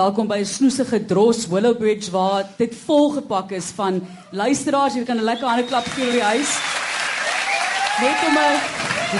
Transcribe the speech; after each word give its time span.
Welkom 0.00 0.30
by 0.32 0.38
'n 0.40 0.46
snoesige 0.48 1.04
Dros 1.04 1.46
Willowbridge 1.46 2.10
waar 2.10 2.44
dit 2.56 2.74
volgepak 2.84 3.50
is 3.50 3.66
van 3.76 4.00
luisteraars. 4.30 4.94
Jy 4.94 5.04
kan 5.04 5.16
'n 5.16 5.28
lekker 5.28 5.48
hande 5.48 5.64
klap 5.64 5.84
gee 5.84 6.06
oor 6.06 6.12
die 6.12 6.22
huis. 6.22 6.50
Net 8.00 8.18
om 8.28 8.36
'n 8.38 8.54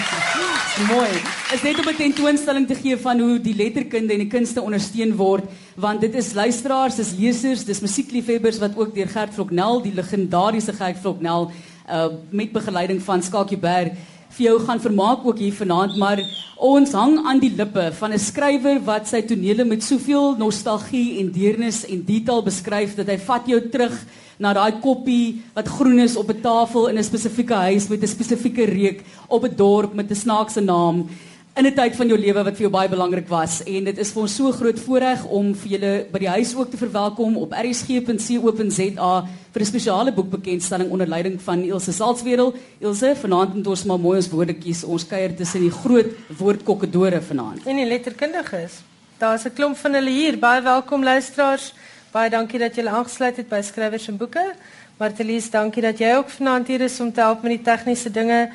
mooi. 0.95 1.11
Is 1.53 1.63
net 1.63 1.79
om 1.79 1.89
'n 1.89 1.97
tentoonstelling 1.97 2.67
te 2.67 2.75
gee 2.75 2.97
van 2.97 3.21
hoe 3.21 3.41
die 3.41 3.55
letterkunde 3.55 4.13
en 4.13 4.19
die 4.25 4.33
kunste 4.37 4.63
ondersteun 4.63 5.17
word, 5.17 5.45
want 5.77 6.01
dit 6.01 6.15
is 6.15 6.33
luisteraars, 6.33 6.97
dis 6.97 7.13
lesers, 7.19 7.65
dis 7.65 7.81
musiekliefhebbers 7.81 8.59
wat 8.59 8.77
ook 8.77 8.95
deur 8.95 9.09
Gert 9.09 9.35
Vloknel, 9.35 9.83
die 9.83 9.95
legendariese 9.95 10.73
Gert 10.73 10.99
Vloknel, 10.99 11.51
uh 11.91 12.07
met 12.31 12.53
begeleiding 12.53 13.03
van 13.03 13.23
Skakie 13.23 13.59
Berg 13.59 13.93
vir 14.31 14.47
jou 14.47 14.59
gaan 14.67 14.81
vermaak 14.81 15.27
ook 15.27 15.39
hier 15.39 15.55
vanaand, 15.55 15.97
maar 15.97 16.21
ons 16.57 16.93
hang 16.93 17.19
aan 17.27 17.41
die 17.41 17.53
lippe 17.57 17.91
van 17.99 18.13
'n 18.13 18.19
skrywer 18.19 18.81
wat 18.85 19.09
sy 19.09 19.23
tonele 19.23 19.65
met 19.65 19.83
soveel 19.83 20.37
nostalgie 20.39 21.19
en 21.21 21.33
deernis 21.33 21.85
en 21.87 22.05
detail 22.05 22.43
beskryf 22.43 22.95
dat 22.97 23.07
hy 23.07 23.19
vat 23.19 23.47
jou 23.47 23.61
terug 23.71 23.97
na 24.39 24.53
daai 24.53 24.81
koppie 24.81 25.43
wat 25.55 25.69
groen 25.69 25.99
is 25.99 26.17
op 26.17 26.31
'n 26.31 26.41
tafel 26.41 26.89
in 26.89 26.99
'n 26.99 27.05
spesifieke 27.05 27.55
huis 27.55 27.89
met 27.89 28.03
'n 28.03 28.07
spesifieke 28.07 28.65
reuk 28.65 29.05
op 29.29 29.45
'n 29.45 29.57
dorp 29.57 29.95
met 29.95 30.11
'n 30.11 30.15
snaakse 30.15 30.61
naam 30.61 31.09
in 31.57 31.67
'n 31.67 31.75
tyd 31.75 31.97
van 31.97 32.09
jou 32.09 32.19
lewe 32.19 32.43
wat 32.45 32.55
vir 32.55 32.63
jou 32.63 32.71
baie 32.71 32.89
belangrik 32.89 33.29
was 33.29 33.63
en 33.65 33.85
dit 33.85 33.99
is 33.99 34.13
vir 34.13 34.23
ons 34.23 34.35
so 34.37 34.53
groot 34.53 34.79
voorreg 34.79 35.25
om 35.25 35.55
vir 35.55 35.71
julle 35.71 36.07
by 36.13 36.19
die 36.19 36.29
huis 36.29 36.55
ook 36.55 36.71
te 36.71 36.77
verwelkom 36.77 37.37
op 37.37 37.53
rsg.co.za 37.53 39.13
vir 39.53 39.63
'n 39.63 39.67
spesiale 39.67 40.13
boekbekendstelling 40.13 40.91
onder 40.91 41.07
leiding 41.07 41.41
van 41.43 41.63
Ilse 41.63 41.93
Salzwedel. 41.93 42.55
Ilse, 42.79 43.17
vanaand 43.17 43.55
het 43.55 43.67
ons 43.67 43.85
maar 43.85 43.99
mooi 43.99 44.17
ons 44.17 44.31
woorde 44.31 44.55
kies. 44.55 44.85
Ons 44.85 45.07
kuier 45.07 45.35
tussen 45.35 45.61
die 45.61 45.71
groot 45.71 46.07
woordkokkedore 46.39 47.21
vanaand. 47.21 47.67
En 47.67 47.77
die 47.77 47.87
letterkundiges. 47.87 48.73
Daar's 49.19 49.45
'n 49.45 49.53
klomp 49.55 49.77
van 49.77 49.95
hulle 49.95 50.11
hier. 50.11 50.39
Baie 50.39 50.63
welkom 50.63 51.03
luisteraars. 51.03 51.75
Baie 52.13 52.31
dankie 52.31 52.59
dat 52.59 52.75
julle 52.75 52.91
aangesluit 52.91 53.37
het 53.37 53.49
by 53.49 53.61
Skrywers 53.63 54.09
en 54.09 54.17
Boeke. 54.17 54.55
Martelies, 54.99 55.51
dankie 55.51 55.83
dat 55.83 55.99
jy 55.99 56.15
ook 56.15 56.29
vanaand 56.31 56.67
hier 56.67 56.81
is 56.81 57.01
om 57.01 57.13
te 57.13 57.21
help 57.21 57.43
met 57.43 57.51
die 57.51 57.63
tegniese 57.63 58.11
dinge. 58.11 58.51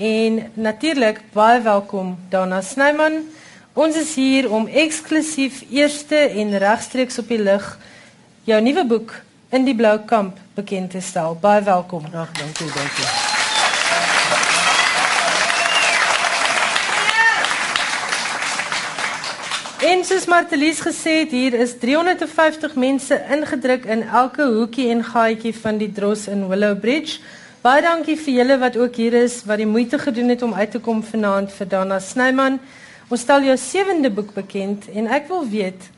En 0.00 0.50
natuurlik 0.54 1.18
baie 1.32 1.60
welkom 1.60 2.18
Dana 2.28 2.62
Snyman. 2.64 3.18
Ons 3.76 3.96
is 4.00 4.14
hier 4.16 4.46
om 4.48 4.64
eksklusief 4.66 5.58
eerste 5.68 6.16
en 6.16 6.54
regstreeks 6.58 7.18
op 7.20 7.28
die 7.28 7.36
lig 7.42 7.66
jou 8.48 8.60
nuwe 8.64 8.86
boek 8.88 9.12
in 9.52 9.66
die 9.66 9.74
blou 9.76 9.98
kamp 10.08 10.38
bekend 10.56 10.94
te 10.96 11.02
stel. 11.04 11.36
Baie 11.42 11.60
welkom. 11.66 12.06
Ag, 12.16 12.32
dankie, 12.38 12.70
dankie. 12.72 13.10
En 19.90 20.06
soos 20.08 20.24
Martelies 20.24 20.80
gesê 20.80 21.18
het, 21.26 21.36
hier 21.36 21.58
is 21.60 21.76
350 21.76 22.72
mense 22.80 23.20
ingedruk 23.36 23.84
in 23.84 24.06
elke 24.08 24.48
hoekie 24.48 24.88
en 24.96 25.04
gaatjie 25.04 25.52
van 25.60 25.76
die 25.76 25.92
Dros 25.92 26.24
in 26.32 26.48
Willow 26.48 26.80
Bridge. 26.80 27.20
Baie 27.60 27.82
dankie 27.84 28.14
vir 28.16 28.32
julle 28.38 28.54
wat 28.56 28.76
ook 28.80 28.94
hier 28.96 29.12
is 29.18 29.34
wat 29.44 29.58
die 29.60 29.68
moeite 29.68 29.98
gedoen 30.00 30.32
het 30.32 30.40
om 30.40 30.54
uit 30.56 30.70
te 30.72 30.78
kom 30.80 31.02
vanaand 31.04 31.50
vir 31.52 31.68
Dana 31.68 31.98
Snyman. 32.00 32.56
Ons 33.12 33.26
stel 33.26 33.44
jou 33.44 33.56
sewende 33.60 34.08
boek 34.08 34.30
bekend 34.32 34.86
en 34.96 35.10
ek 35.12 35.28
wil 35.28 35.44
weet 35.44 35.90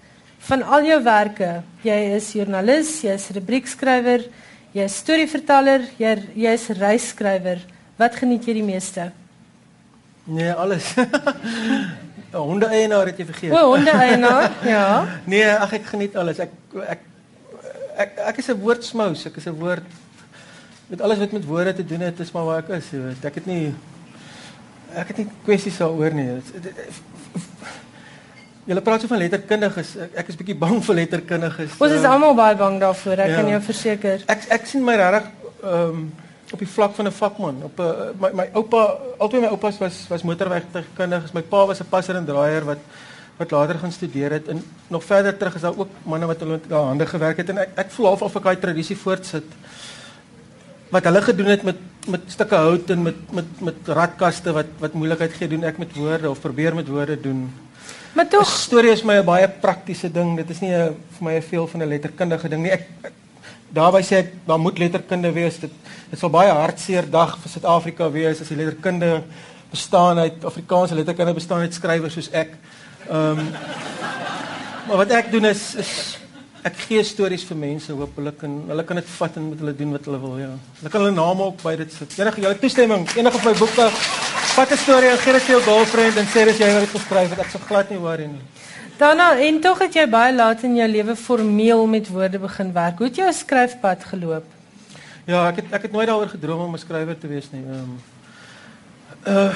van 0.48 0.66
al 0.66 0.88
jou 0.88 0.98
werke. 1.06 1.52
Jy 1.86 2.00
is 2.16 2.32
joernalis, 2.34 2.90
jy 3.06 3.14
is 3.14 3.28
rubriekskrywer, 3.38 4.26
jy 4.74 4.88
is 4.90 4.98
storieverteller, 5.04 5.86
jy 6.02 6.16
jy 6.34 6.56
is 6.58 6.66
reisskrywer. 6.82 7.62
Wat 7.94 8.18
geniet 8.18 8.50
jy 8.50 8.58
die 8.58 8.66
meeste? 8.66 9.12
Nee, 10.26 10.50
alles. 10.50 10.90
honde 12.34 12.74
eienaar 12.74 13.14
het 13.14 13.22
jy 13.22 13.30
vergeet. 13.30 13.54
O, 13.54 13.76
honde 13.76 13.94
eienaar? 14.02 14.50
ja. 14.74 14.86
Nee, 15.30 15.46
ag 15.46 15.78
ek 15.78 15.92
geniet 15.94 16.18
alles. 16.18 16.42
Ek 16.42 16.80
ek 16.90 17.10
ek, 18.02 18.22
ek 18.32 18.42
is 18.42 18.50
'n 18.50 18.64
woordsmous, 18.66 19.28
ek 19.30 19.38
is 19.38 19.46
'n 19.46 19.60
woord 19.62 20.01
met 20.92 21.00
alles 21.00 21.18
wat 21.18 21.32
met 21.32 21.44
woorde 21.48 21.72
te 21.74 21.84
doen 21.84 22.00
het, 22.04 22.18
is 22.20 22.30
maar 22.32 22.44
waar 22.44 22.58
ek 22.60 22.74
is, 22.76 22.90
jy 22.92 22.98
weet. 23.00 23.24
Ek 23.24 23.38
het 23.40 23.46
nie 23.48 23.72
ek 24.92 25.12
het 25.12 25.22
nie 25.22 25.28
kwessies 25.46 25.78
daaroor 25.80 26.12
nie. 26.12 26.26
Julle 28.68 28.82
praat 28.84 29.00
so 29.00 29.10
van 29.10 29.22
letterkundiges. 29.22 29.94
Ek, 30.04 30.18
ek 30.20 30.32
is 30.34 30.36
bietjie 30.36 30.58
bang 30.58 30.82
vir 30.84 30.98
letterkundiges. 31.00 31.78
Ons 31.80 31.94
is 31.96 32.04
almal 32.08 32.36
baie 32.36 32.58
bang 32.60 32.76
daarvoor, 32.82 33.24
ek 33.24 33.32
ja. 33.32 33.38
kan 33.40 33.48
jou 33.54 33.62
verseker. 33.70 34.26
Ek 34.36 34.44
ek 34.58 34.68
sien 34.68 34.84
my 34.84 34.98
regtig 35.00 35.32
ehm 35.62 36.02
um, 36.02 36.04
op 36.52 36.60
die 36.60 36.68
vlak 36.68 36.92
van 36.92 37.08
'n 37.08 37.16
vakman. 37.16 37.62
Op 37.70 37.80
'n 37.80 37.88
uh, 37.88 38.10
my 38.20 38.30
my 38.42 38.46
oupa, 38.60 38.82
albei 39.16 39.40
my 39.40 39.50
oupas 39.56 39.80
was 39.80 40.04
was 40.12 40.26
motorwegkundiges. 40.28 41.32
My 41.32 41.42
pa 41.42 41.64
was 41.66 41.80
'n 41.80 41.88
passer 41.88 42.20
en 42.20 42.28
draaier 42.28 42.68
wat 42.68 42.84
wat 43.40 43.50
later 43.50 43.78
gaan 43.78 43.92
studeer 43.92 44.32
het 44.32 44.48
en 44.48 44.62
nog 44.88 45.04
verder 45.04 45.36
terug 45.36 45.54
is 45.54 45.64
daar 45.64 45.78
ook 45.78 45.88
manne 46.02 46.26
wat 46.26 46.40
hulle 46.40 46.60
met 46.60 46.70
hande 46.70 47.06
gewerk 47.06 47.36
het 47.36 47.48
en 47.48 47.58
ek, 47.58 47.70
ek 47.74 47.90
voel 47.90 48.06
half 48.06 48.22
of 48.22 48.36
ek 48.36 48.42
daai 48.42 48.58
tradisie 48.58 48.96
voortsit 48.96 49.56
wat 50.92 51.08
hulle 51.08 51.22
gedoen 51.24 51.50
het 51.54 51.66
met 51.66 51.80
met 52.12 52.22
stukke 52.26 52.58
hout 52.58 52.90
en 52.90 53.02
met 53.02 53.18
met 53.32 53.60
met 53.60 53.88
radkaste 53.98 54.52
wat 54.52 54.70
wat 54.82 54.96
moeilikheid 54.98 55.36
gee 55.38 55.48
doen 55.48 55.64
ek 55.64 55.78
met 55.78 55.94
woorde 55.96 56.30
of 56.30 56.40
probeer 56.40 56.74
met 56.74 56.88
woorde 56.88 57.20
doen. 57.20 57.46
Maar 58.12 58.28
tog 58.28 58.50
storie 58.50 58.92
is 58.92 59.02
my 59.02 59.20
'n 59.20 59.24
baie 59.24 59.48
praktiese 59.48 60.12
ding. 60.12 60.36
Dit 60.36 60.50
is 60.50 60.60
nie 60.60 60.74
'n 60.74 60.96
vir 61.16 61.24
my 61.24 61.34
'n 61.36 61.42
veel 61.42 61.66
van 61.66 61.82
'n 61.82 61.88
letterkundige 61.88 62.48
ding 62.48 62.62
nie. 62.62 62.72
Ek, 62.72 62.88
ek 63.02 63.12
daarby 63.68 64.02
sê 64.02 64.16
ek 64.16 64.32
daar 64.46 64.60
moet 64.60 64.78
letterkunde 64.78 65.32
wees. 65.32 65.58
Dit 65.58 65.72
dit 66.10 66.18
sal 66.18 66.30
baie 66.30 66.50
hartseer 66.50 67.10
dag 67.10 67.38
vir 67.38 67.50
Suid-Afrika 67.50 68.10
wees 68.10 68.40
as 68.40 68.48
die 68.48 68.56
letterkunde 68.56 69.22
bestaan 69.70 70.18
uit 70.18 70.44
Afrikaanse 70.44 70.94
letterkunde 70.94 71.34
bestaan 71.34 71.60
uit 71.60 71.74
skrywers 71.74 72.14
soos 72.14 72.30
ek. 72.32 72.50
Ehm 73.08 73.38
um, 73.38 73.48
Maar 74.86 74.96
wat 74.96 75.10
ek 75.14 75.30
doen 75.30 75.44
is 75.44 75.74
is 75.78 76.18
ek 76.62 76.76
gee 76.86 77.02
stories 77.04 77.44
vir 77.48 77.58
mense 77.58 77.92
hopelik 77.92 78.42
en 78.46 78.52
hulle 78.68 78.84
kan 78.86 78.96
dit 79.00 79.08
vat 79.16 79.36
en 79.36 79.48
met 79.48 79.62
hulle 79.62 79.74
doen 79.80 79.94
wat 79.96 80.04
hulle 80.06 80.20
wil 80.22 80.36
ja. 80.38 80.50
Hulle 80.78 80.92
kan 80.94 81.02
hulle 81.02 81.14
name 81.16 81.48
ook 81.48 81.62
by 81.62 81.74
dit 81.80 81.92
sit. 81.92 82.18
Enige 82.18 82.44
julle 82.44 82.58
toestemming, 82.58 83.06
enige 83.16 83.40
van 83.42 83.52
my 83.52 83.58
boeke 83.58 83.88
vat 84.52 84.70
'n 84.70 84.78
storie 84.84 85.10
en 85.10 85.18
gee 85.18 85.32
dit 85.32 85.42
vir 85.42 85.54
jou 85.56 85.62
girlfriend 85.68 86.16
en 86.16 86.26
sê 86.26 86.44
dis 86.44 86.58
jy 86.58 86.72
wat 86.72 86.84
dit 86.86 86.94
geskryf 86.96 87.30
het. 87.30 87.38
Ek 87.38 87.50
sou 87.50 87.62
glad 87.66 87.90
nie 87.90 87.98
worry 87.98 88.26
nie. 88.26 88.44
Daarna 88.98 89.38
en 89.38 89.60
tog 89.60 89.78
het 89.78 89.94
jy 89.94 90.06
baie 90.06 90.34
laat 90.34 90.62
in 90.62 90.76
jou 90.76 90.88
lewe 90.88 91.16
formeel 91.16 91.86
met 91.86 92.08
woorde 92.08 92.38
begin 92.38 92.72
werk. 92.72 92.98
Hoe 92.98 93.06
het 93.06 93.16
jou 93.16 93.32
skryfpad 93.32 94.04
geloop? 94.04 94.44
Ja, 95.26 95.48
ek 95.48 95.56
het 95.56 95.72
ek 95.72 95.82
het 95.82 95.92
nooit 95.92 96.06
daaroor 96.06 96.28
gedroom 96.28 96.60
om 96.60 96.74
'n 96.74 96.78
skrywer 96.78 97.18
te 97.18 97.26
wees 97.26 97.50
nie. 97.50 97.64
Ehm 97.64 97.78
um, 97.82 97.98
uh 99.26 99.54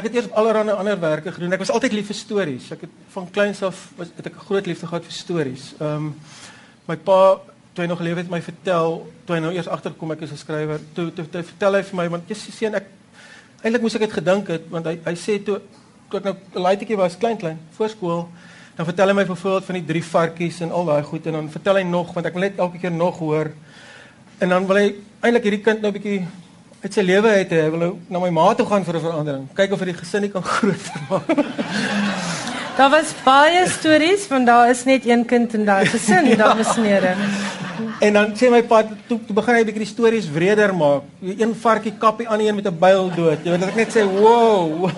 Ek 0.00 0.06
het 0.08 0.14
eers 0.16 0.30
allerlei 0.32 0.72
ander 0.72 0.96
werke 1.00 1.32
gedoen. 1.32 1.52
Ek 1.52 1.60
was 1.60 1.70
altyd 1.74 1.92
lief 1.92 2.06
vir 2.08 2.16
stories. 2.16 2.70
Ek 2.72 2.86
het 2.86 2.92
van 3.12 3.26
kleins 3.28 3.58
af 3.66 3.82
was 3.98 4.08
het 4.16 4.26
ek 4.30 4.36
'n 4.38 4.46
groot 4.46 4.66
liefde 4.66 4.86
gehad 4.86 5.04
vir 5.04 5.12
stories. 5.12 5.74
Ehm 5.76 5.96
um, 5.96 6.14
my 6.88 6.96
pa 6.96 7.36
toe 7.74 7.84
hy 7.84 7.86
nog 7.86 7.98
geleef 7.98 8.16
het 8.16 8.30
my 8.30 8.40
vertel 8.40 9.12
toe 9.24 9.34
hy 9.36 9.40
nou 9.40 9.52
eers 9.52 9.68
agterkom 9.68 10.12
ek 10.12 10.22
is 10.22 10.32
'n 10.32 10.36
skrywer. 10.36 10.80
Toe 10.94 11.12
toe, 11.12 11.28
toe 11.28 11.42
vertel 11.42 11.74
hy 11.74 11.82
vir 11.82 11.96
my 11.96 12.08
want 12.08 12.28
jy 12.28 12.34
sien 12.34 12.74
ek 12.74 12.86
eintlik 13.62 13.82
moes 13.82 13.94
ek 13.94 14.00
dit 14.00 14.12
gedink 14.12 14.48
het 14.48 14.64
want 14.70 14.86
hy 14.86 14.98
hy 15.04 15.14
sê 15.14 15.36
toe 15.44 15.60
toe 16.08 16.18
ek 16.18 16.24
nou 16.24 16.34
'n 16.34 16.62
laaitjie 16.62 16.96
was 16.96 17.18
klein 17.18 17.36
klein 17.36 17.58
voorskool 17.76 18.28
dan 18.76 18.86
vertel 18.86 19.08
hy 19.08 19.14
my 19.14 19.26
byvoorbeeld 19.26 19.64
van 19.64 19.74
die 19.74 19.84
drie 19.84 20.04
varkies 20.04 20.60
en 20.60 20.70
al 20.72 20.84
daai 20.84 21.02
goed 21.02 21.26
en 21.26 21.32
dan 21.32 21.50
vertel 21.50 21.74
hy 21.74 21.82
nog 21.82 22.14
want 22.14 22.26
ek 22.26 22.32
wil 22.32 22.42
net 22.42 22.56
elke 22.56 22.78
keer 22.78 22.92
nog 22.92 23.18
hoor. 23.18 23.52
En 24.38 24.48
dan 24.48 24.66
wil 24.66 24.76
hy 24.76 24.94
eintlik 25.20 25.42
hierdie 25.42 25.60
kind 25.60 25.82
nou 25.82 25.90
'n 25.92 26.00
bietjie 26.00 26.26
uit 26.80 26.94
sy 26.96 27.02
lewe 27.04 27.28
uit 27.28 27.50
hy 27.52 27.68
wil 27.74 27.82
na 28.08 28.20
my 28.22 28.30
ma 28.32 28.46
toe 28.56 28.66
gaan 28.66 28.84
vir 28.84 28.96
'n 28.96 29.04
verandering. 29.04 29.46
Kyk 29.54 29.72
of 29.72 29.80
hy 29.80 29.88
die 29.90 30.00
gesin 30.00 30.22
nie 30.24 30.32
kan 30.32 30.42
groter 30.54 31.00
maak. 31.10 31.26
daar 32.76 32.90
was 32.90 33.12
baie 33.24 33.66
stories 33.68 34.28
want 34.28 34.46
daar 34.46 34.70
is 34.70 34.84
net 34.84 35.06
een 35.06 35.24
kind 35.26 35.54
in 35.54 35.64
daai 35.64 35.86
gesin, 35.86 36.26
ja. 36.32 36.36
dames 36.36 36.76
en 36.76 36.84
here. 36.84 37.14
En 38.00 38.12
dan 38.12 38.32
sê 38.36 38.48
my 38.50 38.62
pa 38.62 38.82
toe, 39.08 39.18
toe 39.26 39.34
begin 39.36 39.54
hy 39.54 39.60
'n 39.60 39.66
bietjie 39.68 39.84
die 39.84 39.94
stories 39.94 40.30
wreder 40.30 40.74
maak. 40.74 41.02
Een 41.20 41.54
varkie 41.54 41.92
kap 41.98 42.18
die 42.18 42.28
ander 42.28 42.46
een 42.46 42.54
met 42.54 42.66
'n 42.66 42.78
byl 42.78 43.10
dood. 43.16 43.44
Jy 43.44 43.50
weet 43.50 43.60
dat 43.60 43.68
ek 43.68 43.76
net 43.76 43.96
sê, 43.96 44.02
"Wow." 44.04 44.88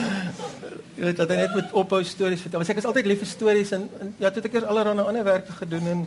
Jy 0.96 1.04
weet 1.04 1.16
dat 1.16 1.28
hy 1.28 1.36
net 1.36 1.54
met 1.54 1.72
ophou 1.72 2.04
stories 2.04 2.40
vertel. 2.40 2.60
Maar 2.60 2.70
ek 2.70 2.76
is 2.76 2.84
altyd 2.86 3.06
lief 3.06 3.18
vir 3.18 3.26
stories 3.26 3.70
en, 3.72 3.88
en 4.00 4.14
ja, 4.18 4.30
toe 4.30 4.40
het 4.42 4.48
ek 4.48 4.54
eers 4.54 4.64
allerlei 4.64 5.04
ander 5.04 5.24
werke 5.24 5.52
gedoen 5.52 5.86
en 5.86 6.06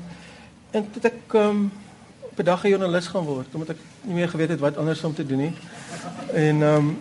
en 0.72 0.92
toe 0.92 1.02
ek 1.04 1.34
um, 1.34 1.72
op 2.36 2.42
'n 2.44 2.46
dag 2.46 2.64
'n 2.64 2.70
joernalis 2.70 3.08
gaan 3.08 3.24
word 3.24 3.48
omdat 3.54 3.70
ek 3.70 3.78
nie 4.02 4.14
meer 4.14 4.30
geweet 4.30 4.50
het 4.50 4.60
wat 4.60 4.78
anders 4.78 5.04
om 5.04 5.16
te 5.16 5.26
doen 5.26 5.38
nie. 5.38 5.54
En 6.34 6.62
ehm 6.62 6.76
um, 6.76 6.98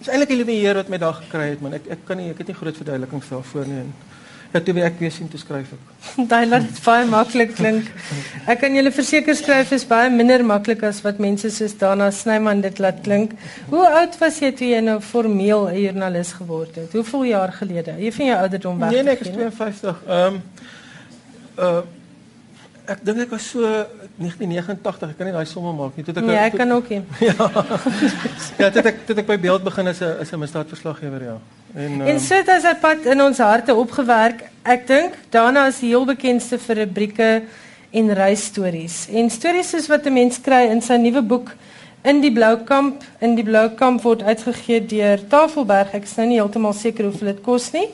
is 0.00 0.08
eintlik 0.08 0.46
die 0.46 0.60
Heer 0.60 0.74
wat 0.74 0.88
my 0.88 0.98
daar 0.98 1.14
gekry 1.14 1.48
het 1.48 1.60
man. 1.60 1.72
Ek 1.72 1.86
ek 1.88 2.04
kan 2.04 2.16
nie 2.16 2.30
ek 2.30 2.38
het 2.38 2.46
nie 2.46 2.56
groot 2.56 2.76
verduidelikings 2.76 3.28
daarvoor 3.28 3.66
nie. 3.66 3.78
En, 3.78 3.92
ja, 4.52 4.60
toe 4.60 4.82
ek 4.82 4.98
weer 4.98 5.10
sien 5.10 5.28
te 5.28 5.38
skryf 5.38 5.72
ek. 5.72 5.82
Daai 6.30 6.46
laat 6.46 6.62
dit 6.62 6.80
baie 6.84 7.06
maklik 7.06 7.54
klink. 7.54 7.86
Ek 8.46 8.60
kan 8.60 8.74
julle 8.74 8.92
verseker 8.92 9.34
skryf 9.34 9.72
is 9.72 9.86
baie 9.86 10.10
minder 10.10 10.44
maklik 10.44 10.82
as 10.82 11.00
wat 11.02 11.18
mense 11.18 11.50
soos 11.50 11.76
Dana 11.78 12.10
Snyman 12.10 12.60
dit 12.60 12.78
laat 12.78 13.00
klink. 13.00 13.32
Hoe 13.70 13.86
oud 13.86 14.18
was 14.20 14.40
jy 14.40 14.52
toe 14.52 14.68
jy 14.68 14.80
nou 14.80 15.00
formeel 15.00 15.68
'n 15.68 15.80
joernalis 15.80 16.32
geword 16.32 16.74
het? 16.74 16.92
Hoeveel 16.92 17.24
jaar 17.24 17.52
gelede? 17.52 17.96
Jy 17.98 18.12
van 18.12 18.26
jou 18.26 18.38
ouderdom 18.38 18.78
weg. 18.78 18.90
Nee 18.90 19.02
nee, 19.02 19.12
ek 19.12 19.20
is 19.20 19.32
52. 19.32 20.02
Ehm 20.06 20.26
um, 20.26 20.42
uh 21.58 21.80
ek 22.90 23.04
dink 23.06 23.22
ek 23.24 23.32
was 23.34 23.46
so 23.52 23.62
1989, 24.18 25.12
ek 25.12 25.18
kan 25.18 25.28
nie 25.28 25.34
daai 25.36 25.48
somme 25.48 25.72
maak 25.76 25.96
nie. 25.96 26.04
Toe 26.06 26.14
ek 26.16 26.26
Nee, 26.26 26.36
ek 26.42 26.58
kan 26.58 26.74
ook 26.74 26.90
nie. 26.90 27.00
ja. 27.28 27.48
ja, 28.58 28.70
toe 28.74 28.84
ek 28.90 29.02
toe 29.08 29.16
ek 29.22 29.30
by 29.30 29.38
beeld 29.46 29.64
begin 29.64 29.90
as 29.92 30.02
'n 30.02 30.20
as 30.24 30.32
'n 30.32 30.42
misdaadverslaggewer, 30.42 31.24
ja. 31.30 31.38
En, 31.74 32.02
En 32.02 32.06
ehm, 32.16 32.18
so 32.18 32.34
het 32.34 32.50
hy 32.50 32.60
sy 32.60 32.74
pad 32.82 33.06
in 33.06 33.22
ons 33.22 33.38
harte 33.38 33.74
opgewerk. 33.74 34.48
Ek 34.64 34.86
dink 34.86 35.18
daarna 35.30 35.68
is 35.68 35.80
die 35.80 35.94
heel 35.94 36.04
bekendste 36.04 36.58
vir 36.58 36.84
rubrieke 36.84 37.30
en 37.90 38.14
reisstories. 38.14 39.06
En 39.10 39.30
stories 39.30 39.70
soos 39.70 39.88
wat 39.88 40.06
'n 40.06 40.12
mens 40.12 40.40
kry 40.40 40.66
in 40.70 40.82
sy 40.82 40.96
nuwe 40.96 41.22
boek 41.22 41.54
In 42.02 42.22
die 42.22 42.30
Blou 42.32 42.56
Kamp, 42.64 43.02
in 43.20 43.34
die 43.36 43.44
Blou 43.44 43.66
Kamp 43.76 44.00
word 44.06 44.22
uitgegee 44.24 44.80
deur 44.88 45.20
Tafelberg. 45.28 45.92
Ek 45.92 46.06
is 46.08 46.14
nou 46.16 46.24
nie 46.30 46.38
heeltemal 46.38 46.72
seker 46.72 47.10
hoeveel 47.10 47.34
dit 47.34 47.42
kos 47.44 47.66
nie. 47.74 47.90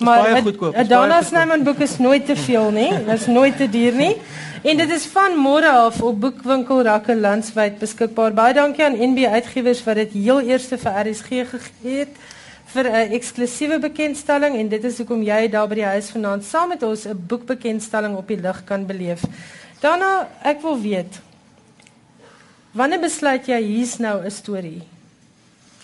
Maar 0.00 0.22
baie 0.22 0.42
goedkoop, 0.42 0.74
het 0.74 0.82
is 0.82 0.88
baie 0.88 1.00
Dana 1.00 1.20
goedkoop. 1.20 1.28
Snyman 1.28 1.64
boek 1.64 1.78
is 1.84 1.98
nooit 1.98 2.26
te 2.26 2.36
veel 2.36 2.70
nie. 2.70 2.90
Dit 3.06 3.20
is 3.20 3.26
nooit 3.26 3.56
te 3.56 3.68
duur 3.68 3.94
nie. 3.94 4.16
En 4.62 4.76
dit 4.76 4.90
is 4.92 5.06
van 5.08 5.38
môre 5.40 5.70
af 5.72 6.02
op 6.04 6.18
boekwinkelrakke 6.20 7.16
landwyd 7.16 7.78
beskikbaar. 7.80 8.34
Baie 8.36 8.54
dankie 8.54 8.84
aan 8.84 8.98
NB 9.12 9.24
Uitgewers 9.24 9.80
wat 9.86 9.96
dit 10.02 10.12
heel 10.12 10.40
eerste 10.52 10.76
vir 10.78 10.98
RSG 11.04 11.46
gegee 11.52 12.02
het 12.02 12.18
vir 12.74 12.84
'n 12.90 13.14
eksklusiewe 13.16 13.78
bekendstelling 13.78 14.56
en 14.56 14.68
dit 14.68 14.84
is 14.84 14.98
hoekom 14.98 15.22
jy 15.22 15.48
daar 15.48 15.68
by 15.68 15.74
die 15.74 15.88
huis 15.94 16.10
vanaand 16.10 16.44
saam 16.44 16.68
met 16.68 16.82
ons 16.82 17.06
'n 17.06 17.24
boekbekendstelling 17.26 18.16
op 18.16 18.28
die 18.28 18.40
lig 18.40 18.64
kan 18.64 18.86
beleef. 18.86 19.22
Daarna, 19.80 20.28
ek 20.42 20.60
wil 20.62 20.80
weet 20.80 21.20
wanneer 22.72 23.00
besluit 23.00 23.46
jy 23.46 23.62
hier's 23.62 23.98
nou 23.98 24.24
'n 24.24 24.30
storie? 24.30 24.82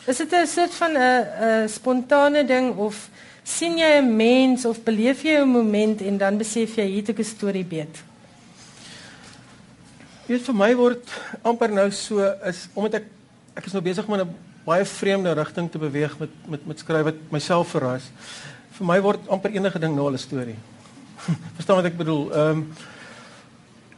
Is 0.06 0.16
dit 0.16 0.32
'n 0.32 0.46
soort 0.46 0.74
van 0.74 0.92
'n 0.96 1.68
spontane 1.68 2.44
ding 2.44 2.76
of 2.76 3.08
sien 3.46 3.78
jy 3.78 4.00
'n 4.00 4.16
mens 4.16 4.64
of 4.66 4.82
beleef 4.82 5.22
jy 5.22 5.38
'n 5.38 5.48
moment 5.48 6.00
en 6.02 6.18
dan 6.18 6.38
besef 6.38 6.76
jy 6.76 6.86
hier 6.86 7.00
het 7.06 7.10
ek 7.10 7.18
'n 7.18 7.24
storie 7.24 7.64
beet? 7.64 8.02
Weet 10.26 10.42
vir 10.42 10.54
my 10.54 10.74
word 10.74 11.06
amper 11.42 11.70
nou 11.70 11.90
so 11.90 12.18
is 12.44 12.68
omdat 12.74 12.94
ek 12.94 13.04
ek 13.54 13.66
is 13.66 13.72
nou 13.72 13.82
besig 13.82 14.06
om 14.06 14.14
in 14.14 14.20
'n 14.20 14.34
baie 14.64 14.84
vreemde 14.84 15.32
rigting 15.32 15.70
te 15.70 15.78
beweeg 15.78 16.18
met 16.18 16.30
met 16.48 16.66
met 16.66 16.78
skryf 16.78 17.04
wat 17.04 17.14
myself 17.30 17.68
verras. 17.68 18.10
Vir 18.72 18.86
my 18.86 19.00
word 19.00 19.28
amper 19.28 19.50
enige 19.50 19.78
ding 19.78 19.94
nou 19.94 20.06
al 20.06 20.14
'n 20.14 20.18
storie. 20.18 20.58
Verstaan 21.56 21.76
wat 21.76 21.84
ek 21.84 21.96
bedoel? 21.96 22.32
Ehm 22.32 22.50
um, 22.50 22.72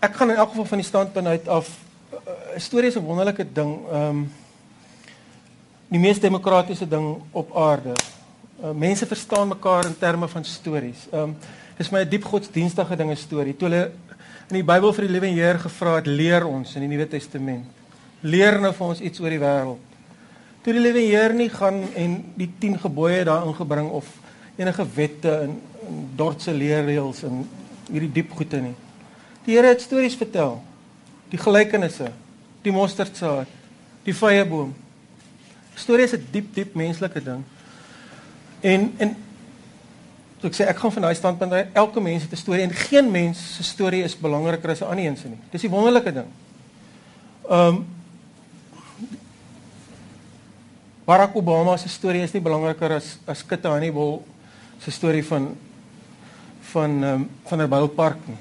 ek 0.01 0.15
gaan 0.15 0.31
in 0.31 0.37
elk 0.37 0.51
geval 0.51 0.65
van 0.65 0.79
die 0.79 0.87
standpunt 0.87 1.27
uit 1.27 1.49
af 1.49 1.69
eh, 2.13 2.57
'n 2.57 2.61
storie 2.61 2.89
is 2.89 2.97
'n 2.97 3.09
wonderlike 3.09 3.53
ding. 3.53 3.89
Ehm 3.91 4.09
um, 4.09 4.33
die 5.89 6.01
mees 6.01 6.21
demokratiese 6.21 6.89
ding 6.89 7.23
op 7.33 7.57
aarde. 7.57 7.95
Uh, 8.59 8.73
mense 8.75 9.07
verstaan 9.07 9.49
mekaar 9.49 9.87
in 9.87 9.99
terme 9.99 10.29
van 10.29 10.45
stories. 10.45 11.07
Ehm 11.13 11.23
um, 11.23 11.37
dis 11.79 11.91
my 11.91 12.01
'n 12.03 12.09
diep 12.09 12.25
godsdienstige 12.25 12.97
ding 12.97 13.11
'n 13.11 13.17
storie. 13.17 13.57
Toe 13.57 13.69
hulle 13.69 13.91
in 14.51 14.55
die 14.57 14.65
Bybel 14.65 14.93
vir 14.93 15.05
die 15.05 15.13
liewe 15.13 15.27
Heer 15.27 15.59
gevra 15.59 15.95
het, 15.95 16.07
leer 16.07 16.47
ons 16.47 16.75
in 16.75 16.81
die 16.81 16.89
Nuwe 16.89 17.07
Testament. 17.09 17.65
Leer 18.21 18.61
nou 18.61 18.73
vir 18.75 18.87
ons 18.87 19.01
iets 19.01 19.21
oor 19.21 19.31
die 19.31 19.39
wêreld. 19.39 19.79
Toe 20.63 20.73
die 20.73 20.83
liewe 20.83 20.99
Heer 20.99 21.35
nie 21.35 21.49
gaan 21.49 21.85
en 21.95 22.25
die 22.35 22.51
10 22.59 22.79
gebooie 22.79 23.25
daarin 23.25 23.55
gebring 23.55 23.91
of 23.91 24.07
enige 24.57 24.87
wette 24.95 25.31
en, 25.31 25.61
en 25.87 26.11
dordse 26.17 26.53
leerreëls 26.53 27.23
en 27.23 27.49
hierdie 27.93 28.13
diep 28.13 28.31
goeie 28.31 28.61
nie. 28.61 28.75
Die 29.45 29.55
Here 29.55 29.69
het 29.69 29.81
stories 29.81 30.17
vertel. 30.17 30.59
Die 31.31 31.39
gelykenisse, 31.39 32.11
die 32.63 32.73
mosterdsaad, 32.73 33.47
die 34.03 34.15
vyeboom. 34.15 34.75
Storie 35.75 36.05
is 36.05 36.13
'n 36.13 36.27
diep 36.33 36.55
diep 36.55 36.75
menslike 36.75 37.23
ding. 37.23 37.45
En 38.61 38.95
en 38.99 39.17
so 40.41 40.47
ek 40.47 40.55
sê 40.55 40.67
ek 40.71 40.79
gaan 40.79 40.93
van 40.95 41.03
daai 41.09 41.15
standpunt 41.19 41.53
uit 41.53 41.79
elke 41.79 42.01
mens 42.01 42.23
het 42.23 42.33
'n 42.33 42.37
storie 42.37 42.63
en 42.63 42.75
geen 42.75 43.11
mens 43.11 43.39
se 43.57 43.63
storie 43.63 44.03
is 44.03 44.19
belangriker 44.19 44.71
as 44.71 44.81
'n 44.81 44.91
ander 44.91 45.17
se 45.17 45.29
nie. 45.29 45.39
Dis 45.51 45.61
die 45.61 45.71
wonderlike 45.71 46.13
ding. 46.13 46.27
Ehm 47.51 47.75
um, 47.75 47.87
Barack 51.05 51.35
Obama 51.35 51.77
se 51.77 51.89
storie 51.89 52.23
is 52.23 52.33
nie 52.33 52.43
belangriker 52.43 52.93
as 52.93 53.19
as 53.27 53.47
Kit 53.47 53.65
Hannibal 53.65 54.25
se 54.79 54.91
storie 54.91 55.25
van 55.25 55.57
van 56.61 57.03
ehm 57.05 57.15
um, 57.15 57.31
van 57.45 57.63
'n 57.63 57.69
Boupark 57.69 58.27
nie. 58.27 58.37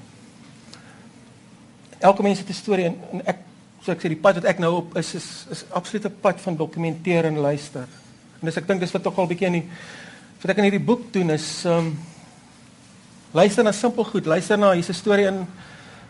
Elke 1.99 2.23
mens 2.23 2.39
het 2.39 2.49
'n 2.49 2.53
storie 2.53 2.85
en, 2.85 2.97
en 3.11 3.25
ek 3.25 3.37
so 3.81 3.91
ek 3.91 4.01
sê 4.01 4.07
die 4.07 4.19
pad 4.19 4.35
wat 4.35 4.43
ek 4.43 4.59
nou 4.59 4.75
op 4.75 4.97
is 4.97 5.13
is 5.13 5.45
is 5.49 5.63
absoluut 5.71 6.05
'n 6.05 6.19
pad 6.21 6.41
van 6.41 6.55
dokumenteer 6.55 7.25
en 7.25 7.37
luister. 7.37 7.87
En 8.39 8.49
dis 8.49 8.57
ek 8.57 8.67
dink 8.67 8.79
dis 8.83 8.91
wat 8.91 9.03
tog 9.03 9.17
al 9.17 9.29
bietjie 9.29 9.47
in 9.49 9.59
die 9.61 9.65
wat 10.41 10.53
ek 10.53 10.59
in 10.61 10.67
hierdie 10.69 10.85
boek 10.85 11.07
doen 11.13 11.33
is 11.33 11.65
ehm 11.65 11.87
um, 11.87 11.97
luister 13.37 13.63
na 13.65 13.73
simpel 13.75 14.05
goed, 14.07 14.25
luister 14.25 14.57
na 14.57 14.71
hier's 14.73 14.89
'n 14.89 14.93
storie 14.93 15.27
in 15.27 15.47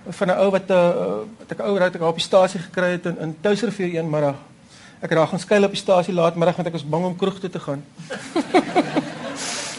van 0.09 0.27
'n 0.27 0.38
ou 0.44 0.51
wat 0.51 0.69
'n 0.69 0.74
uh, 0.74 1.24
wat 1.39 1.51
ek 1.51 1.59
ou 1.59 1.79
wat 1.79 1.95
ek 1.95 2.01
op 2.01 2.19
die 2.19 2.24
stasie 2.24 2.59
gekry 2.59 2.91
het 2.91 3.06
in 3.06 3.18
in 3.19 3.35
Touwsrivier 3.41 3.95
een 3.95 4.09
middag. 4.09 4.35
Ek 5.00 5.09
het 5.09 5.18
daar 5.18 5.27
gaan 5.27 5.39
skuil 5.39 5.63
op 5.63 5.71
die 5.71 5.79
stasie 5.79 6.13
laatmiddag 6.13 6.56
want 6.56 6.68
ek 6.68 6.74
was 6.74 6.89
bang 6.89 7.06
om 7.06 7.15
kroeg 7.15 7.39
toe 7.39 7.50
te 7.50 7.59
gaan. 7.59 7.83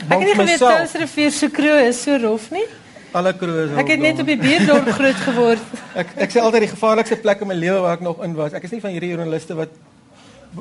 Ek 0.08 0.18
het 0.18 0.26
nie 0.26 0.34
geweet. 0.34 0.58
Touwsrivier 0.58 1.30
se 1.30 1.48
kroeg 1.50 1.80
is 1.88 2.02
so 2.02 2.16
rof 2.16 2.50
nie. 2.50 2.66
Alle 3.12 3.32
kroe 3.32 3.64
is 3.64 3.76
Ek 3.76 3.88
het 3.88 4.00
net 4.00 4.20
op 4.20 4.26
die 4.26 4.38
bierdorp 4.38 4.88
groot 4.88 5.20
geword. 5.28 5.64
Ek 6.00 6.08
ek 6.16 6.30
sê 6.30 6.40
altyd 6.40 6.66
die 6.66 6.74
gevaarlikste 6.74 7.16
plek 7.16 7.40
in 7.40 7.48
my 7.48 7.54
lewe 7.54 7.80
waar 7.80 7.96
ek 7.96 8.04
nog 8.04 8.22
in 8.24 8.34
was. 8.34 8.52
Ek 8.52 8.64
is 8.64 8.70
nie 8.70 8.80
van 8.80 8.90
hierdie 8.90 9.10
joernaliste 9.14 9.56
wat 9.56 9.72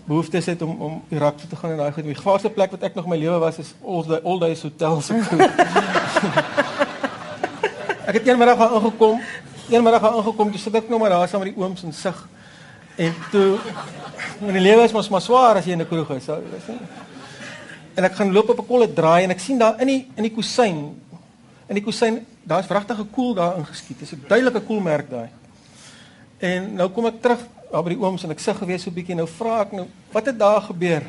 behoeftes 0.06 0.46
het 0.46 0.62
om 0.62 0.82
om 0.82 1.04
Irak 1.10 1.38
toe 1.38 1.50
te 1.50 1.56
gaan 1.56 1.72
en 1.72 1.78
daai 1.78 1.92
goed. 1.92 2.04
Die 2.04 2.16
gevaarlikste 2.16 2.50
plek 2.50 2.72
wat 2.72 2.84
ek 2.84 2.96
nog 2.96 3.08
my 3.08 3.18
lewe 3.18 3.38
was 3.40 3.58
is 3.58 3.74
Old 3.82 4.22
Old 4.24 4.42
Days 4.42 4.62
Hotel 4.62 5.02
se 5.02 5.14
kroeg. 5.28 5.52
ek 8.08 8.14
het 8.20 8.28
eendag 8.28 8.56
daar 8.56 8.68
aangekom. 8.68 9.22
Eendag 9.70 9.98
daar 10.00 10.12
aangekom, 10.12 10.52
toe 10.52 10.60
sit 10.62 10.76
ek 10.80 10.90
nog 10.90 11.00
maar 11.00 11.10
daar 11.10 11.28
saam 11.28 11.44
met 11.44 11.54
die 11.56 11.64
ooms 11.64 11.84
en 11.84 11.94
sug. 11.94 12.28
En 12.98 13.14
toe 13.32 13.58
en 14.42 14.54
die 14.54 14.62
lewe 14.62 14.84
is 14.88 14.94
mos 14.96 15.10
maar 15.10 15.22
swaar 15.22 15.56
as 15.60 15.66
jy 15.66 15.72
in 15.76 15.82
'n 15.82 15.88
kroeg 15.88 16.10
is. 16.18 16.24
So, 16.26 16.36
dis 16.52 16.68
nie- 16.68 16.88
En 17.96 18.04
ek 18.04 18.16
gaan 18.16 18.32
loop 18.32 18.50
op 18.50 18.60
'n 18.60 18.66
kolle 18.68 18.94
draai 18.94 19.24
en 19.24 19.32
ek 19.32 19.40
sien 19.40 19.58
daar 19.58 19.80
in 19.82 19.88
die 19.88 20.08
in 20.16 20.24
die 20.24 20.32
kusyn 20.36 20.96
in 21.68 21.76
die 21.76 21.84
kusyn 21.84 22.26
daar's 22.44 22.68
wragtig 22.68 23.00
'n 23.00 23.10
koel 23.12 23.34
daar 23.34 23.58
ingeskiet. 23.58 24.00
Dis 24.00 24.12
'n 24.14 24.24
duidelike 24.28 24.62
koelmerk 24.62 25.10
daai. 25.10 25.30
En 26.40 26.74
nou 26.76 26.90
kom 26.90 27.06
ek 27.06 27.22
terug 27.22 27.40
daar 27.72 27.84
by 27.84 27.94
die 27.94 28.02
ooms 28.02 28.24
en 28.24 28.32
ek 28.32 28.42
sê 28.42 28.56
gewees 28.56 28.84
so 28.84 28.90
'n 28.90 28.96
bietjie 28.96 29.16
nou 29.16 29.28
vra 29.28 29.62
ek 29.62 29.72
nou 29.72 29.88
wat 30.12 30.26
het 30.26 30.40
daar 30.40 30.62
gebeur? 30.62 31.04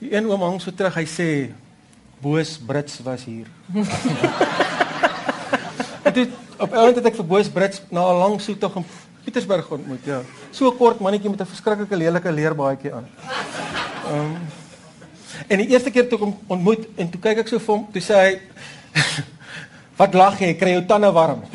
Die 0.00 0.14
een 0.14 0.26
oom 0.26 0.42
hang 0.42 0.60
so 0.60 0.70
terug. 0.70 0.94
Hy 0.94 1.06
sê 1.06 1.50
Boos 2.20 2.58
Brits 2.58 3.02
was 3.02 3.24
hier. 3.24 3.46
toe 6.14 6.28
op 6.58 6.72
einde 6.72 7.00
het 7.00 7.06
ek 7.06 7.16
vir 7.16 7.26
Boos 7.26 7.48
Brits 7.48 7.82
na 7.90 8.00
'n 8.00 8.18
lang 8.18 8.40
soektog 8.40 8.76
in 8.76 8.84
Pietersburg 9.24 9.70
ontmoet, 9.70 10.04
ja. 10.04 10.20
So 10.50 10.70
'n 10.70 10.76
kort 10.76 11.00
mannetjie 11.00 11.30
met 11.30 11.40
'n 11.40 11.46
verskriklike 11.46 11.96
lelike 11.96 12.32
leerbaadjie 12.32 12.94
aan. 12.94 13.08
Ehm 14.06 14.20
um, 14.20 14.36
En 15.48 15.58
die 15.58 15.68
eerste 15.68 15.90
keer 15.90 16.08
toe 16.08 16.18
ek 16.18 16.24
hom 16.24 16.38
ontmoet 16.46 16.86
en 16.96 17.10
toe 17.10 17.20
kyk 17.20 17.38
ek 17.38 17.48
so 17.48 17.58
vir 17.58 17.74
hom, 17.74 17.86
toe 17.92 18.02
sê 18.02 18.14
hy 18.14 18.40
Wat 20.00 20.14
lag 20.14 20.40
jy? 20.40 20.54
Kry 20.56 20.70
jou 20.72 20.84
tande 20.88 21.12
warm. 21.12 21.42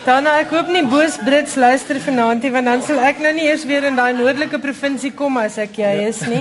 Dana, 0.00 0.38
ek 0.40 0.52
hoop 0.54 0.70
nie 0.72 0.80
Boos 0.88 1.18
Brits 1.20 1.58
luister 1.60 1.98
vanaand 2.00 2.44
nie 2.46 2.50
want 2.54 2.68
dan 2.70 2.80
sal 2.80 3.02
ek 3.04 3.18
nou 3.20 3.34
nie 3.36 3.44
eers 3.50 3.66
weer 3.68 3.84
in 3.84 3.98
daai 3.98 4.14
noordelike 4.16 4.56
provinsie 4.62 5.10
kom 5.12 5.36
as 5.36 5.58
ek 5.60 5.76
jy 5.82 5.90
is 6.06 6.22
nie. 6.24 6.40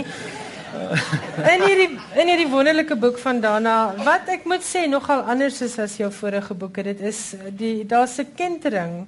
In 1.43 1.65
hierdie 1.65 1.89
in 2.23 2.31
hierdie 2.31 2.47
wonderlike 2.53 2.95
boek 3.01 3.19
van 3.19 3.41
Dana, 3.43 3.73
wat 4.05 4.31
ek 4.31 4.47
moet 4.47 4.63
sê 4.63 4.85
nogal 4.87 5.25
anders 5.27 5.59
is 5.65 5.75
as 5.83 5.97
jou 5.99 6.07
vorige 6.21 6.55
boeke. 6.55 6.85
Dit 6.87 7.03
is 7.03 7.19
die 7.51 7.83
daar's 7.83 8.15
'n 8.19 8.31
kentering. 8.31 9.07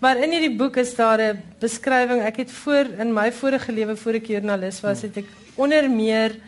Maar 0.00 0.16
in 0.24 0.32
hierdie 0.32 0.56
boek 0.56 0.80
is 0.80 0.94
daar 0.96 1.20
'n 1.20 1.42
beskrywing. 1.60 2.24
Ek 2.24 2.36
het 2.36 2.50
voor 2.50 2.88
in 2.98 3.12
my 3.12 3.30
vorige 3.30 3.72
lewe 3.72 3.96
voor 3.96 4.14
ek 4.14 4.26
joernalis 4.32 4.80
was, 4.80 5.02
het 5.02 5.16
ek 5.16 5.28
onder 5.56 5.90
meer 5.90 6.40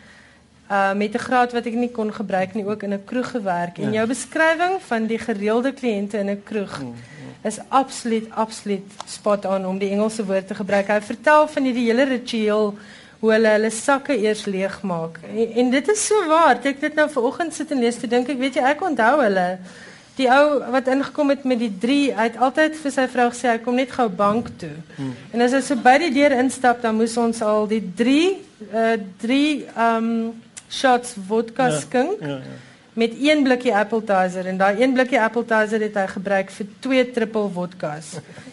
uh 0.73 0.93
met 0.97 1.13
'n 1.15 1.25
graad 1.27 1.53
wat 1.53 1.65
ek 1.69 1.77
nie 1.77 1.91
kon 1.91 2.13
gebruik 2.13 2.53
nie 2.53 2.65
ook 2.65 2.83
in 2.83 2.93
'n 2.93 3.05
kroeg 3.05 3.29
gewerk 3.31 3.77
en 3.77 3.93
jou 3.93 4.07
beskrywing 4.07 4.81
van 4.89 5.07
die 5.07 5.19
gereelde 5.19 5.71
kliënte 5.71 6.17
in 6.17 6.29
'n 6.29 6.43
kroeg 6.43 6.81
is 7.43 7.59
absoluut 7.67 8.27
absoluut 8.29 8.87
spot 9.05 9.45
on 9.45 9.65
om 9.65 9.77
die 9.77 9.89
Engelse 9.89 10.25
woord 10.25 10.47
te 10.47 10.55
gebruik. 10.55 10.87
Hy 10.87 11.01
vertel 11.01 11.47
van 11.47 11.63
hierdie 11.63 11.87
hele 11.89 12.03
ritueel 12.03 12.75
hoe 13.19 13.31
hulle 13.31 13.47
hulle 13.47 13.69
sakke 13.69 14.17
eers 14.17 14.45
leegmaak. 14.45 15.19
En, 15.35 15.53
en 15.53 15.69
dit 15.69 15.89
is 15.89 16.05
so 16.05 16.27
waar. 16.27 16.59
Ek 16.63 16.79
dit 16.79 16.95
nou 16.95 17.09
vanoggend 17.09 17.53
sit 17.53 17.71
en 17.71 17.79
lees 17.79 17.99
te 17.99 18.07
dink 18.07 18.29
ek 18.29 18.39
weet 18.39 18.55
jy 18.55 18.61
ek 18.61 18.81
onthou 18.81 19.21
hulle 19.21 19.59
Die 20.13 20.27
ou 20.29 20.59
wat 20.69 20.87
ingekom 20.93 21.31
het 21.33 21.45
met 21.49 21.57
die 21.57 21.71
3, 21.81 22.11
hy 22.13 22.25
het 22.27 22.35
altyd 22.37 22.75
vir 22.77 22.91
sy 22.93 23.05
vrou 23.09 23.25
gesê 23.31 23.47
hy 23.49 23.61
kom 23.65 23.79
net 23.79 23.95
gou 23.95 24.05
bank 24.13 24.51
toe. 24.61 24.75
Hmm. 24.93 25.15
En 25.33 25.41
as 25.41 25.55
hy 25.57 25.61
so 25.65 25.77
by 25.81 25.95
die 26.03 26.11
deur 26.13 26.35
instap, 26.37 26.83
dan 26.83 26.99
moes 26.99 27.15
ons 27.17 27.41
al 27.41 27.65
die 27.71 27.81
3 27.81 28.17
uh 28.69 28.97
3 29.23 29.39
um 29.87 30.11
shots 30.73 31.15
vodka 31.27 31.69
Ja, 31.69 31.79
skink 31.79 32.21
Ja, 32.21 32.27
ja. 32.41 32.61
met 32.93 33.13
een 33.17 33.43
blikkie 33.43 33.73
appetizer 33.73 34.45
en 34.45 34.57
daai 34.57 34.81
een 34.81 34.93
blikkie 34.93 35.19
appetizer 35.21 35.81
het 35.81 35.95
hy 35.97 36.05
gebruik 36.11 36.51
vir 36.53 36.67
twee 36.79 37.05
triple 37.11 37.47
vodkas. 37.55 38.11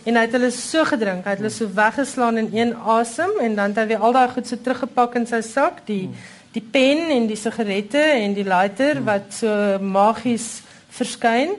En 0.09 0.17
hy 0.17 0.23
het 0.25 0.33
hulle 0.33 0.49
so 0.55 0.85
gedrink, 0.89 1.27
hy 1.27 1.35
het 1.35 1.43
hulle 1.43 1.53
so 1.53 1.69
weggeslaan 1.77 2.41
in 2.41 2.49
een 2.57 2.73
asem 2.77 3.35
en 3.41 3.55
dan 3.59 3.75
het 3.75 3.83
hy 3.83 3.87
weer 3.93 4.07
al 4.09 4.17
daai 4.17 4.29
goed 4.33 4.49
so 4.49 4.57
teruggepak 4.57 5.19
in 5.21 5.27
sy 5.29 5.43
sak, 5.45 5.83
die 5.87 6.09
die 6.53 6.65
pen 6.73 7.13
en 7.15 7.29
die 7.31 7.37
sigarette 7.39 8.01
en 8.01 8.33
die 8.35 8.43
lighter 8.49 8.99
wat 9.07 9.29
so 9.37 9.79
magies 9.79 10.63
verskyn. 10.91 11.53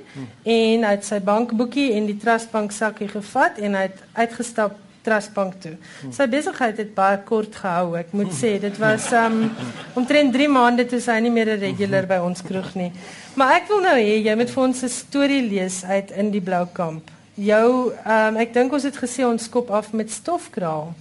En 0.43 0.83
hy 0.83 0.91
het 0.97 1.05
sy 1.07 1.21
bankboekie 1.23 1.93
en 1.95 2.09
die 2.09 2.17
trustbank 2.19 2.73
sakkie 2.75 3.07
gevat 3.07 3.61
en 3.63 3.77
hy 3.77 3.85
het 3.87 4.01
uitgestap 4.17 4.75
Trustbank 5.01 5.53
toe. 5.61 5.73
Sy 6.13 6.27
besigheid 6.29 6.77
het 6.77 6.93
baie 6.95 7.17
kort 7.25 7.55
gehou, 7.55 7.95
ek 7.97 8.11
moet 8.13 8.33
sê. 8.37 8.59
Dit 8.61 8.77
was 8.77 9.07
um 9.17 9.51
omtrent 9.97 10.33
3 10.33 10.47
maande 10.49 10.85
toe 10.85 10.99
sy 11.01 11.19
nie 11.19 11.31
meer 11.33 11.49
'n 11.55 11.59
regular 11.59 12.05
by 12.05 12.19
ons 12.21 12.41
kroeg 12.41 12.75
nie. 12.75 12.91
Maar 13.35 13.55
ek 13.61 13.67
wil 13.67 13.81
nou 13.81 13.95
hê 13.95 14.21
jy 14.21 14.35
moet 14.35 14.49
vir 14.49 14.63
ons 14.63 14.83
'n 14.83 14.89
storie 14.89 15.41
lees 15.41 15.83
uit 15.83 16.11
in 16.11 16.31
die 16.31 16.41
Blou 16.41 16.67
Kamp. 16.73 17.09
Jou 17.35 17.93
um 18.05 18.37
ek 18.37 18.53
dink 18.53 18.73
ons 18.73 18.83
het 18.83 18.97
gesê 18.97 19.25
ons 19.25 19.43
skop 19.43 19.71
af 19.71 19.93
met 19.93 20.11
stofkraal. 20.11 20.93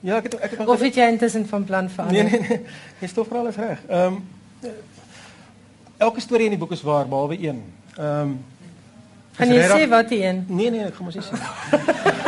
Ja, 0.00 0.16
ek 0.16 0.24
het 0.24 0.34
ek 0.40 0.50
het 0.50 0.68
Of 0.68 0.80
het 0.80 0.94
jy 0.94 1.08
intussen 1.08 1.46
van 1.48 1.64
plan 1.64 1.88
verander? 1.90 2.24
Nee 2.24 2.40
nee 2.40 2.48
nee. 2.48 2.60
Die 3.00 3.08
stofkraal 3.08 3.46
is 3.46 3.56
reg. 3.56 3.80
Um, 3.90 4.28
elke 5.96 6.20
storie 6.20 6.44
in 6.44 6.50
die 6.50 6.58
boek 6.58 6.72
is 6.72 6.82
waar 6.82 7.08
behalwe 7.08 7.38
een. 7.40 7.64
Um, 7.98 8.44
Kan 9.36 9.52
jy 9.52 9.64
sê 9.68 9.88
wat 9.88 10.08
die 10.08 10.22
een? 10.24 10.44
Nee 10.48 10.70
nee, 10.70 10.84
ek 10.84 10.94
gaan 10.94 11.04
mos 11.04 11.14
nie 11.14 11.24
sê. 11.24 12.22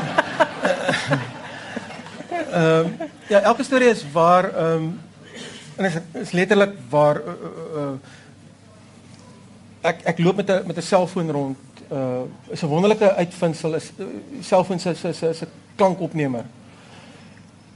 Ehm 2.52 2.86
um, 2.86 2.96
ja, 3.28 3.40
elke 3.40 3.62
storie 3.62 3.88
is 3.88 4.04
waar 4.12 4.54
ehm 4.54 4.72
um, 4.72 5.00
en 5.76 5.84
is 5.84 5.94
is 6.12 6.30
letterlik 6.30 6.72
waar 6.88 7.16
uh, 7.16 7.32
uh, 7.32 7.82
uh, 7.82 7.92
ek 9.80 10.00
ek 10.02 10.18
loop 10.18 10.36
met 10.36 10.50
'n 10.50 10.62
met 10.66 10.76
'n 10.76 10.82
selfoon 10.82 11.30
rond. 11.30 11.58
Uh 11.92 12.22
is 12.50 12.62
'n 12.62 12.66
wonderlike 12.66 13.14
uitvinding 13.14 13.74
is 13.74 13.90
uh, 13.98 14.06
selfoon 14.40 14.78
se 14.78 14.94
se 14.94 15.12
se 15.12 15.44
'n 15.44 15.48
klankopnemer. 15.76 16.44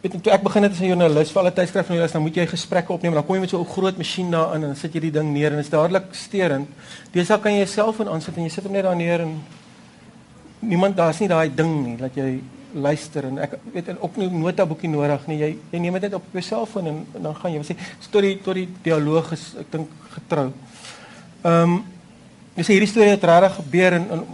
Weet 0.00 0.12
jy, 0.12 0.21
toe 0.21 0.33
ek 0.33 0.43
begin 0.43 0.62
het 0.62 0.73
as 0.73 0.81
'n 0.81 0.87
joernalis 0.87 1.31
vir 1.31 1.41
alle 1.41 1.52
joernalis, 1.55 2.12
dan 2.12 2.23
moet 2.23 2.35
jy 2.35 2.47
gesprekke 2.47 2.93
opneem. 2.93 3.14
Dan 3.14 3.26
kom 3.26 3.35
jy 3.35 3.41
met 3.41 3.50
so 3.50 3.61
'n 3.61 3.67
groot 3.67 3.97
masjien 3.97 4.31
daarin 4.31 4.62
en 4.62 4.69
dan 4.69 4.76
sit 4.76 4.93
jy 4.95 5.00
die 5.00 5.11
ding 5.11 5.33
neer 5.33 5.50
en 5.50 5.57
dit 5.57 5.64
is 5.64 5.71
dadelik 5.71 6.05
steurend. 6.11 6.69
Deesdae 7.12 7.41
kan 7.41 7.52
jy 7.52 7.59
jou 7.59 7.69
selfoon 7.69 8.09
aansit 8.09 8.37
en 8.37 8.43
jy 8.43 8.49
sit 8.49 8.64
hom 8.64 8.73
net 8.73 8.83
daar 8.83 8.97
neer 8.97 9.21
en 9.21 9.43
niemand 10.59 10.97
daar's 10.97 11.19
nie 11.19 11.29
daai 11.29 11.55
ding 11.55 11.87
nie 11.87 11.97
dat 11.97 12.14
jy 12.14 12.43
luister 12.75 13.25
en 13.29 13.38
ek 13.38 13.57
weet 13.73 13.88
en 13.93 14.00
ook 14.00 14.17
nie 14.17 14.29
notaboekie 14.31 14.91
nodig 14.91 15.26
nie. 15.31 15.38
Jy 15.41 15.50
jy 15.73 15.81
neem 15.81 15.99
dit 15.99 16.09
net 16.09 16.19
op 16.19 16.29
jou 16.33 16.43
selfoon 16.43 16.87
en, 16.87 17.00
en 17.17 17.26
dan 17.29 17.35
gaan 17.41 17.55
jy 17.55 17.64
sê 17.69 17.76
tot 18.11 18.23
die 18.23 18.37
tot 18.45 18.59
die 18.59 18.69
dialoog 18.85 19.33
is 19.37 19.49
ek 19.61 19.73
dink 19.73 19.97
getrou. 20.17 20.50
Ehm 21.43 21.75
um, 21.75 21.83
jy 22.57 22.64
sê 22.69 22.76
hierdie 22.76 22.91
storie 22.91 23.14
het 23.14 23.25
regtig 23.25 23.55
gebeur 23.62 23.95
en, 23.97 24.09
en 24.12 24.25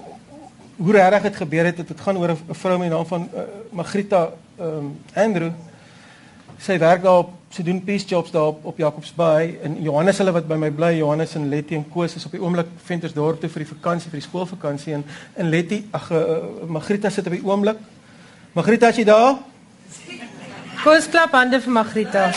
hoe 0.78 0.92
regtig 0.92 1.23
dit 1.28 1.37
gebeur 1.42 1.68
het, 1.71 1.83
dit 1.87 2.00
gaan 2.00 2.18
oor 2.18 2.35
'n 2.35 2.54
vrou 2.62 2.78
met 2.78 2.88
die 2.88 2.97
naam 2.97 3.07
van 3.07 3.28
uh, 3.35 3.49
Magrita 3.73 4.30
ehm 4.59 4.78
um, 4.78 4.97
Andrew. 5.14 5.52
Sy 6.59 6.78
werk 6.78 7.02
daar 7.02 7.18
op 7.18 7.35
sy 7.50 7.62
doen 7.62 7.80
peace 7.85 8.07
jobs 8.07 8.30
daar 8.30 8.50
op, 8.52 8.64
op 8.64 8.78
Jacobsbaai 8.78 9.59
en 9.62 9.76
Johannes 9.83 10.18
hulle 10.18 10.33
wat 10.33 10.49
by 10.49 10.57
my 10.61 10.71
bly, 10.71 10.90
Johannes 10.99 11.35
en 11.35 11.49
Letty 11.49 11.75
en 11.75 11.87
Koos 11.88 12.16
is 12.16 12.26
op 12.26 12.33
die 12.33 12.42
oomblik 12.42 12.66
Ventersdorp 12.85 13.40
toe 13.40 13.49
vir 13.49 13.64
die 13.64 13.71
vakansie, 13.71 14.11
vir 14.11 14.21
die 14.21 14.26
skoolvakansie 14.26 14.95
en 14.95 15.04
en 15.35 15.49
Letty, 15.49 15.85
ag 15.90 16.11
uh, 16.11 16.18
Magrita 16.66 17.11
sit 17.11 17.26
op 17.26 17.33
die 17.33 17.45
oomblik 17.45 17.78
Magrita, 18.57 18.88
as 18.88 18.97
jy 18.97 19.05
daar? 19.05 19.37
Kom 20.81 20.95
ons 20.95 21.09
klap 21.12 21.35
hande 21.37 21.59
vir 21.61 21.73
Magrita. 21.75 22.28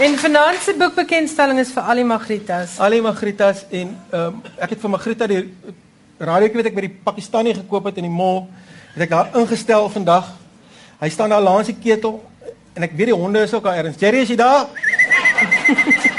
En 0.00 0.16
vanaand 0.20 0.60
se 0.64 0.74
boekbekendstelling 0.76 1.58
is 1.60 1.72
vir 1.72 1.88
al 1.92 2.00
die 2.00 2.04
Magritas. 2.08 2.76
Al 2.80 2.96
die 2.96 3.00
Magritas 3.04 3.64
en 3.68 3.94
ehm 4.12 4.20
um, 4.20 4.42
ek 4.56 4.74
het 4.74 4.84
vir 4.84 4.92
Magrita 4.92 5.28
die 5.28 5.40
radio 6.20 6.48
ek 6.48 6.60
weet 6.60 6.70
ek 6.70 6.76
by 6.76 6.84
die 6.86 6.94
Pakistani 7.08 7.56
gekoop 7.56 7.88
het 7.88 8.00
in 8.00 8.08
die 8.08 8.12
mall. 8.12 8.46
Het 8.94 9.08
ek 9.08 9.16
daar 9.16 9.40
ingestel 9.40 9.88
vandag. 9.92 10.32
Hy 11.00 11.08
staan 11.08 11.32
daar 11.32 11.44
langs 11.44 11.72
die 11.72 11.76
ketel 11.76 12.20
en 12.76 12.88
ek 12.88 12.96
weet 12.96 13.12
die 13.14 13.16
honde 13.16 13.44
is 13.48 13.52
ook 13.56 13.64
daar 13.64 13.80
erns. 13.80 14.00
Jerry, 14.00 14.24
is 14.24 14.32
jy 14.32 14.40
daar? 14.40 14.68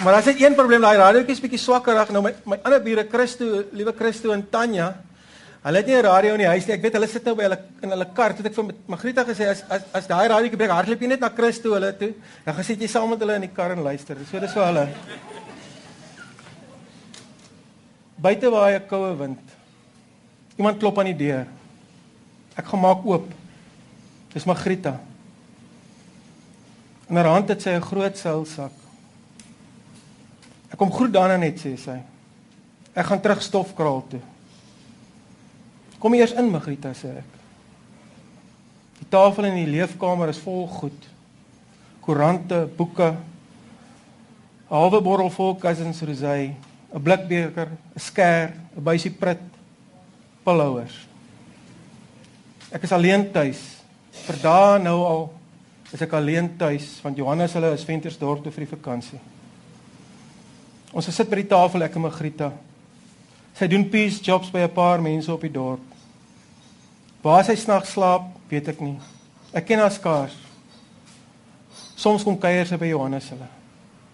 Maar 0.00 0.14
as 0.14 0.24
dit 0.30 0.40
een 0.40 0.54
probleem, 0.56 0.80
daai 0.80 0.96
radiootjie 0.96 1.34
is 1.36 1.42
bietjie 1.44 1.60
swakker 1.60 1.92
reg. 1.98 2.10
Nou 2.14 2.22
my 2.24 2.32
my 2.48 2.56
ander 2.64 2.80
bure 2.80 3.04
Christo, 3.12 3.64
liewe 3.76 3.92
Christo 3.98 4.32
en 4.32 4.46
Tanya, 4.48 4.94
hulle 5.60 5.76
het 5.76 5.86
nie 5.86 5.96
'n 5.96 6.04
radio 6.06 6.32
in 6.34 6.40
die 6.40 6.46
huis 6.46 6.66
nie. 6.66 6.74
Ek 6.74 6.82
weet 6.82 6.94
hulle 6.94 7.06
sit 7.06 7.24
nou 7.24 7.34
by 7.34 7.42
hulle 7.42 7.58
in 7.82 7.90
hulle 7.90 8.06
kar. 8.14 8.32
Toe 8.32 8.46
ek 8.46 8.54
vir 8.54 8.64
Magrita 8.86 9.24
gesê 9.24 9.50
as 9.50 9.62
as 9.68 9.82
as 9.92 10.06
daai 10.06 10.28
radiootjie 10.28 10.56
breek, 10.56 10.70
hardloop 10.70 11.00
jy 11.00 11.08
net 11.08 11.20
na 11.20 11.28
Christo 11.28 11.74
hulle 11.74 11.92
toe. 11.92 12.14
Dan 12.44 12.54
gaan 12.54 12.64
sit 12.64 12.80
jy 12.80 12.88
saam 12.88 13.10
met 13.10 13.18
hulle 13.18 13.34
in 13.34 13.40
die 13.42 13.54
kar 13.54 13.72
en 13.72 13.82
luister. 13.82 14.16
So 14.30 14.40
dis 14.40 14.52
vir 14.52 14.64
hulle. 14.64 14.88
Buite 18.16 18.50
waai 18.50 18.76
'n 18.76 18.88
koue 18.88 19.18
wind. 19.18 19.40
Iemand 20.56 20.78
klop 20.78 20.98
aan 20.98 21.12
die 21.12 21.26
deur. 21.26 21.46
Ek 22.56 22.64
gaan 22.64 22.80
maak 22.80 23.04
oop. 23.04 23.28
Dis 24.32 24.46
Magrita. 24.46 24.98
In 27.10 27.16
haar 27.16 27.26
hand 27.26 27.48
het 27.48 27.60
sy 27.60 27.70
'n 27.70 27.82
groot 27.82 28.16
seilsak. 28.16 28.79
Ek 30.70 30.78
kom 30.78 30.92
groet 30.92 31.12
daarna 31.12 31.36
net 31.36 31.58
sê 31.58 31.74
sy. 31.78 31.98
Ek 32.94 33.06
gaan 33.06 33.22
terug 33.22 33.42
stofkraal 33.42 34.02
toe. 34.10 34.20
Kom 36.00 36.14
eers 36.16 36.32
in 36.38 36.50
Magrita 36.50 36.94
sê 36.96 37.12
ek. 37.20 37.38
Die 39.00 39.08
tafel 39.12 39.50
in 39.50 39.58
die 39.60 39.70
leefkamer 39.70 40.32
is 40.32 40.40
vol 40.42 40.66
goed. 40.70 41.08
Koerante, 42.00 42.66
boeke, 42.76 43.16
'n 44.70 44.74
halwe 44.74 45.00
bottel 45.02 45.30
vol 45.30 45.56
Cousins 45.58 46.02
Rosé, 46.02 46.54
'n 46.94 47.02
blikbeker, 47.02 47.68
'n 47.68 48.00
skêr, 48.00 48.52
'n 48.76 48.82
buisie 48.82 49.10
prit, 49.10 49.40
pillowers. 50.44 51.06
Ek 52.72 52.82
is 52.82 52.92
alleen 52.92 53.32
tuis. 53.32 53.60
Vir 54.26 54.36
dae 54.42 54.78
nou 54.78 55.04
al 55.04 55.30
is 55.92 56.02
ek 56.02 56.12
alleen 56.12 56.56
tuis 56.56 57.00
want 57.02 57.16
Johannes 57.16 57.52
hulle 57.52 57.72
is 57.74 57.84
Ventersdorp 57.84 58.42
toe 58.42 58.52
vir 58.52 58.64
die 58.64 58.76
vakansie. 58.76 59.18
Ons 60.92 61.10
sit 61.14 61.30
by 61.30 61.36
die 61.42 61.50
tafel 61.50 61.86
ek 61.86 61.96
en 61.96 62.02
Magrita. 62.02 62.50
Sy 63.54 63.68
doen 63.70 63.86
peace 63.90 64.22
jobs 64.24 64.50
by 64.50 64.60
'n 64.66 64.74
paar 64.74 65.00
mense 65.02 65.32
op 65.32 65.40
die 65.40 65.52
dorp. 65.52 65.80
Waar 67.22 67.44
sy 67.44 67.54
snags 67.54 67.92
slaap, 67.92 68.22
weet 68.48 68.68
ek 68.68 68.80
nie. 68.80 68.98
Ek 69.52 69.66
ken 69.66 69.78
haar 69.78 69.92
skaars. 69.92 70.36
Soms 71.96 72.24
kom 72.24 72.38
kuier 72.38 72.66
sy 72.66 72.76
by 72.76 72.86
Johannes 72.86 73.28
hulle. 73.28 73.48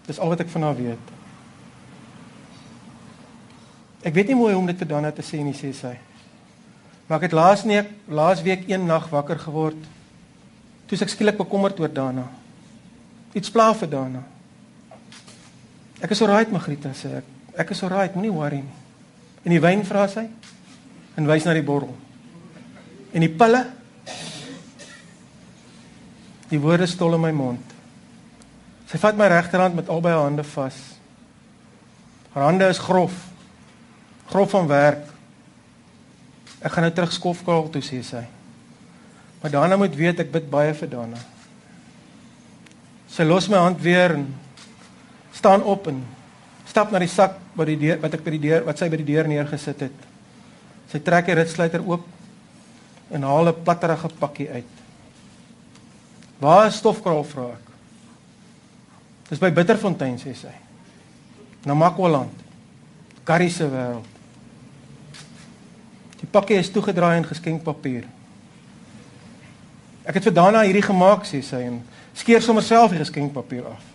Dis 0.07 0.19
al 0.19 0.29
wat 0.29 0.39
ek 0.39 0.49
van 0.49 0.61
haar 0.61 0.75
weet. 0.75 1.05
Ek 4.03 4.13
weet 4.13 4.27
nie 4.27 4.35
mooi 4.35 4.53
hoe 4.53 4.61
om 4.61 4.67
dit 4.67 4.77
vir 4.77 4.87
Dana 4.87 5.11
te 5.11 5.21
sê 5.21 5.41
nie, 5.43 5.53
sê 5.53 5.73
sy. 5.73 5.97
Maar 7.07 7.17
ek 7.17 7.29
het 7.29 7.37
laas 7.37 7.63
nie 7.63 7.81
laas 8.07 8.41
week 8.41 8.69
een 8.69 8.85
nag 8.85 9.09
wakker 9.09 9.39
geword. 9.39 9.79
Toe 10.87 10.97
ek 11.01 11.09
skielik 11.09 11.37
bekommerd 11.37 11.79
oor 11.79 11.91
Dana. 11.91 12.27
Iets 13.33 13.49
pla 13.49 13.73
vir 13.73 13.87
Dana. 13.87 14.23
Ek 16.01 16.11
is 16.13 16.21
alright, 16.21 16.51
Magrita 16.53 16.93
sê 16.93 17.19
ek. 17.21 17.31
Ek 17.57 17.71
is 17.73 17.81
alright, 17.83 18.13
moenie 18.15 18.33
worry 18.33 18.61
nie. 18.61 18.83
En 19.45 19.53
die 19.55 19.63
wyn 19.63 19.85
vra 19.87 20.05
sy 20.11 20.27
en 21.17 21.29
wys 21.29 21.47
na 21.47 21.55
die 21.57 21.65
bottel. 21.65 21.95
En 23.15 23.23
die 23.23 23.31
pille 23.33 23.63
Die 26.47 26.59
woorde 26.63 26.87
stol 26.87 27.17
in 27.17 27.23
my 27.23 27.33
mond. 27.35 27.75
Sy 28.87 28.99
vat 29.01 29.17
my 29.19 29.27
regterhand 29.31 29.75
met 29.75 29.89
albei 29.91 30.13
haar 30.15 30.29
hande 30.29 30.45
vas. 30.47 30.77
Haar 32.31 32.47
hande 32.47 32.69
is 32.71 32.79
grof. 32.79 33.15
Grof 34.31 34.53
van 34.55 34.69
werk. 34.71 35.03
Ek 36.63 36.71
gaan 36.71 36.87
nou 36.87 36.93
terug 36.95 37.11
skofkaal 37.15 37.67
toe 37.73 37.83
sê 37.83 37.99
sy. 38.03 38.23
Maar 39.41 39.53
Dana 39.53 39.77
moet 39.79 39.95
weet 39.95 40.23
ek 40.23 40.31
bid 40.31 40.47
baie 40.51 40.71
vir 40.75 40.91
Dana. 40.91 41.19
Sy 43.11 43.27
los 43.27 43.49
my 43.51 43.59
hand 43.65 43.83
weer 43.83 44.15
en 44.15 44.25
staan 45.37 45.63
op 45.63 45.87
en 45.87 46.01
stap 46.67 46.91
na 46.91 46.99
die 46.99 47.11
sak 47.11 47.37
wat 47.57 47.69
die 47.69 47.77
deur 47.79 48.01
wat 48.01 48.17
ek 48.17 48.25
by 48.25 48.33
die 48.35 48.43
deur 48.49 48.65
wat 48.67 48.79
sy 48.79 48.89
by 48.91 48.99
die 49.01 49.09
deur 49.13 49.29
neergesit 49.29 49.85
het. 49.87 50.07
Sy 50.91 51.01
trek 51.03 51.29
die 51.29 51.37
ritsluiter 51.37 51.83
oop 51.85 52.05
en 53.13 53.23
haal 53.23 53.49
'n 53.49 53.63
platterige 53.63 54.09
pakkie 54.19 54.49
uit. 54.49 54.73
Waar 56.39 56.67
is 56.67 56.77
stofkraal 56.77 57.23
vra 57.23 57.47
ek. 57.53 57.65
Dis 59.29 59.39
by 59.39 59.51
Bitterfontein 59.51 60.17
sê 60.19 60.33
sy. 60.35 60.53
Na 61.65 61.73
Makwaland. 61.73 62.31
Curry 63.23 63.49
se 63.49 63.67
wêreld. 63.67 64.05
Die 66.19 66.27
pakkie 66.31 66.57
is 66.57 66.71
toegedraai 66.71 67.17
in 67.17 67.25
geskenkpapier. 67.25 68.05
Ek 70.05 70.15
het 70.15 70.23
vir 70.23 70.33
Dana 70.33 70.63
hierdie 70.63 70.85
gemaak 70.85 71.25
sê 71.27 71.41
sy 71.43 71.61
en 71.67 71.81
skeer 72.13 72.41
sommer 72.41 72.63
self 72.63 72.91
die 72.91 73.03
geskenkpapier 73.03 73.65
af. 73.67 73.86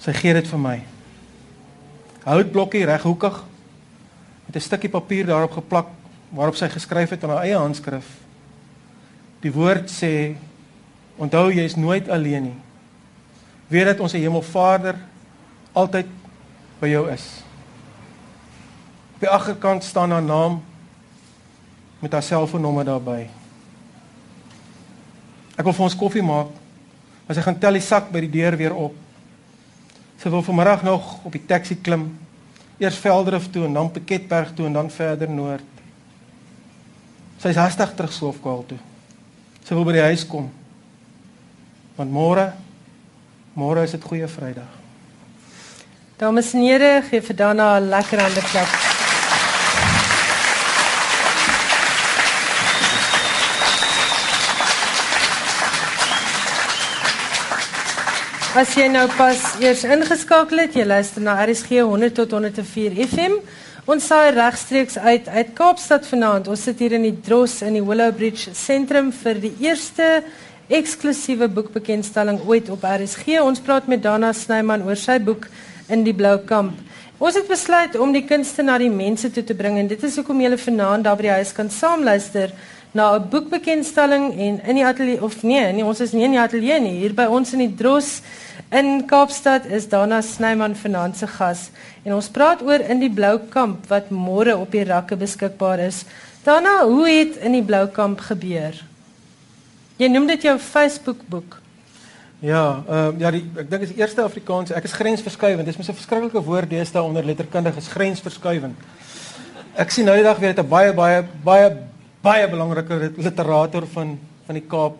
Sy 0.00 0.14
gee 0.16 0.32
dit 0.32 0.48
vir 0.48 0.60
my. 0.60 0.76
Houtblokkie 2.24 2.86
reghoekig 2.88 3.42
met 4.46 4.56
'n 4.56 4.60
stukkie 4.60 4.90
papier 4.90 5.26
daarop 5.26 5.52
geplak 5.52 5.86
waarop 6.30 6.56
sy 6.56 6.68
geskryf 6.68 7.10
het 7.10 7.22
in 7.22 7.28
haar 7.28 7.44
eie 7.44 7.56
handskrif. 7.56 8.06
Die 9.40 9.52
woord 9.52 9.90
sê: 9.90 10.36
Onthou 11.16 11.50
jy 11.52 11.64
is 11.64 11.76
nooit 11.76 12.08
alleen 12.08 12.42
nie. 12.42 12.58
Weet 13.68 13.84
dat 13.84 14.00
ons 14.00 14.12
Hemelvader 14.12 14.96
altyd 15.72 16.06
by 16.80 16.88
jou 16.88 17.10
is. 17.10 17.42
Op 19.14 19.20
die 19.20 19.28
agterkant 19.28 19.84
staan 19.84 20.10
haar 20.10 20.22
naam 20.22 20.62
met 22.00 22.12
haar 22.12 22.22
selfoonnommer 22.22 22.84
daarbey. 22.84 23.28
Ek 25.56 25.64
wil 25.64 25.76
vir 25.76 25.84
ons 25.84 25.96
koffie 25.96 26.24
maak. 26.24 26.48
As 27.28 27.36
hy 27.36 27.44
gaan 27.44 27.58
tel 27.60 27.76
die 27.76 27.84
sak 27.84 28.08
by 28.10 28.24
die 28.24 28.32
deur 28.32 28.56
weer 28.56 28.74
op. 28.74 28.94
Sy 30.20 30.28
wil 30.28 30.42
vanmiddag 30.44 30.82
nog 30.84 31.24
op 31.24 31.32
die 31.32 31.46
taxi 31.48 31.78
klim. 31.80 32.10
Eers 32.78 32.98
Veldrif 33.00 33.48
toe 33.52 33.64
en 33.64 33.72
dan 33.72 33.90
Piketberg 33.90 34.52
toe 34.54 34.66
en 34.66 34.72
dan 34.76 34.90
verder 34.92 35.30
noord. 35.30 35.64
Sy 37.40 37.54
is 37.54 37.60
hastig 37.60 37.94
terug 37.96 38.12
Swofkaal 38.12 38.64
toe. 38.68 38.78
Sy 39.64 39.76
wil 39.76 39.86
by 39.88 39.96
die 39.96 40.04
huis 40.10 40.26
kom. 40.28 40.50
Want 41.96 42.12
môre 42.12 42.50
môre 43.56 43.84
is 43.84 43.96
dit 43.96 44.04
goeie 44.04 44.28
Vrydag. 44.28 44.68
Dames 46.20 46.52
en 46.54 46.64
here, 46.68 47.02
gee 47.08 47.20
vir 47.20 47.36
Dana 47.36 47.80
'n 47.80 47.88
lekker 47.88 48.20
hande 48.20 48.44
klap. 48.52 48.89
As 58.50 58.72
jy 58.74 58.88
nou 58.90 59.04
pas 59.14 59.38
eers 59.62 59.84
ingeskakel 59.86 60.64
het, 60.64 60.74
jy 60.74 60.82
luister 60.82 61.22
na 61.22 61.36
RSG 61.38 61.84
100 61.86 62.16
tot 62.18 62.32
104 62.34 62.96
FM. 63.04 63.36
Ons 63.86 64.08
saai 64.10 64.32
regstreeks 64.34 64.96
uit 64.98 65.28
uit 65.30 65.52
Kaapstad 65.54 66.08
vanaand. 66.10 66.50
Ons 66.50 66.64
sit 66.66 66.82
hier 66.82 66.96
in 66.98 67.06
die 67.06 67.14
Dros 67.14 67.60
in 67.62 67.78
die 67.78 67.84
Willow 67.86 68.10
Bridge 68.10 68.50
sentrum 68.58 69.12
vir 69.14 69.38
die 69.38 69.52
eerste 69.62 70.24
eksklusiewe 70.66 71.46
boekbekendstelling 71.46 72.42
ooit 72.42 72.72
op 72.74 72.82
RSG. 72.82 73.38
Ons 73.38 73.62
praat 73.62 73.86
met 73.86 74.02
Dana 74.02 74.32
Snyman 74.34 74.82
oor 74.82 74.98
sy 74.98 75.20
boek 75.22 75.46
In 75.86 76.02
die 76.02 76.16
Blou 76.18 76.40
Kamp. 76.42 76.74
Ons 77.22 77.38
het 77.38 77.46
besluit 77.46 77.94
om 78.02 78.10
die 78.10 78.24
kunste 78.26 78.66
na 78.66 78.80
die 78.82 78.90
mense 78.90 79.30
toe 79.30 79.46
te 79.46 79.54
bring 79.54 79.78
en 79.78 79.94
dit 79.94 80.02
is 80.10 80.18
hoekom 80.18 80.42
julle 80.42 80.58
vanaand 80.58 81.06
daar 81.06 81.18
by 81.20 81.28
die 81.28 81.36
huis 81.38 81.54
kan 81.54 81.70
saam 81.70 82.02
luister 82.02 82.50
na 82.92 83.18
'n 83.18 83.28
boekbekendstelling 83.28 84.38
en 84.38 84.60
in 84.64 84.74
die 84.74 84.86
ateljee 84.86 85.22
of 85.22 85.42
nee, 85.42 85.72
nee, 85.72 85.84
ons 85.84 86.00
is 86.00 86.12
nie 86.12 86.24
in 86.24 86.30
die 86.30 86.40
ateljee 86.40 86.80
nie. 86.80 86.98
Hier 87.00 87.14
by 87.14 87.24
ons 87.30 87.52
in 87.52 87.58
die 87.58 87.74
Dros 87.74 88.22
in 88.70 89.06
Kaapstad 89.06 89.66
is 89.66 89.88
Dana 89.88 90.20
Snyman 90.20 90.74
vanaand 90.74 91.16
se 91.16 91.26
gas 91.26 91.70
en 92.04 92.14
ons 92.14 92.28
praat 92.28 92.62
oor 92.62 92.80
in 92.80 93.00
die 93.00 93.10
Blou 93.10 93.38
Kamp 93.48 93.86
wat 93.88 94.10
môre 94.10 94.56
op 94.56 94.70
die 94.70 94.84
rakke 94.84 95.16
beskikbaar 95.16 95.78
is. 95.78 96.04
Dana, 96.44 96.84
hoe 96.84 97.08
het 97.08 97.36
in 97.36 97.52
die 97.52 97.62
Blou 97.62 97.86
Kamp 97.86 98.20
gebeur? 98.20 98.74
Jy 99.96 100.08
noem 100.08 100.26
dit 100.26 100.42
jou 100.42 100.58
Facebook 100.58 101.18
boek. 101.28 101.58
Ja, 102.40 102.82
ehm 102.88 103.14
uh, 103.14 103.20
ja, 103.20 103.30
die, 103.30 103.42
ek 103.60 103.68
dink 103.70 103.82
is 103.84 103.92
die 103.92 104.00
eerste 104.00 104.22
Afrikaans. 104.24 104.72
Ek 104.72 104.84
is 104.88 104.96
grensverskuivend. 104.96 105.66
Dis 105.68 105.76
mos 105.76 105.88
'n 105.88 105.98
verskriklike 105.98 106.40
woord 106.40 106.70
deesdae 106.70 107.02
onder 107.02 107.24
letterkundiges, 107.24 107.88
grensverskuivend. 107.88 108.76
Ek 109.76 109.90
sien 109.90 110.04
nou 110.04 110.16
die 110.16 110.24
dag 110.24 110.38
weer 110.38 110.56
'n 110.56 110.68
baie 110.68 110.92
baie 110.92 111.24
baie 111.44 111.89
baie 112.20 112.48
belangrike 112.48 113.12
literator 113.16 113.86
van 113.94 114.18
van 114.46 114.58
die 114.58 114.66
Kaap 114.66 114.96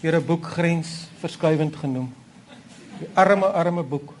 weer 0.00 0.16
'n 0.16 0.24
boek 0.26 0.46
grensverskuivend 0.46 1.76
genoem. 1.76 2.14
Die 2.98 3.08
arme 3.14 3.46
arme 3.46 3.82
boek. 3.82 4.12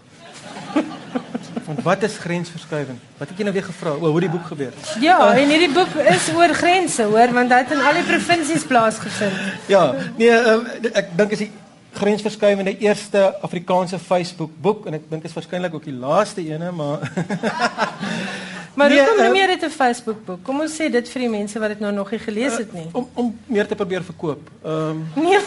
Want 1.66 1.82
wat 1.82 2.02
is 2.02 2.18
grensverskuivend? 2.18 3.00
Wat 3.16 3.28
het 3.28 3.38
jy 3.38 3.44
nou 3.44 3.52
weer 3.54 3.64
gevra 3.64 3.90
oor 3.90 4.10
hoe 4.10 4.20
die 4.20 4.30
boek 4.30 4.46
gebeur? 4.46 4.72
Ja, 5.00 5.34
uh, 5.34 5.42
en 5.42 5.48
hierdie 5.48 5.72
boek 5.72 5.94
is 5.94 6.28
oor 6.34 6.54
grense, 6.54 7.02
hoor, 7.02 7.32
want 7.32 7.48
dit 7.48 7.58
het 7.58 7.70
in 7.70 7.84
al 7.84 7.92
die 7.92 8.02
provinsies 8.02 8.64
plaasgevind. 8.64 9.36
Ja, 9.66 9.94
nee, 10.16 10.30
uh, 10.30 10.64
ek 10.92 11.16
dink 11.16 11.30
is 11.30 11.38
die 11.38 11.50
grensverskuivende 11.92 12.78
eerste 12.78 13.34
Afrikaanse 13.42 13.98
Facebook 13.98 14.50
boek 14.60 14.86
en 14.86 14.94
ek 14.94 15.10
dink 15.10 15.24
is 15.24 15.32
waarskynlik 15.32 15.74
ook 15.74 15.84
die 15.84 15.96
laaste 15.96 16.40
ene, 16.40 16.72
maar 16.72 17.04
Maar 18.78 18.88
nee, 18.88 18.98
hoekom 18.98 19.24
uh, 19.24 19.30
meer 19.30 19.46
dit 19.46 19.62
'n 19.64 19.70
Facebook 19.70 20.24
boek? 20.24 20.42
Kom 20.42 20.60
ons 20.60 20.74
sê 20.80 20.86
dit 20.90 21.08
vir 21.12 21.20
die 21.20 21.28
mense 21.28 21.58
wat 21.58 21.68
dit 21.68 21.80
nou 21.80 21.92
nog 21.92 22.10
nie 22.10 22.20
gelees 22.22 22.56
het 22.62 22.72
nie. 22.72 22.86
Uh, 22.86 22.94
om 22.98 23.08
om 23.14 23.38
meer 23.46 23.66
te 23.66 23.74
probeer 23.74 24.04
verkoop. 24.04 24.50
Ehm 24.62 24.72
um, 24.72 25.06
Nee. 25.14 25.38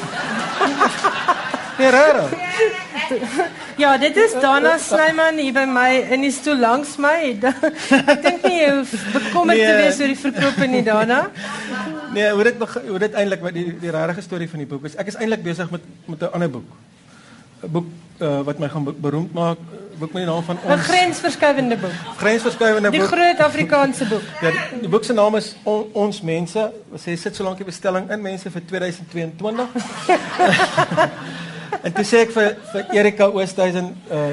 nee, 1.80 1.90
rare. 1.90 2.26
Ja, 3.78 3.98
dit 3.98 4.18
is 4.18 4.34
Dana 4.42 4.78
Snyman 4.78 5.38
hier 5.38 5.54
by 5.54 5.64
my 5.66 5.92
in 6.12 6.22
die 6.28 6.32
stoel 6.32 6.60
langs 6.60 6.98
my. 6.98 7.40
ek 8.14 8.22
dink 8.22 8.44
nie 8.44 8.58
jy 8.60 8.70
hoef 8.76 8.92
bekommerd 9.14 9.58
nee, 9.58 9.68
te 9.68 9.80
wees 9.80 10.00
oor 10.04 10.12
die 10.14 10.22
verkoop 10.26 10.68
nie, 10.68 10.84
Dana. 10.84 11.22
Nee, 12.14 12.32
hoe 12.32 12.44
dit 12.44 12.56
hoe 12.90 13.00
dit 13.00 13.14
eintlik 13.14 13.42
met 13.48 13.54
die 13.54 13.68
die 13.80 13.92
rare 13.92 14.22
storie 14.22 14.50
van 14.50 14.60
die 14.60 14.68
boek 14.68 14.92
is. 14.92 14.96
Ek 14.96 15.08
is 15.08 15.16
eintlik 15.16 15.44
besig 15.48 15.72
met 15.72 15.88
met 16.06 16.20
'n 16.28 16.34
ander 16.34 16.52
boek. 16.60 16.68
'n 17.64 17.72
Boek 17.72 17.88
uh, 18.20 18.42
wat 18.42 18.60
my 18.60 18.70
gaan 18.70 18.96
beroemd 19.00 19.34
maak 19.34 19.58
boek 20.02 20.14
met 20.16 20.26
die 20.26 20.30
naam 20.30 20.44
van 20.44 20.60
ons 20.64 20.74
'n 20.74 20.86
grensverskuivende 20.90 21.78
boek. 21.78 21.96
Grensverskuivende 22.18 22.90
boek. 22.90 23.00
Die 23.00 23.08
groot 23.08 23.40
Afrikaanse 23.48 24.06
boek. 24.10 24.24
ja, 24.42 24.52
die, 24.52 24.82
die 24.86 24.90
boek 24.90 25.04
se 25.04 25.14
naam 25.14 25.36
is 25.36 25.56
on, 25.64 25.90
Ons 25.94 26.22
mense. 26.22 26.72
Sê 26.96 27.16
sit 27.18 27.36
so 27.36 27.44
lank 27.44 27.58
die 27.58 27.66
bestelling 27.66 28.10
in 28.12 28.22
mense 28.22 28.52
vir 28.52 28.62
2022. 28.66 29.68
en 31.86 31.94
toe 31.94 32.06
sê 32.06 32.26
ek 32.26 32.32
vir 32.36 32.56
vir 32.74 32.96
Erika 33.00 33.30
Oosthuizen 33.30 33.96
uh 34.12 34.32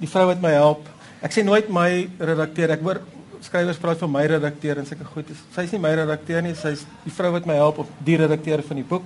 die 0.00 0.08
vrou 0.08 0.26
wat 0.30 0.40
my 0.40 0.50
help. 0.56 0.86
Ek 1.20 1.32
sê 1.32 1.42
nooit 1.44 1.68
my 1.68 2.08
redakteur. 2.18 2.70
Ek 2.72 2.80
hoor 2.80 3.02
skrywers 3.44 3.80
praat 3.80 4.00
van 4.00 4.12
my 4.12 4.24
redakteur 4.28 4.80
en 4.80 4.86
sulke 4.88 5.04
goed. 5.14 5.32
Sy's 5.54 5.72
nie 5.74 5.80
my 5.82 5.92
redakteur 5.96 6.42
nie, 6.44 6.54
sy's 6.56 6.86
die 7.04 7.12
vrou 7.12 7.32
wat 7.36 7.48
my 7.48 7.56
help 7.60 7.82
of 7.82 7.90
die 8.04 8.16
redakteur 8.20 8.62
van 8.66 8.80
die 8.80 8.86
boek. 8.86 9.04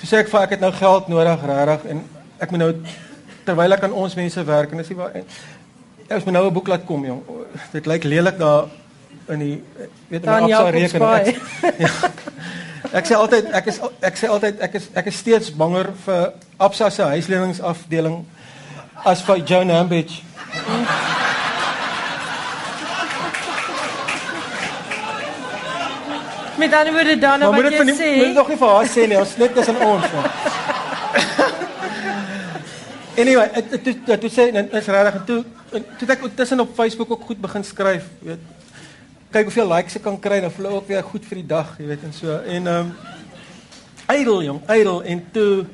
Toe 0.00 0.08
sê 0.08 0.20
ek 0.22 0.30
vir 0.32 0.42
ek 0.42 0.56
het 0.56 0.64
nou 0.64 0.72
geld 0.76 1.10
nodig 1.12 1.44
regtig 1.50 1.90
en 1.92 2.02
ek 2.44 2.52
moet 2.52 2.62
nou 2.62 2.72
terwyl 3.46 3.76
ek 3.76 3.86
aan 3.86 3.94
ons 3.94 4.16
mense 4.18 4.44
werk 4.48 4.72
en 4.72 4.82
dis 4.82 4.90
nie 4.92 4.98
waar 4.98 5.14
ons 6.16 6.24
moet 6.24 6.34
nou 6.34 6.46
'n 6.46 6.52
boek 6.52 6.68
laat 6.68 6.84
kom 6.86 7.04
jong. 7.04 7.22
Dit 7.72 7.86
lyk 7.86 8.04
lelik 8.04 8.38
daar 8.38 8.68
in 9.28 9.38
die 9.38 9.62
weet 10.08 10.24
nou 10.24 10.42
op 10.42 10.50
sy 10.50 10.70
rekening. 10.70 11.26
Ek, 11.62 11.78
ja. 11.78 11.90
ek 12.92 13.06
sê 13.06 13.14
altyd 13.18 13.50
ek 13.52 13.66
is 13.66 13.80
ek 14.00 14.16
sê 14.20 14.30
altyd 14.30 14.60
ek 14.60 14.78
is 14.78 14.88
ek 14.94 15.06
is 15.10 15.18
steeds 15.18 15.50
banger 15.50 15.90
vir 16.06 16.32
Absa 16.56 16.90
se 16.90 17.02
huisleningsafdeling 17.02 18.24
as 19.04 19.22
vir 19.22 19.42
Joan 19.44 19.70
Hambidge. 19.70 20.22
Met 26.56 26.72
ander 26.72 26.92
woorde 26.92 27.18
dan 27.18 27.40
wat 27.40 27.72
jy 27.72 27.84
sê. 27.92 28.10
Moet 28.16 28.34
nog 28.34 28.48
nie 28.48 28.56
vir 28.56 28.68
haar 28.68 28.86
sê 28.88 29.06
nie, 29.06 29.18
ons 29.18 29.36
net 29.36 29.54
tussen 29.54 29.76
ons. 29.76 30.04
Anyway, 33.16 33.48
ek 33.56 33.70
toe 33.84 34.18
toe 34.20 34.30
sê 34.30 34.50
dit 34.52 34.74
is 34.80 34.90
regtig 34.92 35.14
en 35.20 35.24
toe 35.24 35.40
toe 35.98 36.08
ek 36.14 36.24
tussen 36.36 36.60
op 36.60 36.74
Facebook 36.76 37.10
ook 37.10 37.26
goed 37.30 37.40
begin 37.40 37.64
skryf, 37.64 38.08
weet. 38.20 38.42
Kyk 39.32 39.48
hoeveel 39.48 39.68
likes 39.72 39.96
ek 39.98 40.04
kan 40.04 40.18
kry, 40.20 40.40
dan 40.40 40.52
voel 40.52 40.68
ek 40.70 40.80
ook 40.80 40.88
weer 40.88 41.02
goed 41.02 41.24
vir 41.28 41.40
die 41.40 41.48
dag, 41.48 41.72
jy 41.80 41.86
weet 41.90 42.04
en 42.04 42.12
so. 42.16 42.40
En 42.44 42.72
ehm 42.72 42.90
um, 42.90 42.96
idle 44.06 44.42
jong, 44.44 44.60
idle 44.70 45.00
en 45.02 45.22
toe 45.34 45.64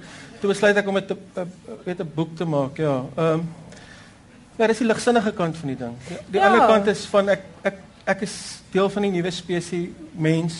toe 0.40 0.48
besluit 0.50 0.76
ek 0.76 0.88
om 0.88 0.96
'n 0.96 1.18
weet 1.84 2.00
'n 2.00 2.12
boek 2.14 2.36
te 2.36 2.44
maak, 2.44 2.78
ja. 2.78 3.04
Ehm 3.16 3.40
um, 3.40 3.50
Ja, 4.60 4.66
dis 4.68 4.82
die 4.82 4.86
ligsinnige 4.86 5.32
kant 5.32 5.56
van 5.56 5.72
die 5.72 5.78
ding. 5.80 5.94
Die, 6.08 6.16
die 6.34 6.40
ja. 6.40 6.46
ander 6.46 6.66
kant 6.68 6.86
is 6.92 7.06
van 7.10 7.32
ek 7.32 7.46
ek 7.66 7.78
ek 8.12 8.24
is 8.26 8.34
deel 8.72 8.90
van 8.90 9.06
die 9.06 9.12
nuwe 9.14 9.30
spesies 9.30 9.88
mens 10.12 10.58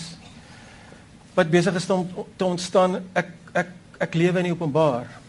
wat 1.37 1.51
besig 1.53 1.77
is 1.77 1.91
om 1.91 2.09
te 2.37 2.45
ontstaan. 2.45 3.03
Ek 3.13 3.29
ek 3.53 3.69
ek 4.03 4.17
lewe 4.19 4.41
in 4.41 4.49
die 4.51 4.55
openbaar. 4.57 5.22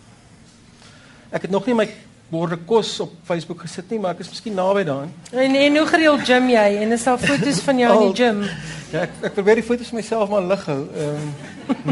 Ek 1.34 1.48
het 1.48 1.54
nog 1.54 1.66
nie 1.66 1.76
my 1.78 1.88
borde 2.34 2.58
kos 2.66 2.96
op 3.04 3.14
Facebook 3.28 3.62
gesit 3.66 3.90
nie, 3.94 4.00
maar 4.02 4.16
ek 4.16 4.24
is 4.24 4.30
miskien 4.32 4.56
naby 4.58 4.84
daaraan. 4.88 5.12
En 5.32 5.56
en 5.58 5.78
hoe 5.80 5.88
gereeld 5.90 6.24
gym 6.28 6.50
jy? 6.54 6.66
En 6.84 6.96
is 6.96 7.04
daar 7.08 7.22
foto's 7.22 7.60
van 7.66 7.82
jou 7.82 7.92
in 7.98 8.14
die 8.14 8.18
gym? 8.24 8.42
Ja, 8.94 9.06
ek 9.08 9.28
ek 9.30 9.36
probeer 9.38 9.62
die 9.62 9.66
foto's 9.66 9.92
vir 9.92 10.00
myself 10.00 10.32
maar 10.32 10.46
lig 10.54 10.66
hou. 10.70 10.80
Ehm 10.94 11.28
um, 11.28 11.30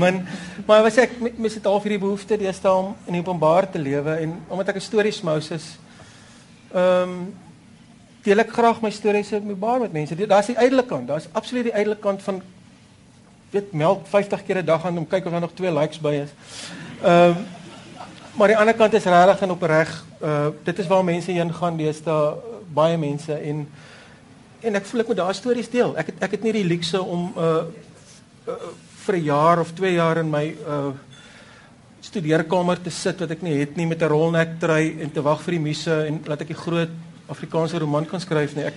min 0.04 0.18
maar 0.68 0.84
wat 0.86 0.94
sê 0.94 1.06
ek 1.08 1.14
mis 1.40 1.54
dit 1.58 1.68
half 1.70 1.86
hierdie 1.88 2.02
behoefte 2.02 2.38
deesdae 2.38 2.74
om 2.84 2.92
in 3.08 3.16
die 3.18 3.22
openbaar 3.24 3.70
te 3.72 3.80
lewe 3.82 4.18
en 4.26 4.36
omdat 4.50 4.74
ek 4.74 4.82
'n 4.82 4.88
stories 4.90 5.22
mous 5.26 5.52
is. 5.52 5.68
Ehm 6.74 7.10
um, 7.10 7.34
deel 8.24 8.40
ek 8.46 8.54
graag 8.54 8.82
my 8.82 8.92
stories 8.94 9.34
openbaar 9.34 9.80
met 9.80 9.94
mense. 9.94 10.16
Daar's 10.16 10.52
die 10.54 10.58
ydelike 10.58 10.88
kant. 10.90 11.08
Daar's 11.08 11.30
absoluut 11.32 11.70
die 11.70 11.74
ydelike 11.74 12.02
kant 12.02 12.22
van 12.22 12.42
weet 13.52 13.74
meld 13.74 14.06
50 14.08 14.46
keer 14.46 14.62
'n 14.62 14.66
dag 14.66 14.86
aan 14.86 14.98
om 14.98 15.08
kyk 15.08 15.26
of 15.26 15.32
daar 15.32 15.42
nog 15.42 15.54
twee 15.56 15.74
likes 15.74 16.00
by 16.00 16.14
is. 16.26 16.30
Ehm 17.02 17.30
um, 17.30 17.46
Maar 18.38 18.48
die 18.48 18.58
ander 18.58 18.76
kant 18.80 18.94
is 18.94 19.04
regtig 19.04 19.42
en 19.42 19.52
opreg. 19.52 19.92
Uh 20.24 20.48
dit 20.64 20.80
is 20.80 20.88
waar 20.88 21.04
mense 21.04 21.32
heen 21.32 21.54
gaan, 21.54 21.78
dis 21.78 22.04
daar 22.04 22.38
baie 22.74 22.98
mense 22.98 23.34
en 23.34 23.68
en 24.62 24.78
ek 24.78 24.86
voel 24.86 25.02
ek 25.02 25.08
moet 25.12 25.20
daai 25.20 25.34
stories 25.34 25.70
deel. 25.70 25.96
Ek 26.00 26.14
het 26.14 26.24
ek 26.28 26.38
het 26.38 26.46
nie 26.46 26.54
die 26.62 26.68
luukse 26.68 27.02
om 27.02 27.32
uh, 27.36 27.64
uh 28.48 28.60
vir 29.02 29.16
'n 29.18 29.24
jaar 29.26 29.60
of 29.60 29.74
2 29.74 29.94
jaar 29.94 30.18
in 30.18 30.30
my 30.30 30.56
uh 30.68 30.92
studeerkamer 32.02 32.82
te 32.82 32.90
sit 32.90 33.20
wat 33.20 33.32
ek 33.32 33.42
nie 33.42 33.60
het 33.60 33.76
nie 33.76 33.86
met 33.86 34.02
'n 34.02 34.08
rolnek 34.08 34.60
trui 34.60 35.02
en 35.02 35.12
te 35.12 35.22
wag 35.22 35.42
vir 35.42 35.52
die 35.52 35.66
muse 35.68 35.96
en 36.08 36.22
laat 36.26 36.42
ek 36.42 36.54
die 36.54 36.64
groot 36.64 36.90
Afrikaanse 37.28 37.80
roman 37.80 38.06
kan 38.06 38.20
skryf 38.20 38.56
nie. 38.56 38.66
Ek 38.66 38.76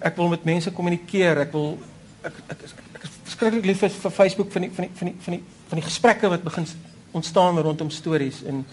ek 0.00 0.16
wil 0.16 0.28
met 0.28 0.44
mense 0.44 0.70
kommunikeer. 0.70 1.38
Ek 1.38 1.52
wil 1.52 1.78
ek 2.22 2.32
ek, 2.48 2.60
ek, 2.62 2.84
ek 2.94 3.02
is 3.04 3.10
verskriklik 3.24 3.64
lief 3.64 3.78
vir, 3.78 3.90
vir 3.90 4.10
Facebook 4.10 4.50
van 4.52 4.62
die 4.62 4.70
van 4.70 4.84
die 4.84 4.92
van 4.94 5.06
die 5.06 5.16
van 5.20 5.32
die 5.32 5.42
van 5.68 5.78
die 5.78 5.88
gesprekke 5.88 6.28
wat 6.28 6.42
begin 6.42 6.66
ontstaan 7.12 7.58
rondom 7.58 7.90
stories 7.90 8.42
en 8.44 8.64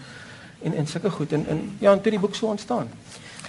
en 0.64 0.74
en 0.76 0.88
sulke 0.88 1.10
goed 1.10 1.32
en 1.32 1.46
en 1.48 1.78
ja, 1.80 1.92
en 1.92 2.02
toe 2.02 2.12
die 2.12 2.20
boek 2.20 2.36
so 2.36 2.48
ontstaan. 2.48 2.88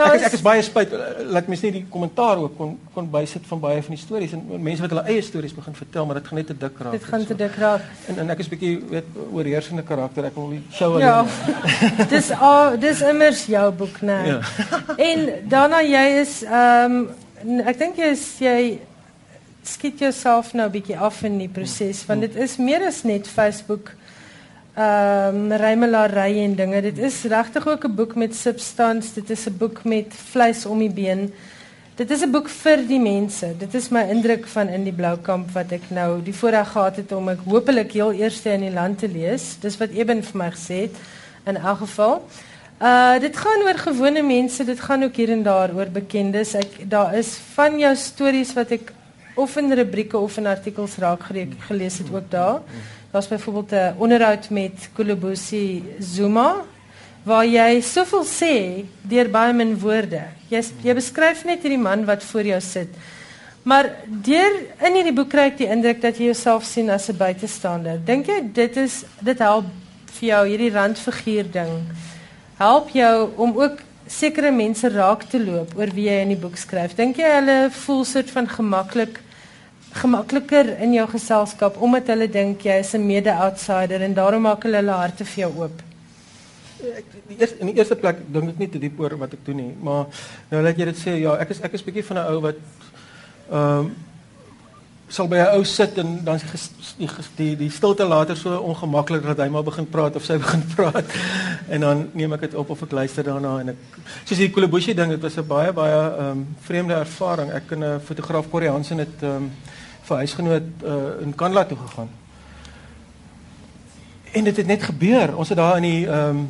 Ek 0.00 0.14
is, 0.16 0.22
ek 0.28 0.34
is 0.38 0.42
baie 0.44 0.62
spyt 0.64 0.92
eh, 0.96 1.22
laat 1.34 1.48
mens 1.50 1.62
nie 1.64 1.72
die 1.74 1.82
kommentaar 1.92 2.40
ook 2.40 2.54
kon 2.56 2.76
kon 2.94 3.08
bysit 3.10 3.46
van 3.48 3.60
baie 3.60 3.82
van 3.84 3.94
die 3.96 4.00
stories 4.00 4.32
en 4.36 4.44
mense 4.62 4.84
wat 4.84 4.94
hulle 4.94 5.04
eie 5.12 5.22
stories 5.24 5.54
begin 5.56 5.76
vertel, 5.76 6.06
maar 6.06 6.20
dit 6.20 6.28
gaan 6.30 6.40
net 6.40 6.48
te 6.48 6.56
dik 6.56 6.78
raak. 6.78 6.94
Dit 6.96 7.08
gaan 7.08 7.20
en 7.20 7.26
te 7.26 7.34
so. 7.34 7.40
dik 7.42 7.56
raak. 7.60 7.88
En 8.08 8.20
en 8.22 8.34
ek 8.34 8.44
is 8.44 8.50
bietjie 8.52 8.72
weet 8.92 9.18
oorheersende 9.28 9.84
karakter. 9.86 10.28
Ek 10.30 10.38
wil 10.38 10.54
die 10.54 10.62
show 10.72 10.94
alleen. 10.94 11.06
Ja. 11.06 12.06
dis 12.14 12.30
al 12.36 12.78
dis 12.80 13.02
immers 13.10 13.44
jou 13.50 13.66
boek, 13.82 14.00
né? 14.06 14.20
Ja. 14.34 14.38
En 15.10 15.26
daarna 15.50 15.82
jy 15.86 16.06
is 16.20 16.40
ehm 16.46 17.00
um, 17.00 17.58
ek 17.66 17.78
dink 17.80 18.00
jy 18.00 18.12
is 18.14 18.24
jy 18.40 18.60
skiet 19.66 20.00
jouself 20.00 20.54
nou 20.56 20.68
bietjie 20.72 20.96
af 20.98 21.22
in 21.28 21.38
die 21.40 21.48
proses 21.52 22.02
want 22.08 22.24
dit 22.24 22.36
is 22.40 22.56
meer 22.60 22.84
as 22.88 23.02
net 23.04 23.28
Facebook 23.28 23.92
ehm 24.80 25.52
um, 25.52 25.52
rymelary 25.52 26.42
en 26.44 26.54
dinge. 26.56 26.80
Dit 26.82 26.98
is 26.98 27.22
regtig 27.28 27.66
ook 27.68 27.84
'n 27.84 27.94
boek 27.94 28.14
met 28.14 28.34
substans. 28.34 29.12
Dit 29.12 29.30
is 29.30 29.46
'n 29.46 29.56
boek 29.58 29.84
met 29.84 30.14
vleis 30.32 30.66
om 30.66 30.78
die 30.78 30.90
been. 30.90 31.32
Dit 31.94 32.10
is 32.10 32.22
'n 32.22 32.30
boek 32.30 32.48
vir 32.48 32.86
die 32.86 33.00
mense. 33.00 33.46
Dit 33.58 33.74
is 33.74 33.88
my 33.88 34.00
indruk 34.00 34.46
van 34.46 34.68
in 34.68 34.84
die 34.84 34.92
Bloukamp 34.92 35.50
wat 35.50 35.72
ek 35.72 35.82
nou 35.88 36.22
die 36.22 36.34
voorreg 36.34 36.70
gehad 36.72 36.96
het 36.96 37.12
om 37.12 37.28
ek 37.28 37.38
hopelik 37.44 37.92
heel 37.92 38.12
eerste 38.12 38.50
in 38.50 38.60
die 38.60 38.72
land 38.72 38.98
te 38.98 39.08
lees. 39.08 39.56
Dis 39.60 39.76
wat 39.76 39.90
Eben 39.90 40.22
vir 40.22 40.38
my 40.38 40.50
gesê 40.50 40.80
het 40.80 40.96
in 41.44 41.56
elk 41.56 41.78
geval. 41.78 42.22
Uh 42.80 43.18
dit 43.20 43.36
gaan 43.36 43.62
oor 43.62 43.78
gewone 43.78 44.22
mense, 44.22 44.64
dit 44.64 44.80
gaan 44.80 45.02
ook 45.02 45.16
hier 45.16 45.30
en 45.30 45.42
daar 45.42 45.74
oor 45.74 45.90
bekendes. 45.92 46.54
Ek 46.54 46.88
daar 46.90 47.14
is 47.14 47.38
van 47.54 47.78
jou 47.78 47.96
stories 47.96 48.52
wat 48.52 48.70
ek 48.70 48.92
of 49.34 49.56
in 49.56 49.72
rubrieke 49.72 50.18
of 50.18 50.36
in 50.36 50.46
artikels 50.46 50.96
raak 50.96 51.20
gelees 51.68 51.98
het 51.98 52.08
ook 52.14 52.30
daar. 52.30 52.60
Daar's 53.10 53.28
byvoorbeeld 53.28 53.72
'n 53.72 53.94
onderhoud 53.98 54.50
met 54.50 54.88
Kulubusi 54.94 55.84
Zuma 55.98 56.64
waar 57.22 57.46
jy 57.46 57.80
soveel 57.80 58.24
sê 58.24 58.84
deur 59.02 59.28
baie 59.30 59.52
min 59.52 59.78
woorde. 59.78 60.22
Jy 60.48 60.62
jy 60.82 60.94
beskryf 60.94 61.44
net 61.44 61.62
hierdie 61.62 61.78
man 61.78 62.04
wat 62.04 62.24
voor 62.24 62.46
jou 62.46 62.60
sit. 62.60 62.88
Maar 63.62 63.90
deur 64.06 64.52
in 64.86 64.94
hierdie 64.94 65.12
boek 65.12 65.28
kry 65.28 65.50
ek 65.50 65.58
die 65.58 65.68
indruk 65.68 66.00
dat 66.00 66.16
jy 66.16 66.30
jouself 66.30 66.64
sien 66.64 66.90
as 66.90 67.08
'n 67.08 67.16
buitestander. 67.16 67.98
Dink 68.04 68.26
jy 68.26 68.40
dit 68.52 68.76
is 68.76 69.04
dit 69.20 69.38
help 69.38 69.66
vir 70.06 70.28
jou 70.28 70.46
hierdie 70.46 70.72
randfiguur 70.72 71.50
ding? 71.52 71.84
Help 72.56 72.88
jou 72.90 73.30
om 73.36 73.56
ook 73.56 73.78
sekere 74.06 74.50
mense 74.50 74.88
raak 74.88 75.22
te 75.22 75.38
loop 75.38 75.76
oor 75.76 75.90
wie 75.94 76.08
jy 76.08 76.22
in 76.22 76.28
die 76.28 76.40
boek 76.40 76.56
skryf. 76.56 76.94
Dink 76.94 77.16
jy 77.16 77.30
hulle 77.34 77.70
voel 77.70 78.04
soort 78.04 78.30
van 78.30 78.48
gemaklik 78.48 79.20
gemakliker 79.92 80.76
in 80.78 80.92
jou 80.94 81.06
geselskap 81.10 81.78
omdat 81.82 82.12
hulle 82.12 82.28
dink 82.30 82.62
jy 82.62 82.78
is 82.80 82.94
'n 82.94 83.06
mede-outsider 83.06 84.02
en 84.02 84.14
daarom 84.14 84.42
maak 84.42 84.62
hulle 84.62 84.76
hulle 84.76 84.92
harte 84.92 85.24
vir 85.24 85.40
jou 85.44 85.52
oop. 85.62 85.82
Ek 86.80 87.04
die 87.28 87.36
eerste 87.38 87.58
in 87.60 87.66
die 87.66 87.76
eerste 87.76 87.96
plek 87.96 88.16
dink 88.32 88.48
ek 88.48 88.58
nie 88.58 88.68
te 88.68 88.78
diep 88.78 89.00
oor 89.00 89.16
wat 89.18 89.32
ek 89.32 89.44
doen 89.44 89.56
nie, 89.56 89.74
maar 89.82 90.06
nou 90.50 90.62
laat 90.62 90.78
jy 90.78 90.84
dit 90.84 90.96
sê, 90.96 91.20
ja, 91.20 91.34
ek 91.36 91.50
is 91.50 91.60
ek 91.60 91.74
is 91.74 91.82
bietjie 91.82 92.04
van 92.04 92.18
'n 92.18 92.32
ou 92.32 92.40
wat 92.40 92.56
ehm 93.50 93.78
um, 93.78 93.96
sal 95.10 95.26
by 95.26 95.38
'n 95.42 95.56
ou 95.58 95.64
sit 95.64 95.98
en 95.98 96.24
dan 96.24 96.38
die 96.98 97.08
die 97.36 97.56
die 97.56 97.70
stilte 97.70 98.04
later 98.04 98.36
so 98.36 98.58
ongemaklik 98.58 99.22
dat 99.22 99.38
hy 99.38 99.48
maar 99.48 99.64
begin 99.66 99.86
praat 99.86 100.16
of 100.16 100.24
sy 100.24 100.38
begin 100.44 100.62
praat 100.76 101.04
en 101.68 101.80
dan 101.80 102.08
neem 102.12 102.32
ek 102.32 102.40
dit 102.40 102.54
op 102.54 102.70
of 102.70 102.82
ek 102.82 102.92
luister 102.92 103.24
daarna 103.24 103.58
en 103.60 103.68
ek 103.74 103.76
soos 104.24 104.38
die 104.38 104.50
Kolobushi 104.50 104.94
ding 104.94 105.10
dit 105.10 105.22
was 105.22 105.36
'n 105.36 105.46
baie 105.46 105.72
baie 105.72 105.98
ehm 105.98 106.30
um, 106.30 106.46
vreemde 106.62 106.94
ervaring 106.94 107.50
ek 107.50 107.72
en 107.72 107.84
'n 107.84 108.00
fotograaf 108.00 108.50
Corrie 108.50 108.70
Hansen 108.70 108.98
het 108.98 109.22
ehm 109.22 109.36
um, 109.36 109.50
vir 110.10 110.24
huisgenoot 110.24 110.86
uh, 110.86 110.96
in 111.24 111.34
Kanla 111.34 111.64
toe 111.64 111.78
gegaan 111.80 112.10
en 114.32 114.48
dit 114.50 114.56
het 114.62 114.66
net 114.66 114.88
gebeur 114.92 115.36
ons 115.36 115.48
het 115.48 115.58
daar 115.58 115.78
in 115.82 115.88
die 115.90 116.02
ehm 116.06 116.42
um, 116.42 116.48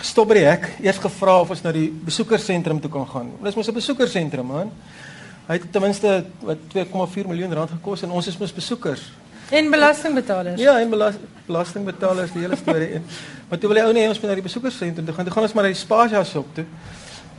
stop 0.00 0.30
by 0.30 0.34
die 0.38 0.46
hek 0.46 0.66
eers 0.80 0.98
gevra 1.02 1.40
of 1.42 1.50
ons 1.52 1.60
na 1.62 1.72
die 1.76 1.90
besoekersentrum 1.92 2.78
toe 2.80 2.90
kan 2.90 3.08
gaan 3.08 3.32
dis 3.44 3.56
mos 3.58 3.68
'n 3.68 3.80
besoekersentrum 3.82 4.46
man 4.46 4.70
Hy 5.50 5.56
het 5.58 5.72
ten 5.74 5.82
minste 5.82 6.10
wat 6.46 6.60
2,4 6.70 7.26
miljoen 7.26 7.52
rand 7.58 7.72
gekos 7.74 8.04
en 8.06 8.12
ons 8.14 8.26
is 8.30 8.36
mos 8.38 8.52
besoekers. 8.54 9.02
En 9.50 9.70
belastingbetalers. 9.70 10.60
Ja, 10.62 10.76
en 10.78 10.92
belas, 10.92 11.16
belastingbetalers 11.48 12.30
die 12.36 12.44
hele 12.44 12.58
storie 12.60 12.92
en 13.00 13.06
maar 13.48 13.58
toe 13.58 13.72
wil 13.72 13.80
hy 13.80 13.86
ou 13.88 13.94
nee 13.96 14.06
ons 14.06 14.20
moet 14.22 14.30
na 14.30 14.36
die 14.38 14.46
besoekersentrum 14.46 15.08
toe 15.08 15.14
gaan. 15.16 15.26
Toe 15.26 15.34
gaan 15.34 15.48
ons 15.48 15.56
maar 15.58 15.66
na 15.66 15.72
die 15.72 15.80
Spasia 15.80 16.22
shop 16.24 16.52
toe. 16.54 16.64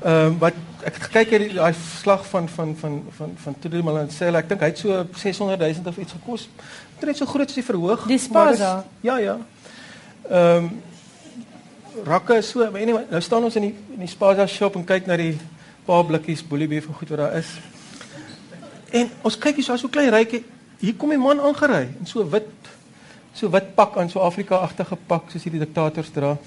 Ehm 0.02 0.26
um, 0.26 0.38
wat 0.42 0.54
ek 0.82 0.96
het 0.98 1.04
gekyk 1.04 1.30
het 1.36 1.52
daai 1.54 1.74
slag 1.78 2.24
van 2.26 2.48
van 2.50 2.76
van 2.78 3.04
van 3.18 3.34
van 3.38 3.56
toe 3.60 3.82
maar 3.84 3.94
dan 3.94 4.08
sê 4.10 4.32
ek 4.34 4.48
dink 4.50 4.62
hy 4.62 4.70
het 4.72 4.80
so 4.82 5.06
600 5.14 5.60
000 5.60 5.74
of 5.86 5.98
iets 5.98 6.12
gekos. 6.12 6.48
Dit 6.98 7.06
net 7.06 7.18
so 7.18 7.26
groot 7.26 7.46
as 7.46 7.54
die 7.54 7.64
verhoog. 7.64 8.08
Die 8.10 8.18
Spasia. 8.18 8.86
Ja, 9.02 9.18
ja. 9.18 9.38
Ehm 10.30 10.64
um, 10.64 10.72
rakke 12.06 12.38
is 12.40 12.50
so, 12.50 12.60
maar 12.72 12.82
anyway, 12.82 13.06
nou 13.10 13.22
staan 13.22 13.44
ons 13.44 13.56
in 13.56 13.62
die 13.62 13.76
in 13.94 14.00
die 14.00 14.10
Spasia 14.10 14.48
shop 14.48 14.76
en 14.76 14.86
kyk 14.90 15.06
na 15.06 15.18
die 15.22 15.36
paar 15.86 16.06
blikkies 16.06 16.42
boeliebeef 16.48 16.88
en 16.88 16.98
goed 16.98 17.10
wat 17.10 17.22
daar 17.22 17.36
is. 17.38 17.52
En 18.90 19.12
ons 19.22 19.38
kyk 19.38 19.60
hier 19.60 19.68
so 19.68 19.78
so 19.78 19.88
klein 19.88 20.10
rykie. 20.10 20.44
Hier 20.80 20.96
kom 20.96 21.12
'n 21.12 21.20
man 21.20 21.40
aangery 21.40 21.90
in 22.00 22.08
so 22.08 22.26
wit 22.30 22.50
so 23.34 23.50
wit 23.50 23.76
pak 23.76 23.98
aan 23.98 24.10
so 24.10 24.20
Afrika-agtige 24.20 24.98
pak 25.08 25.30
soos 25.30 25.44
hierdie 25.44 25.62
diktators 25.62 26.10
dra. 26.10 26.38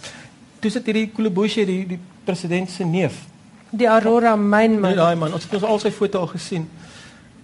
Toe 0.61 0.71
sit 0.71 0.87
hierdie 0.87 1.13
Kulubushi 1.15 1.65
die 1.65 1.87
die 1.87 2.01
president 2.25 2.71
se 2.71 2.85
neef. 2.85 3.34
Die 3.75 3.89
Aurora 3.91 4.37
myn 4.37 4.79
man. 4.79 4.91
Nee, 4.91 4.99
daai 5.01 5.17
man. 5.19 5.33
Ons 5.35 5.47
het 5.47 5.55
ons 5.59 5.67
al 5.67 5.81
sy 5.83 5.91
foto 5.95 6.21
al 6.23 6.31
gesien. 6.31 6.69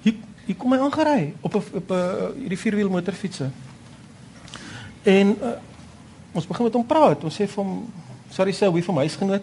Hier 0.04 0.14
hier 0.46 0.58
kom 0.58 0.72
hy 0.74 0.78
aangery 0.82 1.32
op 1.40 1.54
'n 1.54 1.62
op 1.80 1.90
'n 1.90 2.38
hierdie 2.42 2.58
vierwiel 2.58 2.90
motorfietsie. 2.90 3.50
En 5.02 5.36
uh, 5.42 5.48
ons 6.32 6.46
begin 6.46 6.64
met 6.64 6.74
hom 6.74 6.86
praat. 6.86 7.24
Ons 7.24 7.34
sê 7.40 7.46
vir 7.46 7.64
hom, 7.64 7.92
"Sorry 8.30 8.52
sir, 8.52 8.72
we 8.72 8.82
from 8.82 8.96
huisgenoot. 8.96 9.42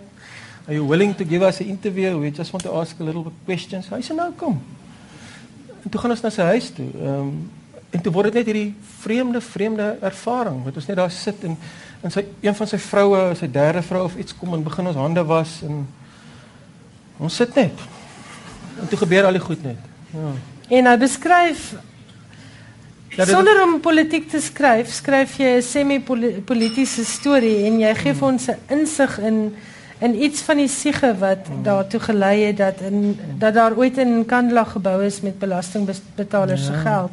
Are 0.67 0.73
you 0.73 0.87
willing 0.87 1.15
to 1.15 1.25
give 1.25 1.45
us 1.45 1.59
an 1.59 1.67
interview? 1.67 2.19
We 2.19 2.31
just 2.31 2.51
want 2.51 2.63
to 2.63 2.79
ask 2.79 2.99
a 2.99 3.03
little 3.03 3.23
bit 3.23 3.33
questions." 3.45 3.89
Hy 3.89 4.01
sê, 4.01 4.13
"Nou 4.15 4.31
kom." 4.35 4.61
En 5.83 5.89
toe 5.89 6.01
gaan 6.01 6.11
ons 6.11 6.21
na 6.21 6.29
sy 6.29 6.41
huis 6.41 6.69
toe. 6.69 6.89
Ehm 7.01 7.19
um, 7.19 7.51
en 7.89 8.01
toe 8.01 8.11
word 8.11 8.25
dit 8.31 8.33
net 8.33 8.49
hierdie 8.49 8.75
vreemde 8.99 9.41
vreemde 9.41 9.85
ervaring 10.01 10.63
wat 10.65 10.75
ons 10.75 10.87
net 10.89 10.97
daar 10.99 11.11
sit 11.11 11.43
en 11.47 11.57
en 12.01 12.11
sy 12.13 12.25
een 12.45 12.55
van 12.55 12.67
sy 12.69 12.77
vroue, 12.77 13.21
sy 13.35 13.47
derde 13.51 13.81
vrou 13.81 14.03
of 14.05 14.17
iets 14.21 14.35
kom 14.37 14.53
en 14.53 14.63
begin 14.63 14.87
ons 14.91 14.99
hande 14.99 15.23
was 15.25 15.61
en 15.65 15.87
ons 17.19 17.35
sit 17.35 17.55
net. 17.55 17.73
En 18.81 18.87
toe 18.87 18.97
gebeur 18.97 19.25
al 19.25 19.31
die 19.31 19.41
goed 19.41 19.63
net. 19.63 19.77
Ja. 20.13 20.31
En 20.69 20.85
hy 20.85 20.97
beskryf 20.97 21.73
Ja, 23.17 23.25
sonder 23.25 23.63
om 23.63 23.79
politiek 23.81 24.27
te 24.29 24.39
skryf, 24.41 24.91
skryf 24.93 25.37
jy 25.37 25.57
'n 25.57 25.61
semi-politiese 25.61 27.05
storie 27.05 27.65
en 27.65 27.79
jy 27.79 27.95
gee 27.95 28.13
vir 28.13 28.27
ons 28.27 28.47
'n 28.49 28.57
insig 28.69 29.19
in 29.19 29.55
in 29.99 30.23
iets 30.23 30.41
van 30.41 30.57
die 30.57 30.67
siege 30.67 31.15
wat 31.17 31.47
daartoe 31.63 31.99
gelei 31.99 32.43
het 32.43 32.57
dat 32.57 32.81
in 32.81 33.19
dat 33.39 33.53
daar 33.53 33.73
ooit 33.77 33.97
in 33.97 34.25
Kandla 34.25 34.63
gebou 34.63 35.03
is 35.03 35.21
met 35.21 35.39
belastingbetalers 35.39 36.65
se 36.65 36.71
Ja. 36.71 36.77
geld. 36.77 37.11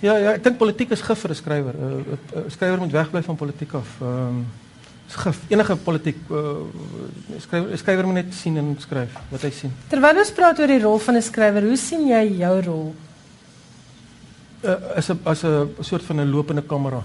Ja, 0.00 0.16
ja, 0.16 0.32
ek 0.32 0.42
dink 0.44 0.56
politiek 0.58 0.90
is 0.90 1.00
gif 1.00 1.18
vir 1.18 1.30
'n 1.30 1.34
skrywer. 1.34 1.74
'n 1.74 2.50
skrywer 2.50 2.78
moet 2.78 2.92
wegbly 2.92 3.22
van 3.22 3.36
politiek 3.36 3.72
af. 3.72 3.88
Ehm 4.00 4.08
um. 4.10 4.46
Enige 5.48 5.76
politiek 5.76 6.16
uh, 6.30 6.64
skrywer 7.38 7.70
'n 7.72 7.78
skrywer 7.78 8.06
moet 8.06 8.14
net 8.14 8.34
sien 8.34 8.56
en 8.56 8.76
skryf 8.78 9.12
wat 9.30 9.42
hy 9.42 9.50
sien. 9.50 9.72
Terwyl 9.88 10.18
ons 10.18 10.32
praat 10.32 10.58
oor 10.58 10.66
die 10.66 10.80
rol 10.82 10.98
van 10.98 11.16
'n 11.16 11.22
skrywer, 11.22 11.62
hoe 11.62 11.76
sien 11.76 12.08
jy 12.08 12.38
jou 12.38 12.60
rol? 12.64 12.94
Uh, 14.64 14.96
as 14.96 15.10
'n 15.10 15.20
as 15.24 15.44
'n 15.44 15.68
soort 15.80 16.02
van 16.02 16.20
'n 16.20 16.30
lopende 16.30 16.62
kamera. 16.62 17.02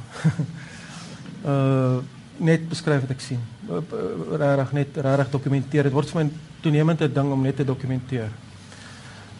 uh 1.45 1.99
net 2.39 2.69
beskryf 2.69 3.01
wat 3.01 3.11
ek 3.11 3.21
sien. 3.21 3.39
Uh, 3.67 3.75
uh, 3.75 4.37
regtig 4.39 4.71
net 4.71 4.97
regtig 4.97 5.29
dokumenteer. 5.29 5.83
Dit 5.83 5.93
word 5.93 6.09
vir 6.09 6.23
my 6.23 6.25
'n 6.29 6.39
toenemende 6.61 7.07
ding 7.11 7.31
om 7.31 7.41
net 7.41 7.55
te 7.55 7.65
dokumenteer. 7.65 8.31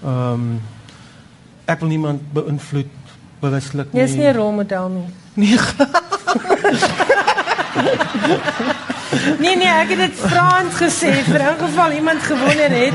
Ehm 0.04 0.34
um, 0.34 0.62
ek 1.66 1.80
wil 1.80 1.90
niemand 1.90 2.22
beïnvloed 2.34 2.92
bewuslik 3.40 3.94
nie. 3.94 4.02
Jy's 4.02 4.16
nie 4.16 4.28
'n 4.28 4.36
rolmodel 4.36 4.90
nie. 4.90 5.08
Nee. 5.34 5.58
Nee 9.44 9.56
nee, 9.58 9.68
ek 9.68 9.90
het 9.90 10.02
dit 10.04 10.18
Frans 10.22 10.76
gesê 10.78 11.10
vir 11.26 11.42
in 11.42 11.58
geval 11.58 11.92
iemand 11.98 12.22
gewonder 12.22 12.70
het. 12.70 12.94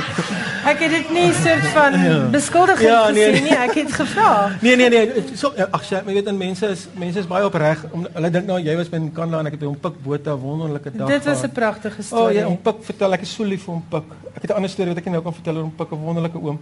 Ek 0.65 0.81
het 0.81 0.93
dit 0.95 1.09
nie 1.13 1.33
soort 1.37 1.67
van 1.75 1.97
beskuldiging 2.33 2.89
Ja, 2.89 3.11
nee, 3.11 3.25
gesê 3.27 3.33
nee. 3.33 3.43
nie, 3.49 3.57
ek 3.59 3.75
het 3.81 3.93
gevra. 3.93 4.29
Nee 4.63 4.77
nee 4.77 4.89
nee, 4.93 5.25
so 5.37 5.51
ag 5.71 5.89
jy 5.91 6.01
weet 6.07 6.31
en 6.31 6.39
mense 6.39 6.71
is 6.71 6.87
mense 7.01 7.19
is 7.25 7.29
baie 7.29 7.45
opreg 7.45 7.83
om 7.91 8.07
hulle 8.07 8.31
dink 8.37 8.47
nou 8.49 8.61
jy 8.63 8.77
was 8.79 8.93
by 8.93 9.01
Kanla 9.17 9.43
en 9.43 9.51
ek 9.51 9.59
het 9.59 9.65
by 9.65 9.71
hom 9.73 9.81
pik 9.87 9.99
'n 10.07 10.39
wonderlike 10.45 10.95
dag. 10.95 11.09
Dit 11.09 11.25
was 11.25 11.43
'n 11.43 11.51
pragtige 11.51 12.01
O 12.01 12.07
storie. 12.07 12.39
ja, 12.39 12.47
hom 12.47 12.61
pik 12.63 12.85
vertel 12.91 13.13
ek 13.13 13.23
is 13.23 13.35
so 13.35 13.45
lief 13.45 13.65
vir 13.65 13.75
hom 13.75 13.85
pik. 13.91 14.05
Ek 14.37 14.43
het 14.43 14.51
'n 14.51 14.55
ander 14.55 14.71
storie 14.71 14.95
wat 14.95 14.99
ek 14.99 15.11
nou 15.11 15.23
kan 15.23 15.35
vertel 15.35 15.57
oor 15.57 15.63
hom 15.63 15.75
pik 15.77 15.93
'n 15.93 16.05
wonderlike 16.05 16.39
oom. 16.39 16.61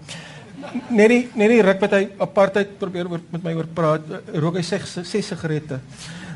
Net 0.88 1.08
die 1.08 1.28
net 1.34 1.48
die 1.48 1.62
ruk 1.62 1.80
wat 1.80 1.90
hy 1.90 2.08
apartheid 2.18 2.78
probeer 2.78 3.10
oor 3.10 3.20
met 3.30 3.42
my 3.42 3.52
oor 3.52 3.66
praat, 3.66 4.00
rook 4.34 4.56
hy 4.56 4.62
ses 4.62 4.98
ses 5.02 5.26
sigarette. 5.26 5.80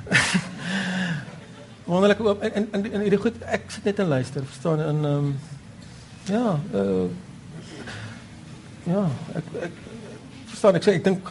wonderlike 1.87 2.37
en 2.41 2.53
en 2.53 2.69
en, 2.73 2.87
en 2.93 3.05
hierdie 3.07 3.23
goed 3.23 3.43
ek 3.57 3.71
sit 3.75 3.89
net 3.89 4.03
en 4.03 4.13
luister, 4.15 4.47
verstaan 4.53 4.85
en 4.85 5.05
ehm 5.11 5.27
um, 5.27 5.35
ja, 6.27 6.59
uh, 6.75 7.07
ja, 8.91 9.03
ek 9.39 9.53
ek 9.69 9.83
verstaan 10.51 10.79
ek 10.79 10.87
sê 10.87 10.97
ek 10.99 11.05
dink 11.05 11.29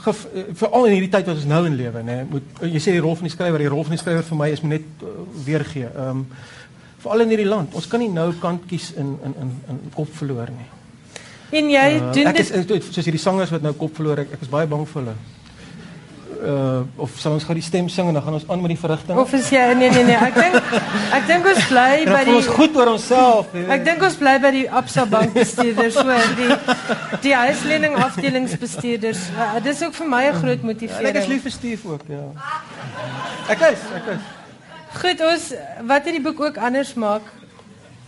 veral 0.61 0.87
in 0.87 0.95
hierdie 0.95 1.11
tyd 1.11 1.27
wat 1.27 1.35
ons 1.35 1.49
nou 1.49 1.63
in 1.67 1.75
lewe 1.79 2.03
nê 2.07 2.21
moet 2.29 2.63
jy 2.63 2.79
sê 2.83 2.95
die 2.95 3.03
rol 3.03 3.17
van 3.19 3.27
die 3.27 3.35
skrywer 3.35 3.63
die 3.63 3.71
rol 3.73 3.83
van 3.87 3.97
die 3.97 4.03
skrywer 4.03 4.27
vir 4.27 4.39
my 4.39 4.51
is 4.53 4.63
net 4.63 5.03
uh, 5.03 5.17
weergee. 5.47 5.89
Ehm 5.91 6.23
um, 6.23 6.27
veral 7.05 7.25
in 7.25 7.35
hierdie 7.35 7.49
land. 7.49 7.75
Ons 7.77 7.87
kan 7.91 8.01
nie 8.01 8.09
nou 8.09 8.31
kant 8.41 8.65
kies 8.69 8.91
in 8.97 9.13
in 9.27 9.37
in 9.43 9.53
in 9.73 9.81
kop 9.93 10.11
verloor 10.19 10.49
nie. 10.53 10.69
En 11.55 11.69
jy 11.69 11.87
Uh, 11.95 12.11
doen 12.13 12.29
ek 12.31 12.39
is 12.41 12.51
dit 12.51 12.87
soos 12.89 13.05
hierdie 13.05 13.21
sangers 13.21 13.51
wat 13.53 13.65
nou 13.65 13.73
kop 13.77 13.93
verloor, 13.95 14.23
ek, 14.25 14.33
ek 14.37 14.45
is 14.47 14.51
baie 14.51 14.67
bang 14.67 14.87
vir 14.89 15.01
hulle. 15.01 15.15
Uh 16.35 16.83
of 17.01 17.11
sal 17.19 17.33
ons 17.33 17.43
gou 17.47 17.55
die 17.55 17.63
stem 17.63 17.89
sing 17.89 18.07
en 18.07 18.17
dan 18.17 18.23
gaan 18.23 18.37
ons 18.37 18.47
aan 18.49 18.61
met 18.61 18.73
die 18.73 18.79
verrigting? 18.79 19.17
of 19.17 19.33
is 19.33 19.49
jy 19.49 19.63
nee 19.79 19.89
nee 19.89 20.03
nee, 20.03 20.17
ek 20.17 20.35
dink 20.35 20.55
ek 21.17 21.27
dink 21.27 21.49
ons 21.51 21.67
bly 21.69 21.91
by 22.09 22.23
voel 22.27 22.39
ons 22.39 22.49
die 22.49 22.55
goed 22.57 22.79
oor 22.79 22.91
onsself. 22.93 23.53
Ek 23.77 23.85
dink 23.85 24.03
ons 24.07 24.17
bly 24.19 24.35
by 24.43 24.51
die 24.55 24.65
Absa 24.81 25.05
bankbestuurders 25.09 25.99
so 25.99 26.17
die 26.39 26.49
die 27.25 27.35
huislening 27.35 27.95
afdelingsbestuurders. 28.07 29.27
Uh, 29.35 29.53
dit 29.61 29.71
is 29.73 29.83
ook 29.87 29.95
vir 30.01 30.11
my 30.15 30.23
'n 30.29 30.39
groot 30.41 30.61
ja, 30.61 30.65
motivering. 30.71 31.15
ek 31.15 31.21
is 31.23 31.31
lief 31.31 31.47
vir 31.47 31.51
Steve 31.51 31.89
ook, 31.95 32.03
ja. 32.09 32.25
Ek 33.49 33.61
is, 33.71 33.87
ek 33.95 34.11
is. 34.15 34.29
Goed, 34.95 35.21
ons 35.21 35.49
wat 35.87 36.05
hierdie 36.07 36.23
boek 36.23 36.39
ook 36.39 36.57
anders 36.57 36.93
maak 36.95 37.27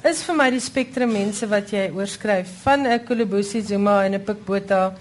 is 0.07 0.21
vir 0.23 0.35
my 0.37 0.47
die 0.53 0.61
spektrum 0.63 1.11
mense 1.11 1.47
wat 1.49 1.71
jy 1.73 1.89
oorskryf 1.91 2.47
van 2.63 2.87
'n 2.87 3.03
Kolobosi 3.05 3.61
Zuma 3.61 4.05
en 4.05 4.13
'n 4.15 4.23
Pikbota 4.23 4.93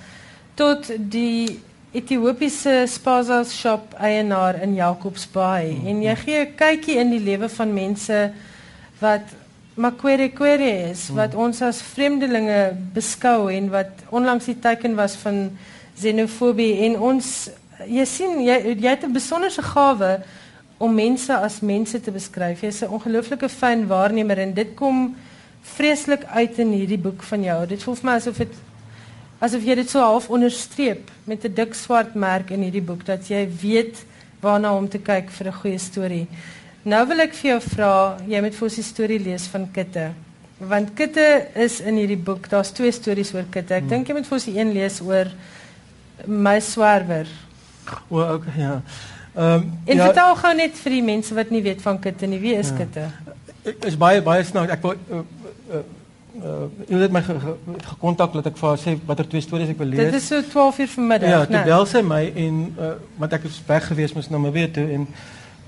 tot 0.55 0.91
die 0.99 1.61
Ethiopiese 1.97 2.85
Spaza 2.87 3.41
shop 3.45 3.95
eienaar 3.97 4.63
in 4.63 4.75
Jacobsbaai 4.75 5.73
mm 5.73 5.81
-hmm. 5.81 5.89
en 5.89 6.03
jy 6.03 6.17
gee 6.17 6.41
'n 6.45 6.55
kykie 6.57 6.97
in 6.97 7.11
die 7.11 7.25
lewe 7.25 7.49
van 7.49 7.73
mense 7.73 8.33
wat 9.01 9.23
Makwere 9.75 10.29
Kwere 10.29 10.91
is 10.91 11.09
wat 11.09 11.35
ons 11.35 11.63
as 11.63 11.83
vreemdelinge 11.83 12.77
beskou 12.95 13.53
en 13.53 13.71
wat 13.71 13.91
onlangs 14.11 14.45
die 14.45 14.59
teken 14.59 14.95
was 14.95 15.15
van 15.15 15.51
xenofobie 16.01 16.79
en 16.87 17.01
ons 17.01 17.51
jy 17.85 18.05
sien 18.05 18.41
jy 18.41 18.57
jy 18.81 18.89
het 18.89 19.05
'n 19.05 19.13
besonderse 19.13 19.63
gawe 19.63 20.21
om 20.79 20.95
mense 20.95 21.37
as 21.37 21.61
mense 21.61 22.01
te 22.01 22.11
beskryf. 22.11 22.61
Jy's 22.61 22.83
'n 22.83 22.93
ongelooflike 22.93 23.49
fyn 23.49 23.87
waarnemer 23.87 24.39
en 24.39 24.55
dit 24.55 24.75
kom 24.75 25.17
vreeslik 25.63 26.25
uit 26.25 26.59
in 26.59 26.73
hierdie 26.73 26.99
boek 26.99 27.23
van 27.23 27.43
jou. 27.43 27.67
Dit 27.67 27.83
voel 27.83 27.95
vir 27.95 28.11
my 28.11 28.17
asof 28.17 28.37
dit 28.37 28.55
asof 29.47 29.65
jy 29.67 29.77
dit 29.79 29.91
so 29.91 30.03
half 30.03 30.29
onderstreep 30.33 31.11
met 31.25 31.45
'n 31.45 31.55
dik 31.55 31.75
swart 31.75 32.15
merk 32.15 32.51
in 32.51 32.63
hierdie 32.63 32.85
boek 32.85 33.05
dat 33.07 33.29
jy 33.29 33.47
weet 33.63 34.05
waarna 34.43 34.75
om 34.75 34.89
te 34.89 34.99
kyk 34.99 35.31
vir 35.31 35.47
'n 35.47 35.59
goeie 35.61 35.79
storie. 35.79 36.27
Nou 36.85 37.07
wil 37.07 37.21
ek 37.21 37.35
vir 37.35 37.51
jou 37.51 37.61
vra, 37.61 38.17
jy 38.29 38.41
moet 38.41 38.55
vir 38.55 38.65
ons 38.65 38.75
die 38.75 38.83
storie 38.85 39.19
lees 39.19 39.47
van 39.47 39.69
Kitte. 39.73 40.13
Want 40.59 40.95
Kitte 40.95 41.49
is 41.55 41.81
in 41.81 41.97
hierdie 41.97 42.17
boek. 42.17 42.49
Daar's 42.49 42.71
twee 42.73 42.93
stories 42.93 43.35
oor 43.35 43.45
Kitte. 43.51 43.75
Ek 43.75 43.89
dink 43.89 44.09
jy 44.09 44.15
moet 44.15 44.27
vir 44.27 44.37
ons 44.39 44.45
die 44.45 44.59
een 44.59 44.73
lees 44.73 45.01
oor 45.01 45.27
my 46.27 46.61
swerwer. 46.61 47.27
O, 48.09 48.21
okay, 48.21 48.53
ja. 48.57 48.83
Ehm 49.37 49.55
um, 49.55 49.73
En 49.85 49.97
ja, 49.97 50.05
vertel 50.05 50.37
gou 50.37 50.55
net 50.55 50.79
vir 50.79 50.93
die 50.93 51.03
mense 51.03 51.35
wat 51.35 51.51
nie 51.51 51.63
weet 51.63 51.83
van 51.83 51.99
Kitte 52.01 52.27
nie. 52.27 52.39
Wie 52.41 52.55
is 52.55 52.71
Ja. 52.71 52.77
Kitte? 52.77 53.11
Ek 53.65 53.85
is 53.85 53.97
baie 53.97 54.23
baie 54.23 54.45
snaaks. 54.45 54.73
Ek 54.73 54.83
wou 54.83 54.95
uh, 54.95 55.19
uh, 55.75 55.83
uh, 56.43 56.69
jy 56.89 56.99
het 57.01 57.11
my 57.13 57.23
ge- 57.23 57.39
ge- 57.41 57.57
gekontak 57.89 58.33
dat 58.33 58.47
ek 58.47 58.57
vir 58.57 58.69
haar 58.69 58.79
sê 58.79 58.99
watter 59.07 59.27
twee 59.29 59.41
stories 59.41 59.69
ek 59.69 59.79
wil 59.79 59.87
lees. 59.89 59.99
Dit 60.11 60.15
is 60.15 60.27
so 60.27 60.43
12 60.43 60.79
uur 60.79 60.89
vanmiddag, 60.89 61.29
Ja, 61.31 61.45
toe 61.47 61.57
né? 61.57 61.65
bel 61.65 61.87
sy 61.87 62.03
my 62.03 62.33
en 62.35 62.75
uh, 62.79 62.91
want 63.19 63.33
ek 63.33 63.45
is 63.45 63.63
weg 63.67 63.87
gewees 63.87 64.13
mos 64.15 64.29
na 64.31 64.39
Namibië 64.39 64.71
toe 64.73 64.91
en 64.93 65.07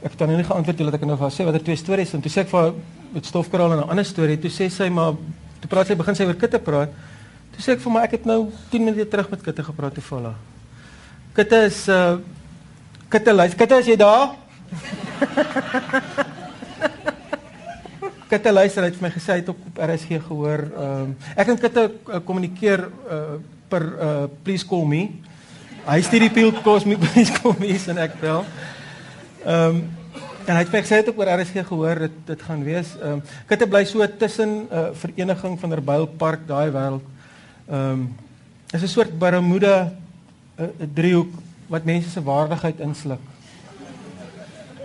ek 0.03 0.11
het 0.11 0.19
dan 0.19 0.29
nie 0.29 0.45
geantwoord 0.45 0.77
toe 0.77 0.87
dat 0.91 0.95
ek 0.95 1.01
nou 1.07 1.17
vir 1.17 1.27
haar 1.29 1.33
sê 1.35 1.45
watter 1.45 1.63
twee 1.63 1.77
stories 1.77 2.15
en 2.15 2.21
toe 2.21 2.31
sê 2.31 2.41
ek 2.45 2.49
vir 2.49 2.61
haar 2.61 2.73
met 3.15 3.27
stofkraal 3.27 3.73
en 3.73 3.79
'n 3.79 3.89
ander 3.91 4.05
storie. 4.05 4.39
Toe 4.39 4.51
sê 4.51 4.69
sy 4.71 4.89
maar 4.89 5.13
toe 5.61 5.69
praat 5.69 5.87
sy 5.87 5.95
begin 5.97 6.15
sy 6.15 6.25
oor 6.25 6.35
kitte 6.35 6.59
praat. 6.59 6.89
Toe 7.53 7.61
sê 7.63 7.73
ek 7.73 7.81
vir 7.81 7.93
my 7.93 8.01
ek 8.03 8.11
het 8.11 8.25
nou 8.27 8.51
10 8.71 8.85
minute 8.85 9.09
terug 9.09 9.31
met 9.31 9.43
kitte 9.43 9.63
gepraat 9.65 9.95
toevallig. 9.95 10.35
Kitte 11.35 11.57
is 11.65 11.89
uh 11.89 12.17
kitte 13.09 13.33
luister. 13.33 13.59
Kitte 13.59 13.75
is 13.79 13.87
jy 13.87 13.97
daar? 13.97 14.29
Kitte 18.29 18.53
luister 18.53 18.85
hy 18.85 18.91
het 18.91 18.97
vir 18.99 19.07
my 19.07 19.11
gesê 19.15 19.33
hy 19.33 19.41
het 19.41 19.47
op, 19.49 19.61
op 19.71 19.79
RSG 19.81 20.19
gehoor. 20.27 20.63
Ehm 20.69 21.05
um, 21.05 21.13
ek 21.33 21.49
en 21.49 21.61
Kitte 21.63 21.85
uh, 21.89 22.19
kommunikeer 22.29 22.83
uh, 23.09 23.39
per 23.73 23.85
uh, 23.89 24.27
please 24.45 24.67
call 24.69 24.85
me. 24.85 25.07
Hy 25.87 25.97
stuur 26.05 26.27
die 26.27 26.35
pil 26.35 26.53
kos 26.61 26.85
my 26.85 26.99
please 27.07 27.33
call 27.39 27.57
me 27.57 27.73
en 27.73 28.03
ek 28.05 28.19
bel. 28.21 28.45
Ehm 29.45 29.79
um, 29.79 29.81
en 30.49 30.57
hy 30.57 30.61
het 30.63 30.71
vir 30.73 30.79
my 30.79 30.85
gesê 30.85 30.97
hy 30.97 31.01
het 31.03 31.11
op 31.13 31.19
RSG 31.25 31.65
gehoor 31.71 32.03
dit 32.05 32.21
dit 32.29 32.45
gaan 32.51 32.65
wees. 32.69 32.93
Ehm 33.01 33.17
um, 33.17 33.23
Kitte 33.49 33.69
bly 33.69 33.85
so 33.89 34.05
tussen 34.21 34.55
uh, 34.69 34.89
vereniging 34.93 35.57
van 35.61 35.73
Terbuil 35.77 36.09
Park 36.21 36.45
daai 36.49 36.69
wêreld. 36.69 37.09
Ehm 37.69 37.81
um, 37.81 38.09
is 38.73 38.83
'n 38.83 38.93
soort 38.93 39.19
Bermuda 39.19 39.93
uh, 40.61 40.69
driehoek 40.95 41.33
wat 41.69 41.85
mense 41.85 42.11
se 42.11 42.23
waardigheid 42.23 42.81
insluk. 42.81 43.25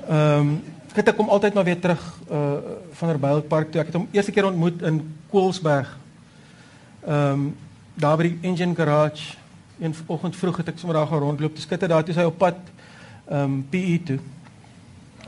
Ehm 0.07 0.39
um, 0.39 0.61
Kitte 0.93 1.13
kom 1.13 1.29
altyd 1.29 1.53
maar 1.53 1.63
weer 1.63 1.79
terug 1.79 2.01
uh 2.31 2.55
van 2.93 3.09
Terbuil 3.09 3.41
Park 3.41 3.71
toe. 3.71 3.81
Ek 3.81 3.87
het 3.89 3.95
hom 3.97 4.07
eerste 4.11 4.31
keer 4.31 4.45
ontmoet 4.45 4.81
in 4.81 5.01
Koelsberg. 5.29 5.89
Ehm 7.05 7.31
um, 7.31 7.55
daar 7.93 8.17
by 8.17 8.27
die 8.29 8.37
engine 8.41 8.75
garage. 8.75 9.33
Een 9.79 9.95
oggend 10.05 10.35
vroeg 10.35 10.57
het 10.57 10.67
ek 10.67 10.77
sommer 10.77 10.97
daar 10.97 11.07
gaan 11.07 11.19
rondloop. 11.19 11.55
Dis 11.55 11.67
Kitte 11.67 11.87
daar 11.87 12.03
toe 12.05 12.13
sy 12.13 12.27
op 12.29 12.37
pad 12.37 12.59
ehm 13.25 13.41
um, 13.41 13.55
PE 13.69 13.97
toe. 14.05 14.19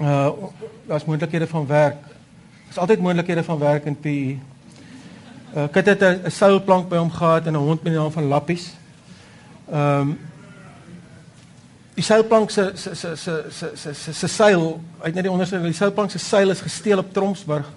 Uh 0.01 0.30
daar's 0.88 1.06
moontlikhede 1.06 1.47
van 1.47 1.67
werk. 1.67 1.97
Daar's 2.65 2.78
altyd 2.78 3.01
moontlikhede 3.01 3.43
van 3.43 3.60
werk 3.60 3.86
in 3.86 3.99
PE. 3.99 4.38
Uh 5.56 5.67
Kitte 5.71 5.89
het 5.89 6.25
'n 6.25 6.32
seilplank 6.32 6.89
by 6.89 7.01
hom 7.01 7.12
gehad 7.12 7.45
en 7.47 7.54
'n 7.54 7.65
hond 7.65 7.84
met 7.84 7.93
die 7.93 8.01
naam 8.01 8.12
van 8.12 8.28
Lappies. 8.28 8.73
Ehm 9.71 9.99
um, 9.99 10.19
die 11.95 12.03
seilplank 12.03 12.51
se 12.51 12.71
se 12.75 12.95
se 12.95 13.15
se 13.15 13.34
se 13.49 13.69
se 13.75 13.93
se, 13.93 14.13
se 14.13 14.27
seil 14.27 14.81
uit 15.01 15.15
net 15.15 15.23
die 15.23 15.31
onderste 15.31 15.60
die 15.63 15.73
seilplank 15.73 16.12
se 16.12 16.19
seil 16.19 16.51
is 16.51 16.62
gesteel 16.62 16.99
op 16.99 17.13
Tromsburg. 17.13 17.67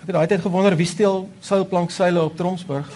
Ek 0.00 0.06
het 0.08 0.16
daai 0.16 0.26
tyd 0.28 0.44
gewonder 0.44 0.76
wie 0.76 0.88
steel 0.88 1.24
seilplank 1.44 1.90
seile 1.90 2.22
op 2.22 2.36
Tromsburg. 2.36 2.88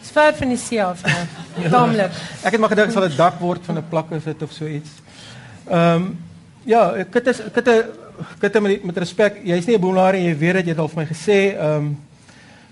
Dis 0.00 0.12
ver 0.12 0.36
van 0.36 0.52
die 0.52 0.60
see 0.60 0.84
af 0.84 1.02
nou. 1.06 1.24
Ja. 1.54 1.68
Taamlik. 1.70 2.10
ek 2.42 2.56
het 2.56 2.60
maar 2.60 2.72
gedink 2.72 2.90
sal 2.90 3.04
'n 3.06 3.16
dak 3.16 3.36
word 3.38 3.62
van 3.62 3.76
'n 3.78 3.88
plakkersit 3.88 4.42
of 4.42 4.52
so 4.52 4.66
iets. 4.66 4.90
Ehm 5.70 6.02
um, 6.02 6.18
ja, 6.64 7.04
kitte 7.10 7.32
kitte 7.54 7.90
kitte 8.40 8.60
met 8.60 8.84
met 8.84 8.98
respek, 8.98 9.38
jy's 9.44 9.66
nie 9.66 9.76
'n 9.76 9.80
boemelaar 9.80 10.14
en 10.14 10.24
jy 10.24 10.36
weet 10.38 10.54
dit, 10.54 10.64
jy 10.64 10.70
het 10.70 10.78
al 10.78 10.88
vir 10.88 10.98
my 11.02 11.06
gesê, 11.06 11.38
ehm 11.54 11.76
um, 11.76 11.96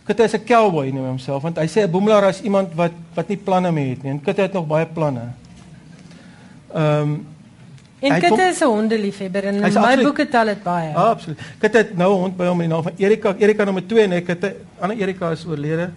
Kitte 0.06 0.22
is 0.22 0.34
'n 0.34 0.44
cowboy 0.44 0.90
noem 0.90 1.06
homself 1.06 1.42
want 1.42 1.58
hy 1.58 1.66
sê 1.66 1.82
'n 1.82 1.90
boemelaar 1.90 2.28
is 2.28 2.40
iemand 2.42 2.74
wat 2.74 2.92
wat 3.14 3.28
nie 3.28 3.36
planne 3.36 3.72
mee 3.72 3.90
het 3.90 4.02
nie 4.02 4.10
en 4.12 4.20
Kitte 4.20 4.42
het 4.42 4.52
nog 4.52 4.66
baie 4.66 4.86
planne. 4.86 5.32
Ehm 6.74 7.02
um, 7.02 7.26
En 8.02 8.20
Kitte 8.20 8.42
is 8.42 8.60
'n 8.60 8.64
hondeliefhebber 8.64 9.44
en 9.44 9.54
in 9.54 9.80
my 9.80 10.02
boeke 10.02 10.28
tel 10.28 10.44
dit 10.44 10.62
baie. 10.62 10.94
Ah, 10.94 11.10
absoluut. 11.10 11.38
Kitte 11.58 11.78
het 11.78 11.96
nou 11.96 12.14
'n 12.14 12.18
hond 12.18 12.36
by 12.36 12.44
hom 12.44 12.56
met 12.56 12.66
die 12.66 12.74
naam 12.74 12.82
van 12.82 12.92
Erika. 12.96 13.34
Erika 13.38 13.64
nommer 13.64 13.86
2 13.86 14.04
en 14.04 14.12
ek 14.12 14.26
het 14.26 14.44
'n 14.44 14.54
ander 14.80 14.96
Erika 14.96 15.30
is 15.30 15.46
oorlede. 15.46 15.90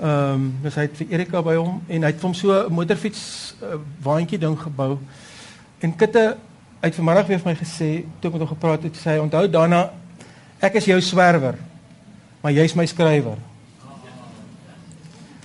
Ehm, 0.00 0.32
um, 0.32 0.58
dus 0.62 0.74
hy 0.74 0.80
het 0.80 0.96
vir 0.96 1.06
Erika 1.10 1.42
by 1.42 1.54
hom 1.54 1.82
en 1.86 2.02
hy 2.02 2.06
het 2.06 2.20
vir 2.20 2.24
hom 2.24 2.34
so 2.34 2.66
'n 2.66 2.72
motorfiets 2.72 3.54
uh, 3.62 3.68
waantjie 4.02 4.38
ding 4.38 4.58
gebou. 4.60 4.98
En 5.78 5.96
Kitte 5.96 6.36
uit 6.80 6.94
vanmiddag 6.94 7.26
weer 7.26 7.38
vir 7.38 7.52
my 7.52 7.56
gesê 7.56 8.04
toe 8.20 8.30
ek 8.30 8.32
met 8.32 8.40
hom 8.40 8.48
gepraat 8.48 8.82
het, 8.82 8.96
sê 8.96 9.10
hy 9.10 9.18
onthou 9.18 9.50
daarna 9.50 9.90
ek 10.60 10.74
is 10.74 10.84
jou 10.84 11.00
swerwer, 11.00 11.54
maar 12.44 12.52
jy's 12.52 12.74
my 12.76 12.84
skrywer. 12.84 13.40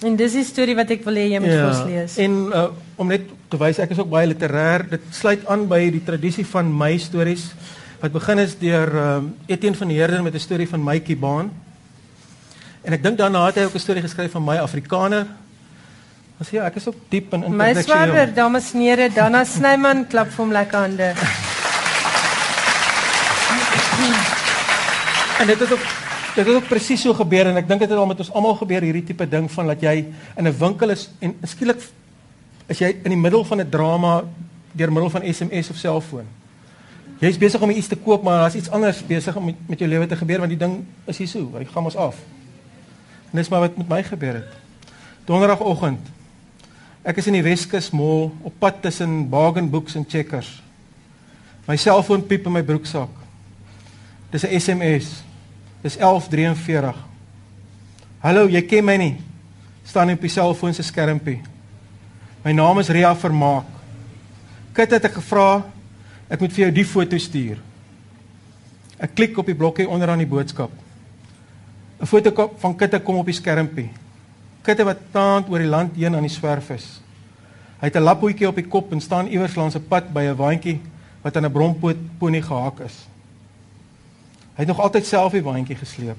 En 0.04 0.16
dis 0.20 0.36
die 0.36 0.46
storie 0.48 0.76
wat 0.76 0.92
ek 0.92 1.06
wil 1.08 1.16
hê 1.20 1.26
jy 1.32 1.40
moet 1.40 1.54
vir 1.54 1.68
ons 1.68 1.84
lees. 1.88 2.16
En 2.24 2.36
uh, 2.52 2.64
om 3.00 3.08
net 3.08 3.28
te 3.52 3.60
wys 3.60 3.80
ek 3.80 3.94
is 3.96 4.00
ook 4.04 4.12
baie 4.12 4.28
literêr. 4.28 4.84
Dit 4.98 5.06
sluit 5.16 5.46
aan 5.52 5.64
by 5.72 5.80
die 5.96 6.04
tradisie 6.04 6.46
van 6.48 6.72
my 6.72 6.98
stories 7.00 7.50
wat 8.00 8.14
begin 8.16 8.40
is 8.40 8.54
deur 8.60 8.92
um, 8.96 9.34
Etienne 9.48 9.76
van 9.76 9.92
Heerden 9.92 10.24
met 10.24 10.36
'n 10.36 10.40
storie 10.40 10.68
van 10.68 10.84
Mykie 10.84 11.18
Baan. 11.20 11.52
En 12.84 12.96
ek 12.96 13.04
dink 13.04 13.18
daarna 13.18 13.46
het 13.46 13.56
hy 13.56 13.64
ook 13.68 13.76
'n 13.76 13.84
storie 13.84 14.04
geskryf 14.04 14.32
van 14.32 14.44
my 14.44 14.58
Afrikaner. 14.58 15.28
As 16.40 16.50
ja, 16.50 16.64
ek 16.64 16.76
is 16.76 16.88
ook 16.88 16.96
diep 17.10 17.34
in 17.34 17.40
My 17.40 17.48
interdiksie. 17.48 17.84
swerwer, 17.84 18.34
dames 18.34 18.74
en 18.74 18.82
here, 18.82 19.10
Dana 19.10 19.44
Snyman 19.44 20.08
klap 20.08 20.28
vir 20.32 20.44
hom 20.46 20.52
lekker 20.52 20.80
hande. 20.80 21.14
En 25.40 25.48
dit 25.48 25.60
het 25.60 25.72
ook 25.72 25.99
dit 26.40 26.48
het 26.48 26.64
ook 26.64 26.70
presies 26.72 27.02
so 27.04 27.14
gebeur 27.14 27.50
en 27.52 27.58
ek 27.60 27.68
dink 27.68 27.84
dit 27.84 27.90
het 27.92 28.00
al 28.00 28.08
met 28.08 28.20
ons 28.24 28.32
almal 28.32 28.56
gebeur 28.60 28.86
hierdie 28.86 29.04
tipe 29.12 29.26
ding 29.28 29.50
van 29.52 29.72
dat 29.74 29.82
jy 29.84 29.96
in 30.38 30.48
'n 30.48 30.58
winkel 30.58 30.90
is 30.90 31.10
en 31.20 31.36
skielik 31.44 31.82
is 32.68 32.80
jy 32.80 32.96
in 33.04 33.12
die 33.12 33.20
middel 33.20 33.44
van 33.44 33.60
'n 33.60 33.70
drama 33.70 34.24
deur 34.72 34.92
middel 34.92 35.10
van 35.10 35.22
SMS 35.34 35.70
of 35.70 35.76
selfoon. 35.76 36.28
Jy's 37.20 37.38
besig 37.38 37.62
om 37.62 37.70
iets 37.70 37.88
te 37.88 37.96
koop 37.96 38.24
maar 38.24 38.40
daar's 38.40 38.56
iets 38.56 38.70
anders 38.70 39.06
besig 39.06 39.36
om 39.36 39.46
met, 39.46 39.56
met 39.68 39.80
jou 39.80 39.90
lewe 39.90 40.08
te 40.08 40.16
gebeur 40.16 40.40
want 40.40 40.50
die 40.50 40.60
ding 40.60 40.86
is 41.06 41.18
hier 41.18 41.28
so, 41.28 41.52
hy 41.58 41.66
gaan 41.66 41.84
ons 41.84 41.96
af. 41.96 42.16
En 43.32 43.38
dis 43.38 43.50
maar 43.50 43.60
wat 43.60 43.78
met 43.78 43.90
my 43.90 44.04
gebeur 44.04 44.34
het. 44.34 44.54
Donderdagoggend. 45.26 46.00
Ek 47.04 47.18
is 47.18 47.28
in 47.28 47.34
die 47.34 47.44
Weskus 47.44 47.92
Mall 47.92 48.32
op 48.42 48.54
pad 48.60 48.82
tussen 48.82 49.30
Bargain 49.30 49.70
Books 49.70 49.96
en 49.96 50.06
Checkers. 50.08 50.62
My 51.68 51.76
selfoon 51.76 52.26
piep 52.26 52.46
in 52.46 52.52
my 52.52 52.64
broeksak. 52.64 53.10
Dis 54.32 54.44
'n 54.44 54.60
SMS. 54.60 55.29
Dis 55.82 55.96
11:43. 55.98 56.96
Hallo, 58.20 58.48
jy 58.52 58.62
ken 58.68 58.86
my 58.86 58.98
nie. 59.00 59.16
Staan 59.88 60.12
op 60.12 60.22
die 60.22 60.32
selfoon 60.32 60.74
se 60.76 60.84
skermpie. 60.84 61.40
My 62.44 62.52
naam 62.52 62.80
is 62.80 62.92
Ria 62.92 63.14
Vermaak. 63.16 63.66
Kit 64.76 64.92
het 64.92 65.08
ek 65.08 65.18
gevra 65.20 65.64
ek 66.30 66.40
moet 66.44 66.54
vir 66.54 66.66
jou 66.66 66.72
die 66.76 66.86
foto 66.86 67.18
stuur. 67.18 67.58
Ek 69.00 69.16
klik 69.16 69.38
op 69.40 69.48
die 69.48 69.56
blokkie 69.56 69.88
onderaan 69.88 70.20
die 70.20 70.30
boodskap. 70.30 70.72
'n 72.00 72.06
Foto 72.06 72.32
van 72.60 72.76
Kitte 72.76 73.00
kom 73.00 73.16
op 73.16 73.26
die 73.26 73.34
skermpie. 73.34 73.90
Kitte 74.64 74.84
wat 74.84 75.12
taand 75.12 75.50
oor 75.50 75.60
die 75.60 75.68
land 75.68 75.96
heen 75.96 76.16
aan 76.16 76.28
die 76.28 76.32
swerf 76.32 76.70
is. 76.70 77.02
Hy 77.80 77.88
het 77.88 77.96
'n 77.96 78.04
laphoetjie 78.04 78.48
op 78.48 78.56
die 78.56 78.68
kop 78.68 78.92
en 78.92 79.02
staan 79.02 79.28
iewers 79.28 79.56
langs 79.56 79.76
'n 79.76 79.88
pad 79.88 80.14
by 80.14 80.28
'n 80.28 80.36
waantjie 80.36 80.80
wat 81.24 81.36
aan 81.38 81.46
'n 81.46 81.52
brompoot 81.52 81.98
ponie 82.20 82.42
gehaak 82.42 82.80
is. 82.80 83.09
Hy 84.60 84.66
het 84.66 84.74
nog 84.74 84.82
altyd 84.84 85.06
self 85.08 85.32
die 85.32 85.40
waantjie 85.40 85.78
gesleep. 85.80 86.18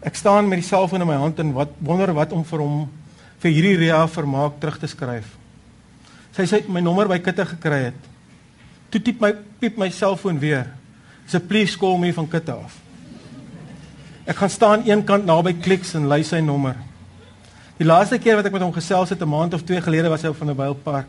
Ek 0.00 0.14
staan 0.16 0.46
met 0.48 0.62
die 0.62 0.64
selfoon 0.64 1.02
in 1.04 1.08
my 1.10 1.18
hand 1.20 1.40
en 1.42 1.50
wat 1.52 1.74
wonder 1.84 2.14
wat 2.16 2.30
om 2.32 2.46
vir 2.48 2.62
hom 2.64 2.78
vir 3.42 3.52
hierdie 3.52 3.74
rea 3.82 3.98
vermaak 4.08 4.54
terug 4.62 4.78
te 4.80 4.88
skryf. 4.88 5.26
Sy 6.32 6.46
sê 6.48 6.60
my 6.64 6.80
nommer 6.80 7.10
by 7.12 7.18
Kitte 7.20 7.44
gekry 7.50 7.82
het. 7.90 8.06
Toe 8.88 9.02
typ 9.04 9.20
my 9.20 9.34
piep 9.60 9.76
my 9.76 9.90
selfoon 9.92 10.40
weer. 10.40 10.72
'n 11.28 11.46
please 11.46 11.76
call 11.76 11.98
me 11.98 12.10
van 12.12 12.28
Kitte 12.28 12.52
af. 12.52 12.80
Ek 14.24 14.36
gaan 14.36 14.50
staan 14.50 14.88
een 14.88 15.04
kant 15.04 15.26
naby 15.26 15.52
Kliks 15.60 15.94
en 15.94 16.08
lei 16.08 16.22
sy 16.24 16.40
nommer. 16.40 16.76
Die 17.76 17.84
laaste 17.84 18.18
keer 18.18 18.36
wat 18.36 18.46
ek 18.46 18.52
met 18.52 18.62
hom 18.62 18.72
gesels 18.72 19.10
het 19.10 19.20
'n 19.20 19.28
maand 19.28 19.54
of 19.54 19.62
2 19.62 19.82
gelede 19.82 20.08
was 20.08 20.22
hy 20.22 20.28
op 20.28 20.36
van 20.36 20.50
'n 20.50 20.56
Wildpark. 20.56 21.08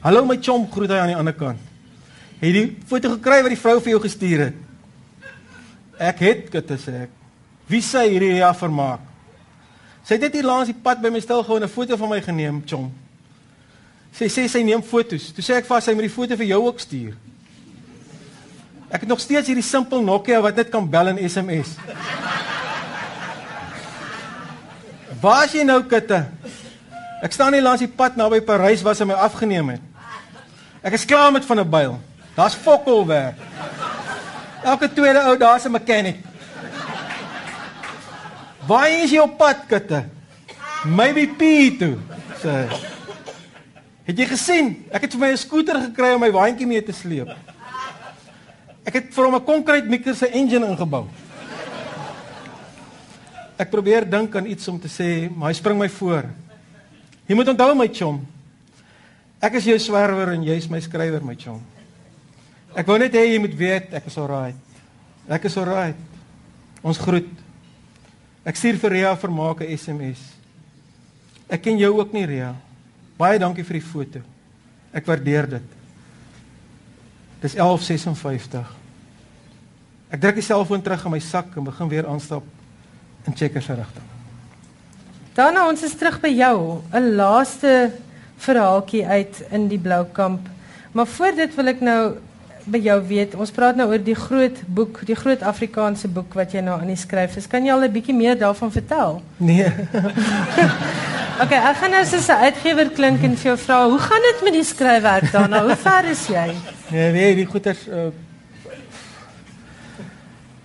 Hallo 0.00 0.24
my 0.24 0.38
chom, 0.42 0.66
groet 0.70 0.90
hy 0.90 0.96
aan 0.96 1.14
die 1.14 1.16
ander 1.16 1.34
kant. 1.34 1.75
Het 2.40 2.48
jy 2.50 2.52
die 2.52 2.86
foto 2.88 3.14
gekry 3.14 3.40
wat 3.42 3.52
die 3.54 3.60
vrou 3.60 3.78
vir 3.80 3.94
jou 3.94 4.00
gestuur 4.04 4.42
het? 4.48 4.56
Ek 5.96 6.18
het 6.20 6.50
Kitte 6.52 6.76
sê 6.80 7.06
ek. 7.06 7.12
Wie 7.66 7.80
sê 7.82 8.04
hierdie 8.10 8.36
ja 8.36 8.52
vermaak? 8.54 9.00
Sy 10.06 10.14
het 10.14 10.26
net 10.28 10.36
hier 10.38 10.46
langs 10.46 10.68
die 10.70 10.76
pad 10.76 11.00
by 11.02 11.10
my 11.10 11.20
stil 11.24 11.42
gehou 11.42 11.56
en 11.56 11.64
'n 11.64 11.72
foto 11.72 11.96
van 11.96 12.08
my 12.08 12.20
geneem, 12.20 12.62
chom. 12.66 12.92
Sy 14.12 14.28
sê 14.28 14.48
sy 14.48 14.62
neem 14.62 14.82
fotos. 14.82 15.32
Toe 15.32 15.42
sê 15.42 15.56
ek 15.56 15.66
vas 15.66 15.84
sy 15.84 15.94
moet 15.94 16.06
die 16.06 16.14
foto 16.14 16.36
vir 16.36 16.46
jou 16.46 16.66
ook 16.66 16.80
stuur. 16.80 17.14
Ek 18.90 19.00
het 19.00 19.08
nog 19.08 19.20
steeds 19.20 19.46
hierdie 19.48 19.64
simpel 19.64 20.02
Nokia 20.02 20.40
wat 20.40 20.56
net 20.56 20.70
kan 20.70 20.90
bel 20.90 21.08
en 21.08 21.30
SMS. 21.30 21.76
Waar 25.20 25.44
is 25.44 25.52
jy 25.52 25.64
nou, 25.64 25.82
Kitte? 25.82 26.26
Ek 27.22 27.32
staan 27.32 27.52
hier 27.52 27.62
langs 27.62 27.80
die 27.80 27.88
pad 27.88 28.16
naby 28.16 28.40
Parys 28.40 28.82
waar 28.82 28.94
sy 28.94 29.04
my 29.04 29.14
afgeneem 29.14 29.68
het. 29.68 29.80
Ek 30.82 30.92
is 30.92 31.04
klaar 31.04 31.32
met 31.32 31.44
van 31.44 31.60
'n 31.60 31.70
byl. 31.70 31.98
Daar's 32.36 32.54
fokol 32.54 33.06
werk. 33.08 33.38
Elke 34.62 34.92
tweede 34.92 35.22
ou 35.24 35.36
daar's 35.38 35.64
'n 35.64 35.72
mechanic. 35.72 36.20
Waar 38.66 38.90
is 38.90 39.10
jy 39.10 39.18
op 39.18 39.38
pad, 39.38 39.56
Kitte? 39.68 40.04
Maybe 40.84 41.26
P 41.26 41.78
toe. 41.78 41.96
Sê. 42.42 42.68
Het 44.04 44.18
jy 44.18 44.26
gesien? 44.26 44.84
Ek 44.90 45.06
het 45.06 45.12
vir 45.12 45.20
my 45.20 45.30
'n 45.32 45.36
skooter 45.36 45.80
gekry 45.80 46.14
om 46.14 46.20
my 46.20 46.30
waantjie 46.30 46.66
mee 46.66 46.82
te 46.82 46.92
sleep. 46.92 47.28
Ek 48.84 48.94
het 48.94 49.14
vir 49.14 49.24
hom 49.24 49.34
'n 49.34 49.44
konkreetmikser 49.44 50.14
se 50.14 50.28
engine 50.28 50.66
ingebou. 50.66 51.06
Ek 53.56 53.70
probeer 53.70 54.10
dink 54.10 54.36
aan 54.36 54.46
iets 54.46 54.68
om 54.68 54.80
te 54.80 54.88
sê, 54.88 55.30
maar 55.30 55.48
hy 55.48 55.54
spring 55.54 55.78
my 55.78 55.88
voor. 55.88 56.24
Jy 57.26 57.34
moet 57.34 57.48
onthou 57.48 57.74
my 57.74 57.88
chom. 57.88 58.26
Ek 59.40 59.54
is 59.54 59.64
jou 59.64 59.78
swerwer 59.78 60.32
en 60.32 60.42
jy's 60.42 60.68
my 60.68 60.80
skrywer 60.80 61.24
my 61.24 61.34
chom. 61.34 61.75
Ek 62.76 62.86
wou 62.86 62.98
net 63.00 63.14
hê 63.16 63.24
jy 63.32 63.40
moet 63.40 63.56
weet 63.56 63.94
ek 63.96 64.10
is 64.10 64.18
alright. 64.20 64.56
Ek 65.32 65.46
is 65.48 65.56
alright. 65.56 65.96
Ons 66.84 67.00
groet. 67.00 67.30
Ek 68.46 68.58
stuur 68.58 68.76
vir 68.82 68.92
Ria 68.98 69.14
vermaak 69.16 69.62
'n 69.64 69.76
SMS. 69.76 70.20
Ek 71.48 71.62
ken 71.62 71.78
jou 71.78 71.98
ook 71.98 72.12
nie 72.12 72.26
Ria. 72.26 72.54
Baie 73.16 73.38
dankie 73.38 73.64
vir 73.64 73.80
die 73.80 73.86
foto. 73.86 74.20
Ek 74.92 75.06
waardeer 75.06 75.48
dit. 75.48 75.68
Dis 77.40 77.54
11:56. 77.54 78.66
Ek 80.10 80.20
druk 80.20 80.34
die 80.34 80.42
selfoon 80.42 80.82
terug 80.82 81.04
in 81.04 81.10
my 81.10 81.18
sak 81.18 81.56
en 81.56 81.64
begin 81.64 81.88
weer 81.88 82.06
aanstap 82.06 82.44
in 83.26 83.34
Checker 83.34 83.62
se 83.62 83.74
rigting. 83.74 84.04
Daarna 85.34 85.66
ons 85.68 85.82
is 85.82 85.94
terug 85.94 86.20
by 86.20 86.28
jou, 86.28 86.82
'n 86.92 87.16
laaste 87.16 87.92
verhaaltjie 88.38 89.06
uit 89.06 89.42
in 89.50 89.68
die 89.68 89.78
Blou 89.78 90.04
Kamp. 90.12 90.48
Maar 90.92 91.06
voor 91.06 91.34
dit 91.34 91.54
wil 91.54 91.66
ek 91.66 91.80
nou 91.80 92.16
by 92.66 92.80
jou 92.82 92.96
weet. 93.06 93.34
Ons 93.38 93.52
praat 93.54 93.78
nou 93.78 93.86
oor 93.90 94.02
die 94.02 94.16
groot 94.18 94.58
boek, 94.66 95.00
die 95.06 95.16
groot 95.18 95.42
Afrikaanse 95.46 96.08
boek 96.10 96.34
wat 96.38 96.54
jy 96.56 96.64
nou 96.66 96.74
aan 96.80 96.90
die 96.90 96.98
skryf 96.98 97.36
is. 97.38 97.46
Kan 97.50 97.66
jy 97.66 97.72
al 97.72 97.84
'n 97.86 97.92
bietjie 97.92 98.14
meer 98.14 98.38
daarvan 98.38 98.72
vertel? 98.72 99.22
Nee. 99.36 99.70
okay, 101.42 101.60
ek 101.70 101.76
gaan 101.80 101.90
nou 101.94 102.04
soos 102.04 102.28
'n 102.28 102.42
uitgewer 102.50 102.90
klink 102.90 103.22
en 103.22 103.36
vir 103.36 103.54
jou 103.54 103.58
vra, 103.58 103.88
hoe 103.88 103.98
gaan 103.98 104.22
dit 104.30 104.42
met 104.42 104.52
die 104.52 104.64
skryfwerk 104.64 105.30
daarna? 105.32 105.62
Hoe 105.62 105.76
ver 105.76 106.10
is 106.10 106.26
jy? 106.26 106.48
Nee, 106.90 107.12
nee, 107.12 107.34
die 107.34 107.46
goeters 107.46 107.86
uh 107.88 108.10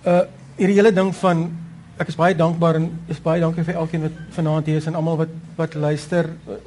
uh 0.06 0.24
hierdie 0.58 0.76
hele 0.76 0.92
ding 0.92 1.14
van 1.14 1.50
ek 1.98 2.08
is 2.08 2.18
baie 2.18 2.34
dankbaar 2.34 2.74
en 2.80 2.90
is 3.08 3.22
baie 3.22 3.40
dankie 3.40 3.64
vir 3.64 3.78
elkeen 3.78 4.02
wat 4.02 4.18
vanaand 4.34 4.66
hier 4.66 4.76
is 4.76 4.86
en 4.86 4.94
almal 4.94 5.16
wat 5.16 5.28
wat 5.56 5.74
luister. 5.74 6.28
Uh, 6.48 6.58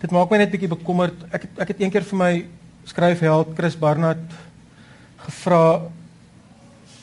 dit 0.00 0.10
maak 0.10 0.30
my 0.30 0.38
net 0.38 0.50
bietjie 0.50 0.68
bekommerd. 0.68 1.14
Ek 1.30 1.46
ek 1.58 1.68
het 1.68 1.80
eendag 1.80 2.06
vir 2.10 2.18
my 2.18 2.32
skryfheld 2.88 3.54
Chris 3.54 3.76
Barnard 3.76 4.47
gevra 5.28 5.80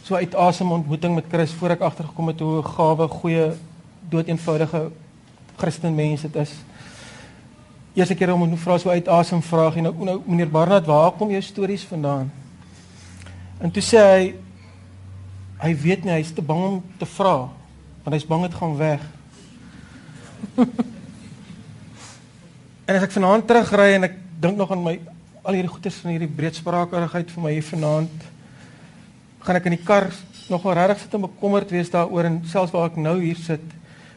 so 0.06 0.16
uit 0.18 0.36
asem 0.36 0.72
ontmoeting 0.72 1.16
met 1.16 1.26
Chris 1.30 1.54
voor 1.54 1.76
ek 1.76 1.84
agtergekom 1.86 2.30
het 2.30 2.40
hoe 2.42 2.62
gawe, 2.66 3.08
goeie, 3.10 3.52
doeteenvoudige 4.10 4.90
Christen 5.58 5.96
mense 5.96 6.30
dit 6.30 6.42
is. 6.42 6.54
Eerste 7.96 8.18
keer 8.18 8.34
om 8.34 8.44
hom 8.44 8.58
vra 8.60 8.78
so 8.82 8.90
uit 8.90 9.08
asem 9.10 9.42
vraag 9.46 9.78
en 9.80 9.88
nou 9.88 9.94
nou 10.10 10.18
meneer 10.26 10.52
Barnard, 10.52 10.86
waar 10.90 11.14
kom 11.18 11.32
jou 11.34 11.42
stories 11.42 11.86
vandaan? 11.90 12.32
En 13.62 13.72
toe 13.72 13.84
sê 13.86 14.02
hy 14.02 14.34
hy 15.62 15.72
weet 15.82 16.04
nie, 16.04 16.18
hy's 16.18 16.34
te 16.36 16.44
bang 16.44 16.64
om 16.68 16.82
te 17.00 17.08
vra 17.16 17.38
want 18.06 18.14
hy's 18.14 18.28
bang 18.30 18.44
dit 18.46 18.58
gaan 18.60 18.76
weg. 18.78 19.02
en 22.86 22.98
as 23.00 23.06
ek 23.08 23.16
vanaand 23.16 23.48
terugry 23.50 23.96
en 23.96 24.10
ek 24.12 24.20
dink 24.44 24.60
nog 24.60 24.74
aan 24.76 24.84
my 24.86 25.00
al 25.46 25.58
hierdie 25.58 25.72
goeders 25.72 25.98
van 26.02 26.12
hierdie 26.16 26.32
breedspraakigheid 26.38 27.32
vir 27.32 27.44
my 27.44 27.52
hier 27.54 27.68
vanaand. 27.68 28.26
Gaan 29.46 29.60
ek 29.60 29.70
in 29.70 29.78
die 29.78 29.86
kar 29.86 30.10
nogal 30.50 30.76
regtig 30.78 31.04
sit 31.04 31.14
en 31.18 31.26
bekommerd 31.26 31.72
wees 31.74 31.90
daaroor 31.94 32.28
en 32.30 32.42
selfs 32.50 32.74
waar 32.74 32.90
ek 32.92 32.98
nou 33.02 33.18
hier 33.22 33.40
sit 33.40 33.64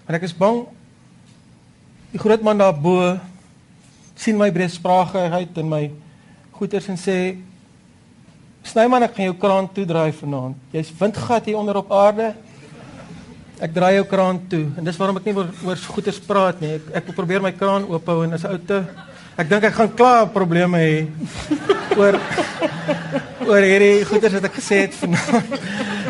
want 0.08 0.16
ek 0.16 0.24
is 0.24 0.34
bang 0.36 0.62
die 2.12 2.20
groot 2.20 2.44
man 2.44 2.60
daarbo 2.60 2.96
sien 4.16 4.36
my 4.40 4.48
breedspraakigheid 4.52 5.60
en 5.60 5.68
my 5.68 5.82
goeders 6.56 6.88
en 6.92 7.00
sê 7.00 7.18
Snyman 8.68 9.06
ek 9.06 9.14
gaan 9.16 9.28
jou 9.30 9.36
kraan 9.40 9.68
toedraai 9.72 10.10
vanaand. 10.12 10.56
Jy's 10.74 10.90
windgat 10.98 11.46
hier 11.48 11.56
onder 11.56 11.78
op 11.80 11.92
aarde. 11.94 12.32
Ek 13.64 13.72
draai 13.72 13.94
jou 13.94 14.02
kraan 14.10 14.40
toe. 14.50 14.64
En 14.76 14.84
dis 14.84 14.98
waarom 15.00 15.16
ek 15.16 15.28
nie 15.28 15.34
oor, 15.38 15.48
oor 15.64 15.84
goeders 15.94 16.18
praat 16.26 16.60
nie. 16.60 16.74
Ek, 16.76 16.90
ek 17.00 17.08
probeer 17.16 17.40
my 17.40 17.54
kraan 17.56 17.86
oop 17.88 18.10
hou 18.12 18.18
en 18.26 18.36
as 18.36 18.44
'n 18.44 18.52
ou 18.52 18.58
te 18.58 18.82
Ek 19.38 19.46
dink 19.46 19.68
ek 19.68 19.74
gaan 19.76 19.90
klaar 19.94 20.24
probleme 20.34 20.78
hê 20.82 20.94
oor 21.94 22.16
oor 23.46 23.62
hierdie 23.62 24.02
goeders 24.08 24.34
wat 24.34 24.48
ek 24.48 24.56
gesê 24.56 24.80
het 24.82 24.96
vanaand. 24.98 25.52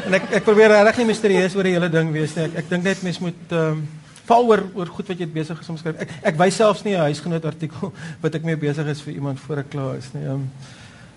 En 0.09 0.17
ek 0.17 0.31
ek 0.39 0.47
probeer 0.47 0.73
regtig 0.73 1.03
nie 1.03 1.09
misterieus 1.11 1.57
oor 1.59 1.69
die 1.69 1.75
hele 1.77 1.91
ding 1.93 2.09
wees 2.15 2.33
nie. 2.39 2.47
Ek 2.49 2.57
ek 2.63 2.71
dink 2.73 2.89
net 2.89 3.05
mens 3.05 3.21
moet 3.21 3.53
ehm 3.53 3.83
um, 3.83 3.85
val 4.29 4.49
oor 4.49 4.65
oor 4.81 4.91
goed 4.93 5.13
wat 5.13 5.21
jy 5.21 5.29
besig 5.37 5.61
is 5.61 5.69
om 5.69 5.77
skryf. 5.77 6.01
Ek 6.07 6.17
ek 6.33 6.41
wys 6.41 6.57
selfs 6.57 6.87
nie 6.89 6.97
'n 6.97 7.05
huisgenoot 7.05 7.53
artikel 7.53 7.93
wat 8.25 8.41
ek 8.41 8.49
mee 8.49 8.57
besig 8.57 8.89
is 8.97 9.05
vir 9.05 9.21
iemand 9.21 9.45
voor 9.45 9.61
ek 9.61 9.71
klaar 9.77 10.01
is 10.01 10.09
nie. 10.17 10.25
Ehm 10.25 10.49
um, 10.49 10.51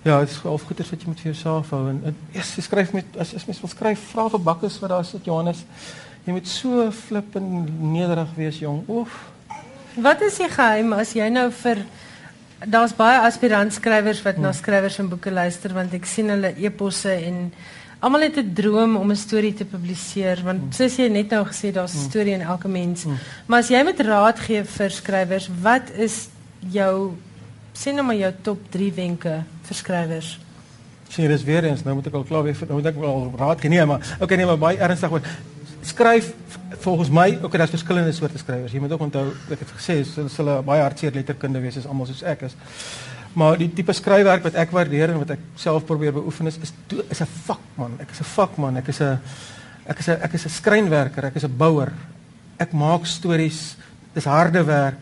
ja, 0.03 0.19
dit 0.19 0.35
is 0.35 0.43
half 0.43 0.67
goeders 0.67 0.91
wat 0.91 1.01
jy 1.01 1.07
moet 1.07 1.23
vir 1.23 1.31
jouself 1.31 1.71
hou 1.71 1.83
en 1.95 2.15
eers 2.35 2.55
jy 2.59 2.67
skryf 2.67 2.91
met 2.91 3.19
as 3.23 3.35
as 3.39 3.47
mens 3.47 3.63
wil 3.63 3.71
skryf 3.71 4.07
vra 4.11 4.27
vir 4.35 4.47
bakkes 4.51 4.81
wat 4.83 4.97
daar 4.97 5.07
sit 5.07 5.23
Johannes. 5.31 5.63
Jy 6.27 6.33
moet 6.35 6.47
so 6.47 6.91
flip 6.91 7.35
en 7.39 7.51
nederig 7.95 8.35
wees 8.35 8.59
jong. 8.59 8.83
Oef. 8.89 9.30
Wat 9.95 10.21
is 10.21 10.37
die 10.39 10.49
geheim 10.49 10.93
as 10.93 11.11
jy 11.13 11.27
nou 11.29 11.49
vir 11.51 11.83
daar's 12.61 12.93
baie 12.95 13.19
aspirant 13.25 13.73
skrywers 13.73 14.21
wat 14.23 14.37
hmm. 14.37 14.45
na 14.47 14.53
skrywers 14.53 14.99
en 15.01 15.09
boeke 15.09 15.31
luister 15.33 15.73
want 15.73 15.93
ek 15.97 16.05
sien 16.05 16.29
hulle 16.29 16.53
eposse 16.61 17.11
en 17.11 17.49
almal 17.99 18.27
het 18.27 18.37
'n 18.37 18.53
droom 18.53 18.95
om 18.97 19.11
'n 19.11 19.15
storie 19.15 19.53
te 19.53 19.65
publiseer 19.65 20.43
want 20.43 20.61
hmm. 20.61 20.71
soos 20.71 20.95
jy 20.95 21.09
net 21.09 21.29
nou 21.29 21.43
gesê 21.45 21.73
daar's 21.73 21.93
'n 21.93 21.97
hmm. 21.97 22.09
storie 22.09 22.33
in 22.33 22.41
elke 22.41 22.67
mens. 22.67 23.03
Hmm. 23.03 23.17
Maar 23.47 23.59
as 23.59 23.69
jy 23.69 23.83
met 23.83 23.99
raad 23.99 24.39
gee 24.39 24.63
vir 24.63 24.89
skrywers, 24.89 25.49
wat 25.61 25.89
is 25.97 26.29
jou 26.69 27.17
sien 27.73 27.95
nou 27.95 28.05
maar 28.05 28.15
jou 28.15 28.33
top 28.41 28.59
3 28.69 28.93
wenke 28.93 29.43
vir 29.63 29.75
skrywers? 29.75 30.39
Sien, 31.09 31.27
dis 31.27 31.43
weer 31.43 31.63
eens, 31.63 31.83
nou 31.83 31.95
moet 31.95 32.07
ek 32.07 32.13
al 32.13 32.23
klaar 32.23 32.43
wees, 32.43 32.59
nou 32.59 32.79
moet 32.79 32.85
ek 32.85 32.95
wel 32.95 33.33
raad 33.37 33.61
gee 33.61 33.69
nie, 33.69 33.85
maar 33.85 33.99
okay 34.19 34.37
nee, 34.37 34.45
maar 34.45 34.57
baie 34.57 34.77
ernstig 34.77 35.11
oor 35.11 35.21
skryf 35.81 36.33
volgens 36.79 37.09
my 37.09 37.39
ook 37.41 37.57
daar's 37.57 37.69
verskillende 37.69 38.11
soorte 38.11 38.37
skrywers. 38.37 38.71
Jy 38.71 38.79
moet 38.79 38.91
ook 38.91 39.01
onthou 39.07 39.25
ek 39.49 39.59
het 39.59 39.73
gesê 39.77 40.01
hulle 40.15 40.29
sal 40.29 40.49
'n 40.49 40.65
baie 40.65 40.81
hartseer 40.81 41.13
letterkunde 41.13 41.59
wees 41.59 41.77
as 41.77 41.85
almal 41.85 42.05
soos 42.05 42.23
ek 42.23 42.41
is. 42.41 42.55
Maar 43.33 43.57
die 43.57 43.69
tipe 43.73 43.93
skryfwerk 43.93 44.43
wat 44.43 44.55
ek 44.55 44.71
waardeer 44.71 45.09
en 45.09 45.21
wat 45.23 45.29
ek 45.29 45.39
self 45.55 45.85
probeer 45.85 46.13
beoefen 46.13 46.47
is 46.47 46.57
is 46.57 46.73
is 47.09 47.21
'n 47.21 47.27
vakman. 47.47 47.91
Ek 47.99 48.11
is 48.11 48.19
'n 48.19 48.23
vakman. 48.23 48.77
Ek 48.77 48.87
is 48.87 49.01
'n 49.01 49.19
ek 49.85 49.99
is 49.99 50.07
'n 50.07 50.21
ek 50.21 50.33
is 50.33 50.45
'n 50.45 50.49
skrynwerker. 50.49 51.25
Ek 51.25 51.35
is 51.35 51.43
'n 51.43 51.57
bouer. 51.57 51.93
Ek 52.57 52.71
maak 52.73 53.05
stories. 53.05 53.75
Dis 54.13 54.25
harde 54.25 54.63
werk. 54.63 54.99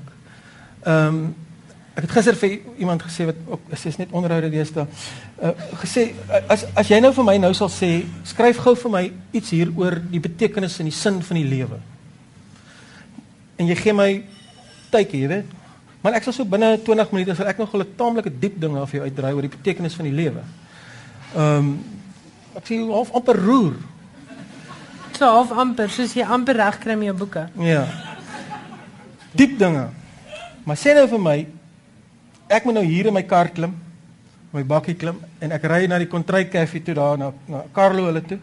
Ehm 0.86 1.08
um, 1.08 1.36
ek 2.00 2.06
het 2.08 2.16
gister 2.16 2.38
vir 2.40 2.54
iemand 2.80 3.04
gesê 3.04 3.26
wat 3.28 3.40
ook 3.46 3.72
is, 3.76 3.86
is 3.92 3.98
net 4.00 4.14
onderhoude 4.16 4.50
deesdae. 4.54 4.86
Uh 5.44 5.52
gesê 5.82 6.06
as 6.48 6.64
as 6.80 6.88
jy 6.88 7.02
nou 7.04 7.12
vir 7.18 7.28
my 7.28 7.36
nou 7.44 7.52
sal 7.58 7.72
sê, 7.74 8.06
skryf 8.28 8.62
gou 8.64 8.76
vir 8.86 8.94
my 8.94 9.02
iets 9.36 9.52
hier 9.52 9.74
oor 9.76 10.00
die 10.00 10.22
betekenis 10.24 10.80
en 10.80 10.88
die 10.88 10.96
sin 10.96 11.20
van 11.26 11.42
die 11.42 11.48
lewe. 11.50 11.82
En 13.60 13.68
jy 13.68 13.76
gee 13.76 13.94
my 13.94 14.10
tydjie, 14.94 15.26
jy 15.26 15.32
weet. 15.34 15.52
Maar 16.00 16.22
ek 16.22 16.30
sal 16.30 16.38
so 16.38 16.48
binne 16.48 16.78
20 16.88 17.12
minute 17.12 17.36
sal 17.36 17.52
ek 17.52 17.60
nog 17.60 17.76
'n 17.76 17.86
taamlike 18.00 18.32
diep 18.40 18.56
ding 18.62 18.78
af 18.80 18.92
jou 18.96 19.04
uitdraai 19.04 19.34
oor 19.34 19.42
die 19.42 19.56
betekenis 19.58 20.00
van 20.00 20.06
die 20.06 20.16
lewe. 20.16 20.44
Ehm 21.36 21.58
um, 21.58 21.80
ek 22.56 22.66
sien 22.66 22.88
half 22.88 23.12
amper 23.12 23.36
roer. 23.36 23.76
So 25.18 25.26
half 25.26 25.52
amper, 25.52 25.90
soos 25.90 26.14
jy 26.16 26.24
amper 26.24 26.56
reg 26.56 26.80
kry 26.80 26.96
met 26.96 27.12
jou 27.12 27.18
boeke. 27.18 27.50
Ja. 27.60 27.88
Diep 29.36 29.60
dinge. 29.60 29.90
Maar 30.64 30.78
sê 30.78 30.94
nou 30.96 31.08
vir 31.08 31.20
my 31.20 31.59
ek 32.50 32.66
moet 32.66 32.80
nou 32.80 32.84
hier 32.84 33.08
in 33.08 33.14
my 33.14 33.24
kar 33.24 33.52
klim, 33.54 33.76
my 34.52 34.64
bakkie 34.66 34.98
klim 34.98 35.20
en 35.42 35.54
ek 35.54 35.68
ry 35.70 35.84
na 35.88 36.00
die 36.02 36.10
Kontry 36.10 36.48
Cafe 36.50 36.82
toe 36.82 36.96
daar 36.98 37.20
na 37.22 37.32
na 37.48 37.64
Carlo 37.74 38.08
hulle 38.10 38.24
toe. 38.26 38.40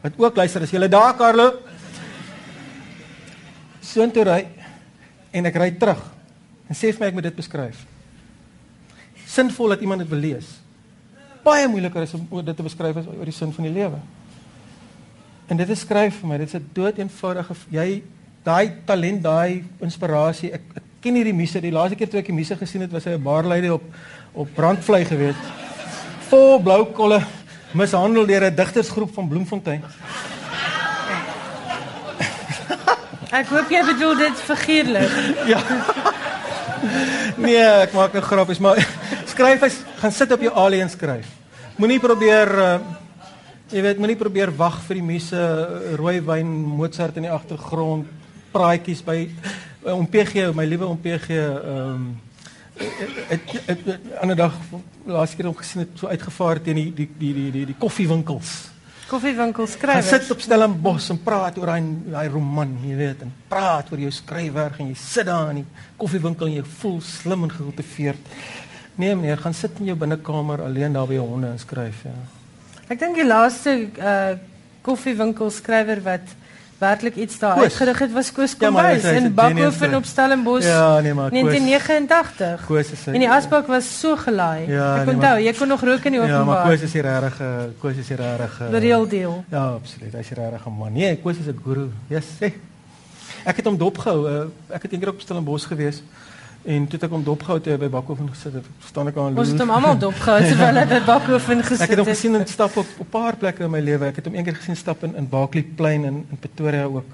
Wat 0.00 0.16
ook 0.16 0.36
luister 0.36 0.64
as 0.64 0.72
jy 0.72 0.88
daar 0.88 1.16
Carlo. 1.18 1.50
Soontoe 3.84 4.24
ry 4.24 4.40
en 5.32 5.46
ek 5.46 5.56
ry 5.60 5.70
terug. 5.76 6.00
En 6.68 6.78
sê 6.78 6.92
vir 6.92 7.00
my 7.00 7.10
ek 7.10 7.18
moet 7.18 7.28
dit 7.28 7.36
beskryf. 7.36 7.84
Sinvol 9.26 9.76
dat 9.76 9.84
iemand 9.84 10.00
dit 10.00 10.10
wil 10.10 10.22
lees. 10.22 10.48
Baie 11.44 11.68
moeiliker 11.68 12.02
is 12.02 12.14
om 12.14 12.26
dit 12.44 12.56
te 12.56 12.64
beskryf 12.64 12.96
as 12.96 13.10
oor 13.10 13.28
die 13.28 13.34
sin 13.34 13.52
van 13.52 13.68
die 13.68 13.74
lewe. 13.74 14.00
En 15.50 15.58
dit 15.58 15.68
is 15.68 15.82
skryf 15.82 16.20
vir 16.22 16.28
my, 16.30 16.38
dit 16.38 16.48
is 16.48 16.54
'n 16.54 16.70
dood 16.72 16.98
eenvoudige 16.98 17.54
jy 17.70 18.02
daai 18.44 18.72
talent, 18.86 19.22
daai 19.22 19.64
inspirasie. 19.80 20.52
Ek, 20.52 20.62
ek 20.76 20.89
ken 21.00 21.16
hierdie 21.16 21.34
muse. 21.36 21.60
Die 21.60 21.72
laaste 21.72 21.96
keer 21.96 22.08
toe 22.10 22.20
ek 22.20 22.26
die 22.30 22.36
muse 22.36 22.56
gesien 22.56 22.84
het, 22.84 22.92
was 22.92 23.04
hy 23.04 23.16
'n 23.16 23.22
baarleider 23.22 23.72
op 23.72 23.84
op 24.32 24.48
brandvlei 24.54 25.04
gewees. 25.04 25.34
Vol 26.30 26.60
blou 26.62 26.84
kolle 26.94 27.20
mishandel 27.74 28.26
deur 28.26 28.44
'n 28.50 28.54
digtersgroep 28.54 29.14
van 29.14 29.28
Bloemfontein. 29.28 29.82
Ek 33.40 33.46
hoop 33.46 33.70
jy 33.70 33.84
bedoel 33.84 34.16
dit 34.16 34.36
figuurlik. 34.36 35.10
Ja. 35.52 35.60
Nee, 37.36 37.60
ek 37.60 37.92
maak 37.92 38.12
nou 38.12 38.22
grappies, 38.24 38.58
maar 38.58 38.78
skryf 39.32 39.62
as 39.62 39.76
gaan 40.00 40.12
sit 40.12 40.32
op 40.32 40.40
jou 40.40 40.52
alien 40.54 40.88
skryf. 40.88 41.26
Moenie 41.76 42.00
probeer 42.00 42.48
uh, 42.58 42.78
jy 43.70 43.82
weet, 43.82 43.98
moenie 43.98 44.16
probeer 44.16 44.50
wag 44.56 44.80
vir 44.86 44.96
die 44.96 45.04
muse 45.04 45.42
rooi 46.00 46.20
wyn 46.24 46.48
Mozart 46.48 47.16
in 47.20 47.28
die 47.28 47.32
agtergrond, 47.32 48.08
praatjies 48.50 49.04
by 49.04 49.28
om 49.82 50.08
PG, 50.08 50.50
my 50.54 50.64
liewe 50.64 50.86
om 50.86 50.98
PG 51.00 51.28
ehm 51.28 51.94
um, 51.94 52.10
ek 53.28 53.42
'n 53.66 53.98
ander 54.22 54.36
dag 54.36 54.54
laas 55.04 55.34
keer 55.36 55.46
hom 55.46 55.56
gesien 55.56 55.82
het 55.82 55.98
so 55.98 56.08
uitgevaar 56.08 56.62
teen 56.62 56.74
die 56.74 56.92
die 56.94 57.08
die 57.18 57.32
die 57.34 57.50
die, 57.52 57.64
die 57.66 57.78
koffiewinkels. 57.78 58.70
Koffiewinkels 59.10 59.72
skryf. 59.72 60.06
Sit 60.06 60.30
op 60.30 60.40
Stellenbosch 60.40 61.10
en 61.10 61.18
praat 61.22 61.58
oor 61.58 61.66
daai 61.66 61.82
daai 62.06 62.28
roman, 62.28 62.76
jy 62.86 62.96
weet, 62.96 63.22
en 63.22 63.32
praat 63.48 63.90
oor 63.92 63.98
jou 63.98 64.10
skryfwerk 64.10 64.78
en 64.80 64.88
jy 64.88 64.94
sit 64.94 65.26
daar 65.26 65.50
in 65.50 65.62
die 65.62 65.66
koffiewinkel 65.96 66.46
en 66.46 66.54
jy 66.60 66.64
voel 66.80 67.00
slim 67.00 67.42
en 67.42 67.50
gekultiveerd. 67.50 68.36
Nee 68.94 69.14
meneer, 69.14 69.36
gaan 69.36 69.54
sit 69.54 69.78
in 69.80 69.86
jou 69.86 69.96
binnekamer 69.96 70.62
alleen 70.62 70.92
daar 70.92 71.06
by 71.06 71.14
jou 71.14 71.26
honde 71.26 71.46
en 71.46 71.58
skryf, 71.58 72.04
ja. 72.04 72.14
Ek 72.88 72.98
dink 72.98 73.16
die 73.16 73.26
laaste 73.26 73.76
uh 73.98 74.38
koffiewinkel 74.80 75.50
skrywer 75.52 76.00
wat 76.00 76.30
werklik 76.80 77.16
iets 77.16 77.38
daar 77.38 77.58
uitgerig 77.60 77.98
het 77.98 78.12
was 78.12 78.32
Koos 78.32 78.56
Kombuis 78.56 79.02
ja, 79.02 79.10
in 79.10 79.34
Bakhoven 79.34 79.94
op 79.94 80.04
Stellenbosch. 80.04 80.66
Ja, 80.66 81.00
nee 81.00 81.14
maar 81.14 81.30
Koos. 81.30 81.40
1989. 81.40 82.66
Koos 82.66 82.90
is. 82.90 83.06
En 83.06 83.18
die 83.18 83.30
asbak 83.30 83.66
was 83.66 83.90
so 84.00 84.16
gelaai. 84.16 84.64
Ja, 84.66 84.86
ek 85.00 85.04
nee, 85.04 85.14
onthou, 85.14 85.36
jy 85.44 85.52
kon 85.58 85.68
nog 85.68 85.84
rook 85.84 86.08
in 86.08 86.16
die 86.16 86.20
openbaar. 86.20 86.38
Ja, 86.38 86.44
maar 86.44 86.64
Koos 86.70 86.80
is 86.80 86.92
hier 86.92 87.02
regtig, 87.02 87.42
Koos 87.78 88.00
is 88.00 88.08
hier 88.08 88.16
regtig. 88.16 88.56
The 88.70 88.82
real 88.86 89.06
deal. 89.08 89.44
Ja, 89.50 89.66
absoluut. 89.76 90.16
Hy's 90.16 90.32
regtig 90.40 90.66
'n 90.66 90.76
man. 90.78 90.92
Nee, 90.92 91.16
Koos 91.20 91.36
is 91.36 91.46
'n 91.46 91.60
guru. 91.64 91.90
Yes, 92.08 92.26
sê. 92.40 92.52
Ek 93.44 93.56
het 93.56 93.64
hom 93.64 93.76
dopgehou. 93.78 94.28
Uh, 94.28 94.42
ek 94.68 94.82
het 94.82 94.92
eendag 94.92 95.12
op 95.12 95.20
Stellenbosch 95.20 95.66
gewees. 95.66 96.02
En 96.62 96.84
toe 96.86 96.98
het 96.98 97.02
ek 97.02 97.10
hom 97.10 97.22
dopgehou 97.24 97.60
toe 97.60 97.76
by 97.80 97.88
Bakhoven 97.88 98.28
gesit 98.28 98.52
het. 98.52 98.64
staan 98.84 99.08
ek 99.08 99.16
aan. 99.16 99.38
Ons 99.38 99.48
het 99.48 99.60
hom 99.60 99.70
almal 99.70 99.96
dopgehou 99.98 100.40
terwyl 100.44 100.76
hy 100.76 100.84
by 100.90 101.00
Bakhoven 101.06 101.62
gesit 101.64 101.80
het. 101.80 101.86
Ek 101.86 101.94
het 101.94 101.98
hom 102.02 102.06
gesien 102.10 102.34
in 102.36 102.46
stap 102.46 102.76
op 102.76 102.86
'n 103.00 103.06
paar 103.10 103.36
plekke 103.36 103.64
in 103.64 103.70
my 103.70 103.80
lewe. 103.80 104.06
Ek 104.06 104.16
het 104.16 104.24
hom 104.28 104.34
eendag 104.34 104.56
gesien 104.56 104.76
stap 104.76 105.02
in 105.04 105.16
in 105.16 105.28
Barkley 105.28 105.62
Plain 105.62 106.04
in 106.04 106.26
in 106.30 106.36
Pretoria 106.38 106.84
ook 106.84 107.04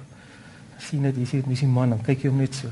sien 0.79 1.03
dit 1.03 1.15
hier 1.17 1.43
is 1.51 1.61
die 1.61 1.69
man 1.69 1.91
dan 1.91 2.03
kyk 2.03 2.23
jy 2.23 2.29
hom 2.29 2.39
net 2.39 2.55
so. 2.55 2.69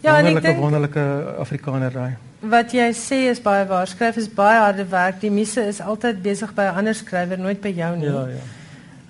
Ja, 0.00 0.18
en 0.18 0.26
ek 0.26 0.42
dink 0.42 0.58
wonderlike 0.58 1.00
Afrikaner 1.38 1.92
daai. 1.92 2.16
Wat 2.40 2.72
jy 2.72 2.92
sê 2.96 3.28
is 3.30 3.40
baie 3.40 3.66
waar. 3.68 3.86
Skryf 3.86 4.16
is 4.16 4.28
baie 4.28 4.58
harde 4.60 4.86
werk. 4.88 5.20
Die 5.20 5.30
misse 5.30 5.60
is 5.66 5.80
altyd 5.80 6.22
besig 6.22 6.54
by 6.54 6.62
'n 6.62 6.76
ander 6.76 6.94
skrywer, 6.94 7.38
nooit 7.38 7.60
by 7.60 7.68
jou 7.68 7.96
nie. 7.96 8.06
Ja, 8.06 8.26
ja. 8.28 8.42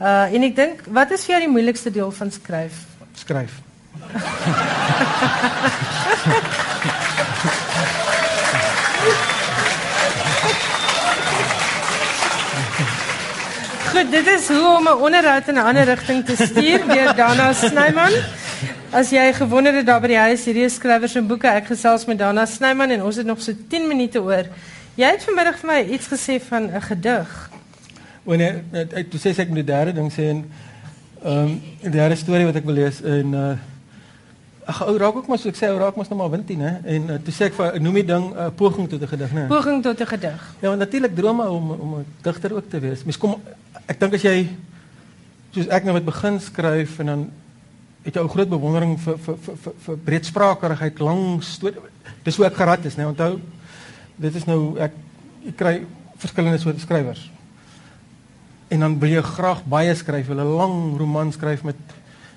Uh 0.01 0.35
en 0.35 0.43
ek 0.43 0.57
dink 0.57 0.83
wat 0.89 1.11
is 1.11 1.25
vir 1.25 1.35
jou 1.37 1.41
die 1.47 1.53
moeilikste 1.53 1.91
deel 1.91 2.11
van 2.11 2.31
skryf? 2.31 2.87
Skryf. 3.15 3.61
Goed, 13.91 14.11
dit 14.11 14.27
is 14.27 14.49
hoe 14.49 14.77
om 14.79 14.89
'n 14.89 15.03
onderhoud 15.03 15.49
in 15.49 15.55
'n 15.55 15.59
ander 15.59 15.85
rigting 15.85 16.25
te 16.25 16.37
stuur 16.37 16.87
deur 16.87 17.15
Dana 17.17 17.53
Snyman. 17.53 18.13
As 18.91 19.11
jy 19.11 19.33
gewonder 19.33 19.75
het 19.75 19.87
daar 19.87 20.01
by 20.01 20.07
die 20.07 20.19
huis 20.19 20.45
hierdie 20.45 20.69
skrywers 20.69 21.15
en 21.15 21.27
boeke, 21.27 21.49
ek 21.49 21.67
gesels 21.67 22.05
met 22.05 22.19
Dana 22.19 22.47
Snyman 22.47 22.91
en 22.91 23.03
ons 23.03 23.17
het 23.17 23.27
nog 23.27 23.41
so 23.43 23.53
10 23.69 23.89
minute 23.89 24.23
oor. 24.23 24.45
Jy 24.95 25.07
het 25.07 25.23
vanmiddag 25.23 25.59
vir 25.59 25.71
my 25.71 25.81
iets 25.95 26.07
gesê 26.07 26.41
van 26.49 26.63
'n 26.75 26.83
gedig. 26.83 27.51
Wanneer 28.23 28.63
ek 28.73 29.11
toe 29.11 29.21
sê 29.21 29.39
ek 29.39 29.49
moet 29.49 29.57
die 29.67 29.75
derde 29.75 29.93
ding 29.93 30.13
sê 30.13 30.23
en 30.23 30.51
ehm 31.25 31.39
um, 31.39 31.63
die 31.81 31.91
derde 31.91 32.17
storie 32.17 32.45
wat 32.45 32.57
ek 32.57 32.65
wil 32.65 32.75
lees 32.75 33.01
in 33.01 33.35
uh 33.35 33.70
Ag 34.67 34.83
ou 34.87 34.97
raak 34.99 35.17
ook 35.17 35.27
maar 35.27 35.39
so 35.39 35.49
ek 35.49 35.57
sê 35.57 35.71
ou 35.73 35.79
raak 35.79 35.97
mos 35.97 36.09
nou 36.09 36.19
maar 36.19 36.31
windie 36.31 36.57
nê 36.57 36.73
en 36.85 37.11
uh, 37.11 37.19
toe 37.25 37.33
sê 37.33 37.49
ek 37.49 37.55
vir 37.57 37.81
noem 37.81 37.95
die 37.95 38.09
ding 38.13 38.27
'n 38.31 38.37
uh, 38.37 38.51
poging 38.57 38.89
tot 38.89 39.03
'n 39.03 39.09
gedig 39.09 39.33
nê. 39.33 39.47
Poging 39.49 39.83
tot 39.83 40.01
'n 40.01 40.07
gedig. 40.07 40.41
Ja, 40.61 40.69
want 40.69 40.79
natuurlik 40.79 41.15
drome 41.17 41.49
om 41.49 41.71
om 41.71 41.95
'n 41.99 42.07
digter 42.23 42.55
ook 42.55 42.69
te 42.71 42.81
wees. 42.81 43.05
Mens 43.05 43.19
kom 43.19 43.41
ek 43.87 44.01
dink 44.01 44.15
as 44.15 44.23
jy 44.23 44.49
soos 45.51 45.67
ek 45.69 45.85
nou 45.85 45.95
met 45.95 46.05
begin 46.05 46.41
skryf 46.41 46.99
en 46.99 47.07
dan 47.07 47.31
het 48.05 48.15
jy 48.15 48.23
'n 48.23 48.29
groot 48.29 48.49
bewondering 48.49 49.01
vir 49.01 49.19
vir 49.19 49.37
vir 49.37 49.57
vir, 49.57 49.73
vir 49.79 49.97
breedsprakerigheid, 49.97 50.99
lang 50.99 51.43
storie. 51.43 51.81
Dis 52.23 52.37
hoe 52.37 52.47
ek 52.47 52.55
gerad 52.55 52.85
is 52.85 52.97
nê. 52.97 53.05
Onthou 53.07 53.41
dit 54.17 54.35
is 54.35 54.45
nou 54.45 54.79
ek 54.79 54.93
ek 55.49 55.57
kry 55.57 55.87
verskillende 56.21 56.59
soorte 56.59 56.81
skrywers. 56.81 57.31
En 58.71 58.81
dan 58.81 58.99
wil 58.99 59.11
jy 59.11 59.23
graag 59.23 59.65
baie 59.65 59.95
skryf, 59.95 60.29
'n 60.29 60.37
lang 60.37 60.97
roman 60.99 61.33
skryf 61.33 61.65
met 61.65 61.77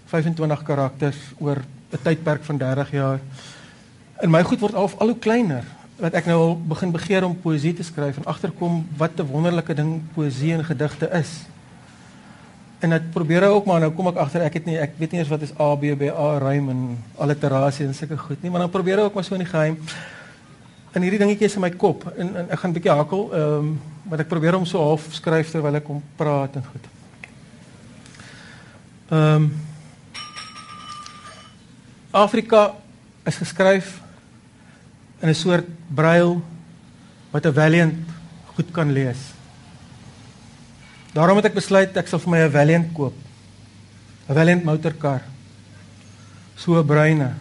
25 0.05 0.63
karakters 0.63 1.17
oor 1.39 1.57
'n 1.93 2.01
tydperk 2.03 2.43
van 2.43 2.57
30 2.57 2.91
jaar. 2.91 3.19
In 4.21 4.29
my 4.29 4.43
goed 4.43 4.59
word 4.59 4.73
al 4.73 4.91
al 4.97 5.07
hoe 5.07 5.19
kleiner 5.19 5.63
wat 5.99 6.13
ek 6.13 6.25
nou 6.25 6.37
al 6.41 6.55
begin 6.67 6.91
begeer 6.91 7.23
om 7.23 7.35
poësie 7.37 7.73
te 7.73 7.83
skryf 7.83 8.17
en 8.17 8.25
agterkom 8.25 8.87
wat 8.97 9.19
'n 9.19 9.29
wonderlike 9.29 9.73
ding 9.73 10.01
poësie 10.13 10.53
en 10.53 10.65
gedigte 10.65 11.09
is. 11.11 11.45
En 12.79 12.91
ek 12.91 13.11
probeer 13.11 13.47
ook 13.47 13.65
maar 13.65 13.79
nou 13.79 13.91
kom 13.91 14.07
ek 14.07 14.15
agter 14.15 14.41
ek 14.41 14.53
het 14.53 14.65
nie 14.65 14.77
ek 14.77 14.97
weet 14.97 15.11
nie 15.11 15.19
eens 15.19 15.29
wat 15.29 15.41
is 15.41 15.53
A 15.59 15.75
B 15.75 15.95
B 15.97 16.09
A 16.09 16.37
rym 16.37 16.69
en 16.69 16.97
alliterasie 17.17 17.85
en 17.85 17.93
sulke 17.93 18.17
goed 18.17 18.41
nie, 18.41 18.51
maar 18.51 18.59
dan 18.59 18.69
probeer 18.69 18.97
ek 18.97 19.05
ook 19.05 19.13
maar 19.13 19.23
so 19.23 19.35
in 19.35 19.45
die 19.45 19.49
geheim 19.49 19.77
in 20.93 21.01
hierdie 21.01 21.19
dingetjies 21.19 21.55
in 21.55 21.61
my 21.61 21.69
kop 21.69 22.05
en, 22.17 22.35
en 22.35 22.49
ek 22.49 22.59
gaan 22.59 22.69
'n 22.69 22.73
bietjie 22.73 22.91
hakkel, 22.91 23.29
ehm 23.33 23.53
um, 23.53 23.81
maar 24.09 24.19
ek 24.19 24.27
probeer 24.27 24.55
om 24.55 24.65
so 24.65 24.83
half 24.83 25.07
skryf 25.11 25.51
terwyl 25.51 25.75
ek 25.75 25.83
kom 25.83 26.03
praat 26.15 26.55
en 26.55 26.65
goed. 26.65 26.85
Ehm 29.09 29.35
um, 29.35 29.72
Afrika 32.13 32.75
is 33.25 33.41
geskryf 33.41 33.97
in 35.19 35.29
'n 35.29 35.35
soort 35.35 35.65
brail 35.89 36.41
wat 37.31 37.45
'n 37.45 37.53
Valiant 37.53 37.95
goed 38.53 38.71
kan 38.71 38.91
lees. 38.91 39.33
Daarom 41.13 41.37
het 41.37 41.45
ek 41.45 41.57
besluit 41.57 41.97
ek 41.97 42.07
sal 42.07 42.19
vir 42.19 42.29
my 42.29 42.39
'n 42.45 42.51
Valiant 42.51 42.93
koop. 42.93 43.13
'n 44.29 44.33
Valiant 44.33 44.63
motorkar. 44.63 45.21
So 46.55 46.77
'n 46.77 46.85
bruine. 46.85 47.33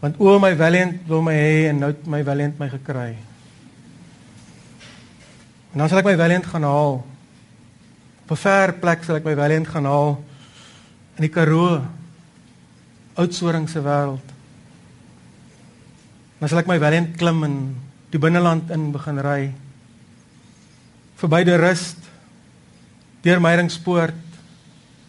Want 0.00 0.14
o 0.18 0.38
my 0.38 0.56
Valiant 0.56 1.00
wil 1.06 1.22
my 1.22 1.34
hê 1.34 1.68
en 1.68 1.78
nou 1.78 1.90
het 1.90 2.06
my 2.06 2.22
Valiant 2.22 2.58
my 2.58 2.68
gekry. 2.68 3.16
En 5.72 5.78
dan 5.78 5.88
sal 5.88 5.98
ek 5.98 6.04
my 6.04 6.16
Valiant 6.16 6.46
gaan 6.46 6.62
haal. 6.62 7.04
Op 8.22 8.30
'n 8.30 8.36
ver 8.36 8.72
plek 8.72 9.04
sal 9.04 9.16
ek 9.16 9.24
my 9.24 9.34
Valiant 9.34 9.68
gaan 9.68 9.84
haal 9.84 10.29
in 11.20 11.26
die 11.26 11.32
Karoo 11.32 11.82
Oudtshoorn 13.20 13.66
se 13.68 13.82
wêreld. 13.84 14.24
Dan 16.40 16.48
sal 16.48 16.62
ek 16.62 16.70
my 16.70 16.78
Valiant 16.80 17.12
klim 17.20 17.44
en 17.44 17.56
die 18.08 18.20
binneland 18.22 18.70
in 18.72 18.86
begin 18.94 19.20
ry. 19.20 19.50
Verby 21.20 21.42
die 21.44 21.58
rust 21.60 22.08
deur 23.20 23.44
Meyringspoort 23.44 24.16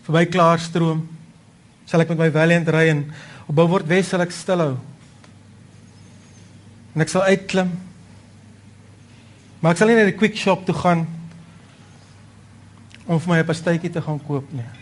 verby 0.04 0.26
Klaarstroom 0.28 1.06
sal 1.88 2.04
ek 2.04 2.12
met 2.12 2.26
my 2.26 2.32
Valiant 2.36 2.68
ry 2.76 2.90
en 2.92 3.06
op 3.48 3.56
Beaufort 3.56 3.88
Wes 3.88 4.12
sal 4.12 4.28
ek 4.28 4.36
stilhou 4.36 4.76
En 6.92 7.06
ek 7.06 7.08
sal 7.08 7.24
uitklim. 7.24 7.72
Maar 9.64 9.72
ek 9.72 9.80
sal 9.80 9.88
nie 9.88 9.96
na 9.96 10.10
die 10.10 10.20
quick 10.20 10.36
shop 10.36 10.66
toe 10.68 10.76
gaan 10.76 11.06
om 13.08 13.16
vir 13.16 13.32
my 13.32 13.40
'n 13.40 13.48
pastytjie 13.48 13.92
te 13.96 14.04
gaan 14.04 14.20
koop 14.20 14.52
nie. 14.52 14.81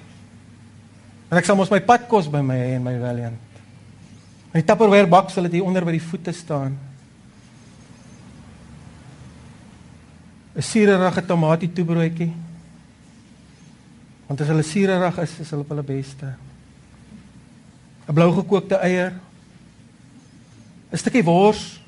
En 1.29 1.37
ek 1.37 1.45
sal 1.45 1.57
mos 1.59 1.69
my 1.69 1.79
padkos 1.85 2.29
by 2.31 2.41
my 2.41 2.57
hê 2.57 2.75
en 2.77 2.83
my 2.83 2.95
Valiant. 2.97 3.37
My 4.53 4.61
Tupperware 4.65 5.09
bak 5.09 5.29
sal 5.29 5.45
dit 5.45 5.59
hier 5.59 5.67
onder 5.67 5.85
by 5.85 5.93
die 5.93 6.03
voete 6.03 6.33
staan. 6.33 6.77
'n 10.57 10.65
Suurerige 10.65 11.21
tamatie 11.25 11.69
toebroodjie. 11.71 12.33
Want 14.27 14.41
as 14.41 14.47
hulle 14.47 14.63
suurerig 14.63 15.17
is, 15.23 15.39
is 15.39 15.51
hulle 15.53 15.63
op 15.63 15.69
hulle 15.69 15.85
beste. 15.85 16.33
'n 18.09 18.13
Blou 18.13 18.33
gekookte 18.33 18.81
eier. 18.81 19.13
'n 20.91 20.97
Stukkie 20.97 21.23
wors 21.23 21.79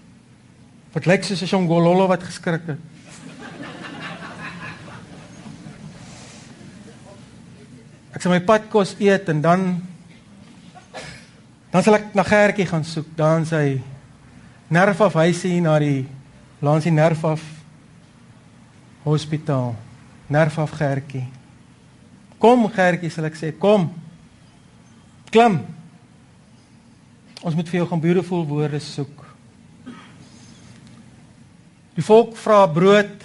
wat 0.93 1.05
lyk 1.05 1.23
soos 1.23 1.41
'n 1.41 1.49
jongololo 1.49 2.07
wat 2.07 2.23
geskrik 2.23 2.67
het. 2.67 2.90
Ek 8.11 8.19
sal 8.19 8.33
my 8.33 8.41
padkos 8.43 8.97
eet 8.99 9.29
en 9.31 9.39
dan 9.43 9.61
dan 11.71 11.83
sal 11.85 11.95
ek 11.95 12.09
na 12.11 12.25
Gertjie 12.27 12.67
gaan 12.67 12.83
soek. 12.83 13.07
Dan 13.15 13.45
sy 13.47 13.79
nerf 14.67 14.99
af 14.99 15.15
huisie 15.15 15.61
na 15.63 15.77
die 15.79 16.03
Lansie 16.61 16.91
nerf 16.91 17.23
af 17.25 17.43
hospitaal. 19.05 19.71
Nerf 20.27 20.59
af 20.59 20.75
Gertjie. 20.75 21.23
Kom 22.41 22.67
Gertjie 22.75 23.13
sal 23.13 23.29
ek 23.29 23.39
sê, 23.39 23.53
kom. 23.55 23.87
Klim. 25.31 25.61
Ons 27.41 27.55
moet 27.55 27.71
vir 27.71 27.79
jou 27.79 27.87
gaan 27.87 28.03
beautiful 28.03 28.43
woorde 28.45 28.83
soek. 28.83 29.23
Die 31.95 32.03
volk 32.03 32.35
vra 32.39 32.65
brood 32.67 33.15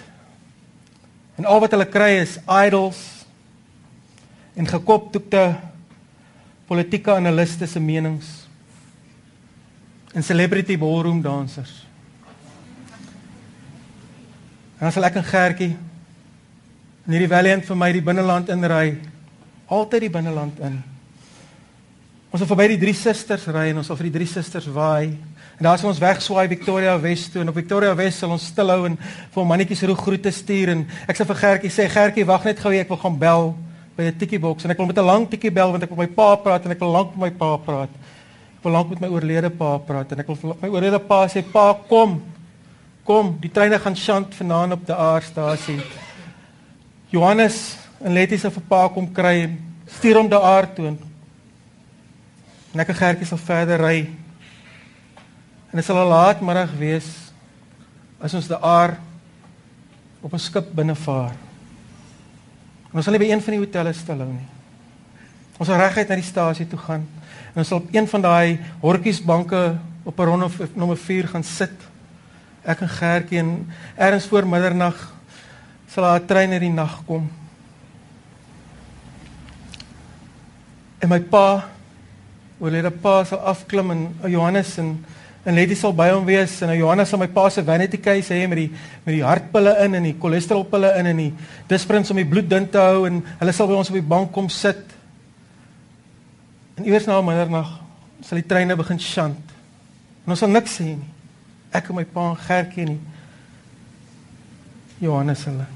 en 1.37 1.45
al 1.51 1.61
wat 1.61 1.75
hulle 1.75 1.91
kry 1.91 2.15
is 2.23 2.39
idols 2.47 3.16
en 4.57 4.67
gekoptoekte 4.67 5.45
politieke 6.67 7.15
analiste 7.15 7.69
se 7.69 7.81
menings 7.81 8.47
en 10.17 10.25
celebrity 10.25 10.79
ballroom 10.81 11.21
dansers. 11.23 11.85
En 14.81 14.87
as 14.89 14.97
ek 14.97 15.17
'n 15.17 15.25
gertjie 15.25 15.77
in 17.07 17.13
hierdie 17.13 17.29
Valiant 17.29 17.65
vir 17.65 17.77
my 17.77 17.93
die 17.93 18.03
binneland 18.03 18.49
inry, 18.49 18.99
altyd 19.69 20.01
die 20.01 20.11
binneland 20.11 20.59
in. 20.59 20.83
Ons 22.31 22.41
sal 22.41 22.49
verby 22.49 22.69
die 22.69 22.79
drie 22.79 22.95
susters 22.95 23.47
ry 23.47 23.71
en 23.71 23.79
ons 23.79 23.87
sal 23.87 23.97
vir 23.97 24.11
die 24.11 24.19
drie 24.19 24.27
susters 24.27 24.67
waai. 24.67 25.17
En 25.59 25.63
daar 25.65 25.79
sal 25.79 25.89
ons 25.89 25.99
wegswaai 25.99 26.49
Victoria 26.49 27.01
West 27.01 27.33
toe 27.33 27.41
en 27.43 27.49
op 27.49 27.55
Victoria 27.55 27.95
West 27.95 28.19
sal 28.19 28.31
ons 28.31 28.47
stilhou 28.47 28.87
en 28.87 28.97
vir 28.97 29.41
hom 29.41 29.49
mannetjies 29.49 29.83
roeg 29.83 30.03
groete 30.03 30.31
stuur 30.31 30.69
en 30.69 30.87
ek 31.09 31.17
sal 31.17 31.27
vir 31.27 31.37
Gertjie 31.37 31.71
sê 31.71 31.89
Gertjie 31.89 32.27
wag 32.27 32.45
net 32.45 32.59
gou 32.59 32.73
ek 32.73 32.89
wil 32.89 32.97
gaan 32.99 33.19
bel 33.19 33.55
by 33.97 34.05
'n 34.05 34.19
tikkie 34.19 34.39
boks 34.39 34.65
en 34.65 34.71
ek 34.71 34.79
wil 34.79 34.87
met 34.87 34.99
'n 34.99 35.05
lang 35.05 35.29
tikkie 35.29 35.51
bel 35.51 35.71
want 35.71 35.83
ek 35.83 35.89
wil 35.89 35.99
met 35.99 36.11
my 36.11 36.15
pa 36.15 36.37
praat 36.37 36.65
en 36.65 36.71
ek 36.71 36.81
wil 36.81 36.91
lank 36.91 37.17
met 37.17 37.33
my 37.33 37.39
pa 37.39 37.57
praat. 37.57 37.89
Ek 38.59 38.63
wil 38.63 38.73
lank 38.73 38.89
met 38.91 39.01
my 39.01 39.09
oorlede 39.09 39.51
pa 39.51 39.79
praat 39.79 40.13
en 40.13 40.19
ek 40.21 40.27
wil 40.27 40.57
my 40.61 40.69
oorlede 40.69 41.01
pa 41.01 41.27
sê 41.29 41.43
pa 41.43 41.75
kom. 41.89 42.23
Kom, 43.05 43.39
die 43.41 43.51
treine 43.51 43.79
gaan 43.79 43.97
sjant 43.97 44.35
vanaand 44.35 44.73
op 44.73 44.87
die 44.87 44.95
aardstasie. 44.95 45.81
Johannes 47.09 47.79
en 48.01 48.13
Letty 48.13 48.37
se 48.37 48.51
vir 48.51 48.63
pa 48.69 48.89
kom 48.89 49.13
kry 49.13 49.43
en 49.43 49.59
stuur 49.87 50.17
hom 50.17 50.29
daar 50.29 50.75
toe. 50.75 50.97
En 52.73 52.81
ek 52.81 52.89
en 52.89 52.95
Gertjie 52.95 53.27
sal 53.27 53.39
verder 53.39 53.81
ry. 53.81 54.11
En 55.71 55.77
dit 55.77 55.85
sal 55.85 55.97
'n 55.97 56.09
laat 56.09 56.41
middag 56.41 56.73
wees 56.79 57.33
as 58.21 58.35
ons 58.35 58.49
daar 58.49 58.99
op 60.21 60.33
'n 60.33 60.39
skip 60.39 60.75
binnevaar. 60.75 61.46
En 62.91 62.99
ons 62.99 63.05
sal 63.05 63.17
nie 63.17 63.23
by 63.25 63.31
een 63.33 63.43
van 63.43 63.57
die 63.57 63.63
hotelle 63.63 63.93
stilhou 63.93 64.29
nie. 64.31 64.47
Ons 65.57 65.69
sal 65.69 65.81
reguit 65.81 66.09
na 66.09 66.19
die 66.19 66.27
stasie 66.27 66.67
toe 66.69 66.79
gaan 66.79 67.07
en 67.57 67.63
ons 67.63 67.71
sal 67.73 67.81
op 67.81 67.95
een 67.95 68.09
van 68.09 68.21
daai 68.21 68.59
hortjiesbanke 68.83 69.61
op 70.05 70.17
perron 70.17 70.45
of 70.45 70.59
nommer 70.75 70.99
4 71.01 71.29
gaan 71.33 71.45
sit. 71.45 71.73
Ek 72.63 72.83
en 72.85 72.91
Gertjie 72.93 73.41
en 73.41 73.53
eers 73.97 74.27
voor 74.29 74.47
middernag 74.47 74.99
sal 75.89 76.05
daar 76.05 76.21
'n 76.21 76.27
trein 76.27 76.53
in 76.53 76.61
die 76.61 76.73
nag 76.73 77.01
kom. 77.07 77.31
En 80.99 81.09
my 81.09 81.21
pa, 81.21 81.69
oorlede 82.59 82.91
pa 82.91 83.25
sal 83.25 83.39
afklim 83.39 83.91
en 83.91 84.15
Johannes 84.27 84.79
en 84.79 85.05
en 85.47 85.55
Letty 85.55 85.77
sal 85.79 85.93
by 85.95 86.09
hom 86.11 86.25
wees 86.27 86.57
en 86.67 86.73
Johannes 86.75 87.13
sal 87.13 87.21
my 87.23 87.29
pa 87.31 87.45
se 87.55 87.63
vanity 87.63 88.01
case 88.03 88.35
hê 88.35 88.49
met 88.51 88.59
die 88.59 88.71
met 89.05 89.13
die 89.15 89.23
hartpille 89.23 89.77
in 89.85 89.95
en 89.95 90.09
die 90.09 90.17
cholesterolpille 90.19 90.91
in 90.99 91.11
en 91.13 91.21
die 91.23 91.29
disprins 91.71 92.11
om 92.11 92.19
die 92.19 92.27
bloed 92.27 92.49
dun 92.51 92.67
te 92.67 92.83
hou 92.83 93.05
en 93.07 93.21
hulle 93.39 93.55
sal 93.55 93.71
by 93.71 93.77
ons 93.79 93.93
op 93.93 93.99
die 93.99 94.09
bank 94.15 94.33
kom 94.35 94.51
sit. 94.51 94.83
En 96.75 96.89
iewers 96.89 97.07
na 97.07 97.21
middernag 97.23 97.71
sal 98.27 98.43
die 98.43 98.49
treine 98.51 98.75
begin 98.77 98.99
sjant. 98.99 99.55
En 100.27 100.35
ons 100.35 100.43
sal 100.43 100.51
niks 100.51 100.81
sê 100.81 100.89
nie. 100.89 100.99
Ek 101.71 101.93
en 101.93 102.01
my 102.01 102.07
pa 102.11 102.27
en 102.33 102.43
Gertjie 102.49 102.91
nie. 102.91 103.01
Johannes 105.07 105.47
hulle. 105.47 105.71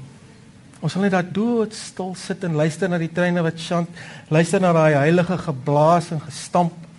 Ons 0.81 0.97
sal 0.97 1.05
net 1.05 1.15
daar 1.15 1.31
dood 1.31 1.71
stil 1.77 2.11
sit 2.19 2.43
en 2.43 2.59
luister 2.59 2.91
na 2.91 2.99
die 2.99 3.11
treine 3.13 3.43
wat 3.45 3.59
sjant, 3.61 4.03
luister 4.33 4.59
na 4.59 4.73
daai 4.75 4.97
heilige 4.99 5.39
geblaas 5.47 6.11
en 6.11 6.23
gestamp 6.27 6.90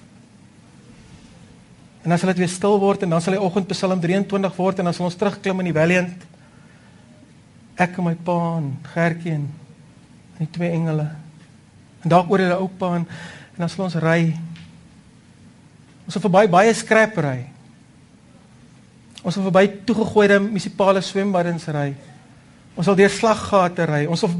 En 2.02 2.10
dan 2.10 2.18
sal 2.18 2.32
dit 2.32 2.42
weer 2.42 2.50
stil 2.50 2.80
word 2.82 3.04
en 3.06 3.14
dan 3.14 3.22
sal 3.22 3.36
die 3.36 3.42
oggend 3.42 3.68
Psalm 3.70 4.00
23 4.02 4.56
word 4.58 4.80
en 4.82 4.90
dan 4.90 4.94
sal 4.96 5.06
ons 5.06 5.18
terugklim 5.18 5.62
in 5.62 5.70
die 5.70 5.76
Valiant. 5.76 6.24
Ek 7.78 7.94
en 7.98 8.08
my 8.08 8.14
pa 8.26 8.38
en 8.58 8.72
Gertjie 8.90 9.36
en 9.36 9.46
die 10.40 10.48
twee 10.50 10.72
engele. 10.74 11.06
En 12.02 12.10
dalk 12.10 12.30
oor 12.32 12.42
hulle 12.42 12.58
oupa 12.58 12.96
en, 12.98 13.06
en 13.54 13.62
dan 13.62 13.70
sal 13.70 13.86
ons 13.86 13.98
ry. 14.02 14.32
Ons 16.02 16.16
sal 16.16 16.24
verby 16.24 16.48
baie 16.50 16.72
skrap 16.74 17.20
ry. 17.22 17.36
Ons 19.22 19.38
sal 19.38 19.46
verby 19.46 19.68
toegegooide 19.86 20.40
munisipale 20.42 21.04
swembaddens 21.06 21.68
ry. 21.70 21.92
Ons 22.74 22.88
sal 22.88 22.98
deur 22.98 23.14
slaggate 23.14 23.86
ry. 23.86 24.02
Ons 24.10 24.24
sal 24.24 24.34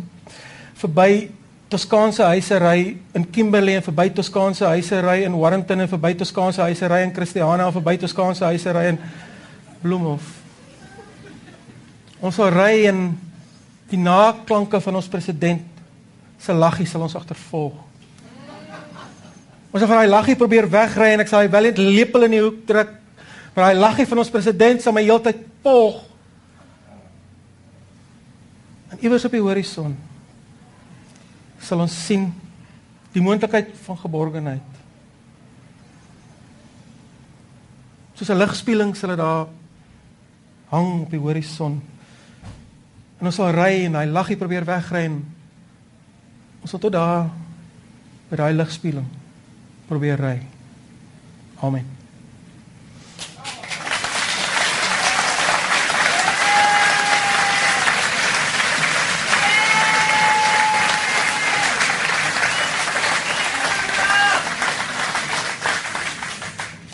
verby 0.83 1.31
Toskaanse 1.73 2.27
huise 2.29 2.59
ry 2.61 2.99
in 3.16 3.25
Kimberley 3.33 3.79
en 3.79 3.85
verby 3.87 4.11
Toskaanse 4.12 4.66
huise 4.75 4.99
ry 5.01 5.23
in 5.25 5.37
Warrington 5.41 5.81
en 5.81 5.89
verby 5.89 6.12
Toskaanse 6.20 6.61
huise 6.66 6.89
ry 6.91 7.01
in 7.07 7.14
Christiana 7.16 7.64
en 7.64 7.73
verby 7.73 7.95
Toskaanse 8.03 8.45
huise 8.51 8.75
ry 8.77 8.91
in 8.91 8.99
Bloemhof. 9.81 10.27
Ons 12.20 12.37
sal 12.37 12.53
ry 12.53 12.85
in 12.91 13.01
die 13.89 14.01
naklanke 14.01 14.83
van 14.85 15.01
ons 15.01 15.09
president 15.09 15.64
se 16.43 16.53
laggie 16.53 16.87
sal 16.91 17.07
ons 17.09 17.16
agtervolg. 17.16 17.81
Ons 19.73 19.81
sal 19.81 19.89
van 19.89 20.03
daai 20.03 20.12
laggie 20.12 20.37
probeer 20.37 20.68
wegry 20.68 21.14
en 21.14 21.25
ek 21.25 21.33
sal 21.33 21.47
hy 21.47 21.51
wel 21.57 21.70
net 21.70 21.81
lepel 21.81 22.29
in 22.29 22.37
die 22.37 22.45
hoek 22.45 22.62
druk. 22.68 22.95
Maar 23.57 23.70
daai 23.70 23.81
laggie 23.81 24.11
van 24.12 24.20
ons 24.20 24.37
president 24.37 24.85
sal 24.85 24.93
my 24.93 25.09
heeltyd 25.09 25.41
volg. 25.64 26.05
En 28.93 29.01
iewers 29.01 29.25
op 29.25 29.41
die 29.41 29.47
horison 29.49 29.97
sal 31.63 31.81
ons 31.85 31.95
sien 32.07 32.29
die 33.13 33.23
moontlikheid 33.23 33.71
van 33.85 33.99
geborgenheid. 34.01 34.81
Soos 38.15 38.31
'n 38.31 38.39
ligspieeling 38.39 38.97
sal 38.97 39.11
dit 39.11 39.19
daar 39.19 39.47
hang 40.71 41.03
op 41.03 41.11
die 41.11 41.21
horison. 41.21 41.83
En 43.19 43.27
ons 43.27 43.35
sal 43.35 43.51
ry 43.51 43.85
en 43.85 43.95
hy 43.95 44.05
laggie 44.05 44.37
probeer 44.37 44.65
wegry 44.65 45.05
en 45.05 45.25
ons 46.61 46.71
sal 46.71 46.81
tot 46.81 46.93
daar 46.93 47.31
by 48.31 48.37
daai 48.37 48.53
ligspieeling 48.53 49.09
probeer 49.87 50.21
ry. 50.21 50.39
Amen. 51.61 52.02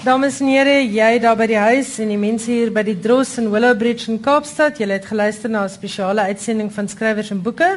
Dames 0.08 0.38
en 0.40 0.48
here, 0.48 0.78
jy 0.88 1.18
daar 1.20 1.34
by 1.36 1.44
die 1.50 1.58
huis 1.60 1.90
en 2.00 2.08
die 2.08 2.16
mense 2.16 2.48
hier 2.48 2.70
by 2.72 2.80
die 2.80 2.94
Dros 2.96 3.34
in 3.36 3.50
Willowbridge 3.52 4.06
in 4.08 4.16
Kaapstad, 4.24 4.78
julle 4.80 4.94
het 4.96 5.04
geluister 5.04 5.50
na 5.52 5.66
'n 5.66 5.68
spesiale 5.68 6.22
uitsending 6.32 6.70
van 6.72 6.88
skrywers 6.88 7.30
en 7.30 7.42
boeke. 7.42 7.68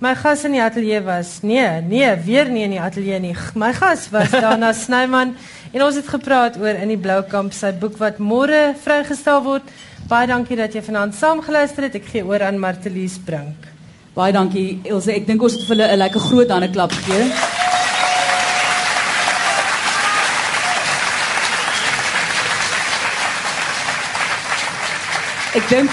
My 0.00 0.16
gas 0.16 0.42
in 0.44 0.52
die 0.52 0.62
ateljee 0.62 1.00
was 1.04 1.38
nee, 1.42 1.80
nee, 1.82 2.16
weer 2.26 2.50
nie 2.50 2.64
in 2.64 2.70
die 2.70 2.80
ateljee 2.80 3.20
nie. 3.20 3.36
My 3.54 3.72
gas 3.72 4.10
was 4.10 4.30
Dana 4.30 4.72
Snyman 4.84 5.36
en 5.72 5.82
ons 5.82 5.94
het 5.94 6.08
gepraat 6.08 6.58
oor 6.58 6.74
in 6.74 6.88
die 6.88 6.98
Bloukamp 6.98 7.52
sy 7.52 7.70
boek 7.70 7.96
wat 7.98 8.18
môre 8.18 8.74
vrygestel 8.82 9.42
word. 9.44 9.62
Baie 10.08 10.26
dankie 10.26 10.56
dat 10.56 10.74
jy 10.74 10.82
vanaand 10.82 11.14
saam 11.14 11.40
geluister 11.40 11.82
het. 11.84 11.94
Ek 11.94 12.10
gee 12.10 12.24
oor 12.24 12.42
aan 12.42 12.58
Martelies 12.58 13.18
Brink. 13.24 13.70
Baie 14.14 14.32
dankie 14.32 14.80
Ilse. 14.82 15.14
Ek 15.14 15.26
dink 15.26 15.42
ons 15.42 15.54
het 15.54 15.62
vir 15.62 15.76
hulle 15.76 15.92
'n 15.92 15.98
lekker 15.98 16.20
groot 16.20 16.50
hande 16.50 16.70
klap 16.70 16.90
gegee. 16.90 17.67
Ek 25.58 25.70
dink 25.72 25.90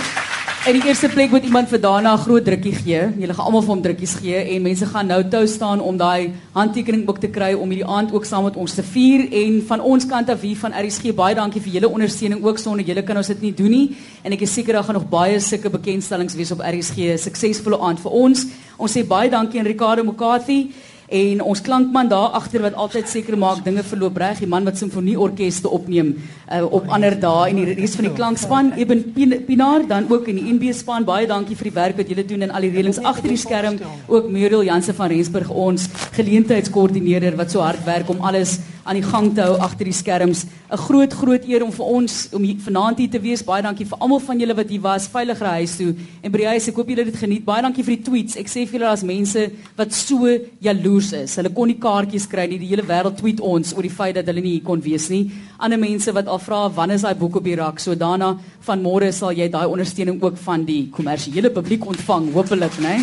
in 0.69 0.75
die 0.77 0.89
eerste 0.89 1.07
plek 1.09 1.31
moet 1.33 1.45
iemand 1.47 1.69
vir 1.71 1.79
daarna 1.81 2.11
'n 2.13 2.21
groot 2.25 2.45
drukkie 2.45 2.73
gee. 2.75 3.01
Julle 3.21 3.33
gaan 3.33 3.45
almal 3.45 3.61
vir 3.61 3.73
hom 3.73 3.81
drukkies 3.81 4.15
gee 4.21 4.37
en 4.53 4.61
mense 4.61 4.85
gaan 4.85 5.07
nou 5.07 5.23
tou 5.23 5.45
staan 5.47 5.79
om 5.81 5.97
daai 5.97 6.33
handtekeningboek 6.53 7.19
te 7.19 7.27
kry 7.27 7.53
om 7.53 7.69
hierdie 7.69 7.87
aand 7.97 8.13
ook 8.13 8.25
saam 8.25 8.43
met 8.43 8.55
ons 8.55 8.73
te 8.75 8.83
vier 8.83 9.25
en 9.31 9.61
van 9.67 9.81
ons 9.81 10.05
kant 10.05 10.29
af 10.29 10.41
hier 10.41 10.57
van 10.57 10.71
RSG 10.71 11.15
baie 11.15 11.35
dankie 11.35 11.61
vir 11.61 11.73
julle 11.73 11.89
ondersteuning 11.89 12.43
ook 12.43 12.57
sonder 12.57 12.85
julle 12.85 13.03
kan 13.03 13.17
ons 13.17 13.27
dit 13.27 13.41
nie 13.41 13.53
doen 13.53 13.71
nie 13.71 13.95
en 14.23 14.31
ek 14.31 14.41
is 14.41 14.53
seker 14.53 14.73
daar 14.73 14.83
gaan 14.83 14.95
nog 14.95 15.09
baie 15.09 15.39
sulke 15.39 15.69
bekendstellings 15.69 16.35
wees 16.35 16.51
op 16.51 16.61
RSG. 16.61 17.17
Suksesvolle 17.17 17.79
aand 17.79 17.99
vir 17.99 18.11
ons. 18.11 18.45
Ons 18.77 18.97
sê 18.97 19.07
baie 19.07 19.29
dankie 19.29 19.59
aan 19.59 19.65
Ricardo 19.65 20.03
Mukati 20.03 20.71
en 21.07 21.41
ons 21.41 21.61
klankman 21.61 22.09
daar 22.09 22.33
agter 22.39 22.61
wat 22.61 22.73
altyd 22.73 23.09
seker 23.09 23.37
maak 23.37 23.63
dinge 23.65 23.83
verloop 23.83 24.17
reg, 24.17 24.39
die 24.41 24.49
man 24.49 24.65
wat 24.65 24.77
simfonieorkeste 24.77 25.69
opneem 25.69 26.15
uh, 26.15 26.63
op 26.65 26.89
ander 26.89 27.13
dae 27.19 27.49
en 27.49 27.61
die 27.61 27.75
res 27.77 27.95
van 27.95 28.09
die 28.09 28.13
klankspan, 28.13 28.73
Eben 28.75 29.03
Pinaar 29.45 29.87
dan 29.87 30.09
ook 30.09 30.27
in 30.27 30.39
die 30.39 30.53
NB 30.53 30.73
span. 30.73 31.05
Baie 31.05 31.27
dankie 31.27 31.55
vir 31.55 31.69
die 31.69 31.75
werk 31.75 31.97
wat 31.97 32.09
julle 32.09 32.25
doen 32.25 32.47
en 32.47 32.51
al 32.51 32.65
die 32.65 32.73
reëlings 32.73 33.01
agter 33.03 33.29
die 33.31 33.39
skerm. 33.39 33.79
Ook 34.07 34.29
Muriel 34.29 34.65
Jansen 34.65 34.97
van 34.97 35.11
Rensburg 35.13 35.49
ons 35.49 35.89
geleentheidskoördineerder 36.17 37.37
wat 37.39 37.53
so 37.53 37.61
hard 37.61 37.85
werk 37.85 38.09
om 38.09 38.21
alles 38.25 38.59
aan 38.85 38.99
die 38.99 39.05
gang 39.05 39.31
te 39.33 39.41
hou 39.41 39.57
agter 39.65 39.89
die 39.89 39.93
skerms. 39.93 40.45
'n 40.45 40.77
Groot 40.77 41.13
groot 41.13 41.45
eer 41.45 41.63
om 41.63 41.71
vir 41.71 41.85
ons 41.85 42.29
om 42.33 42.43
hier, 42.43 42.57
vanaand 42.59 42.97
hier 42.97 43.09
te 43.09 43.19
wees. 43.21 43.43
Baie 43.43 43.61
dankie 43.61 43.85
vir 43.85 43.97
almal 43.97 44.19
van 44.19 44.39
julle 44.39 44.55
wat 44.55 44.69
hier 44.69 44.81
was, 44.81 45.07
veilig 45.07 45.41
ry 45.41 45.53
huis 45.61 45.75
toe. 45.77 45.95
En 46.21 46.31
by 46.31 46.37
die 46.37 46.47
huis, 46.47 46.67
ek 46.67 46.75
hoop 46.75 46.89
julle 46.89 47.03
het 47.05 47.13
dit 47.13 47.21
geniet. 47.21 47.45
Baie 47.45 47.61
dankie 47.61 47.83
vir 47.83 47.95
die 47.95 48.03
tweets. 48.03 48.37
Ek 48.37 48.47
sê 48.47 48.65
vir 48.65 48.79
julle 48.79 48.91
as 48.91 49.03
mense 49.03 49.51
wat 49.75 49.93
so 49.93 50.37
jaloers 50.59 50.94
is. 50.99 51.35
Hulle 51.35 51.49
kon 51.53 51.67
nie 51.67 51.77
kaartjies 51.81 52.27
kry 52.31 52.45
nie. 52.47 52.59
Die 52.61 52.69
hele 52.69 52.83
wêreld 52.87 53.17
tweet 53.19 53.39
ons 53.39 53.73
oor 53.75 53.83
die 53.83 53.91
feit 53.91 54.15
dat 54.15 54.27
hulle 54.31 54.41
nie 54.41 54.53
hier 54.57 54.63
kon 54.63 54.81
wees 54.81 55.09
nie. 55.09 55.31
Ander 55.57 55.77
mense 55.77 56.13
wat 56.15 56.27
al 56.27 56.39
vra 56.39 56.69
wanneer 56.69 56.95
is 56.95 57.03
daai 57.03 57.15
boek 57.19 57.35
op 57.41 57.43
die 57.43 57.55
rak? 57.59 57.79
So 57.79 57.95
daarna 57.95 58.37
van 58.67 58.83
môre 58.83 59.11
sal 59.11 59.31
jy 59.35 59.49
daai 59.49 59.65
ondersteuning 59.67 60.21
ook 60.23 60.37
van 60.37 60.65
die 60.65 60.89
kommersiële 60.91 61.51
publiek 61.55 61.85
ontvang, 61.85 62.31
hopelik, 62.33 62.79
né? 62.79 62.99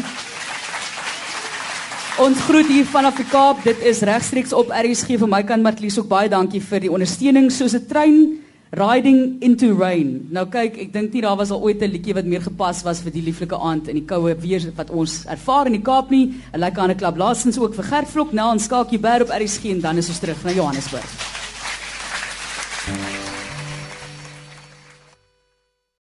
Ons 2.20 2.40
groet 2.44 2.68
hier 2.68 2.84
vanaf 2.84 3.16
die 3.16 3.28
Kaap. 3.28 3.64
Dit 3.64 3.80
is 3.82 4.02
regstreeks 4.04 4.52
op 4.52 4.72
RSG 4.72 5.18
vir 5.18 5.28
my 5.28 5.42
kant 5.48 5.64
Martlies 5.64 5.98
ook 5.98 6.08
baie 6.10 6.28
dankie 6.28 6.60
vir 6.60 6.84
die 6.84 6.92
ondersteuning 6.92 7.50
soos 7.50 7.74
'n 7.74 7.86
trein 7.88 8.18
riding 8.72 9.36
into 9.42 9.74
rain. 9.76 10.28
Nou 10.32 10.46
kyk, 10.48 10.78
ek 10.80 10.92
dink 10.94 11.12
nie 11.12 11.20
daar 11.20 11.36
was 11.36 11.50
al 11.52 11.60
ooit 11.60 11.82
'n 11.82 11.92
liedjie 11.92 12.14
wat 12.14 12.24
meer 12.24 12.40
gepas 12.40 12.82
was 12.82 13.02
vir 13.02 13.12
die 13.12 13.22
lieflike 13.22 13.56
aand 13.56 13.88
in 13.88 13.96
die 13.96 14.06
koue 14.06 14.34
weer 14.34 14.72
wat 14.76 14.90
ons 14.90 15.26
ervaar 15.26 15.66
in 15.66 15.72
die 15.72 15.82
Kaap 15.82 16.10
nie. 16.10 16.32
'n 16.54 16.58
Lekker 16.58 16.82
ander 16.82 16.96
klub 16.96 17.16
laasens 17.16 17.58
ook 17.58 17.74
vir 17.74 17.84
Gert 17.84 18.08
Vlok, 18.08 18.32
Nel 18.32 18.52
en 18.52 18.60
Skakie 18.60 18.98
Berg 18.98 19.22
op 19.22 19.30
RSG 19.30 19.70
en 19.70 19.80
dan 19.80 19.96
is 19.98 20.08
ons 20.08 20.18
terug 20.18 20.44
na 20.44 20.52
Johannesburg. 20.52 21.41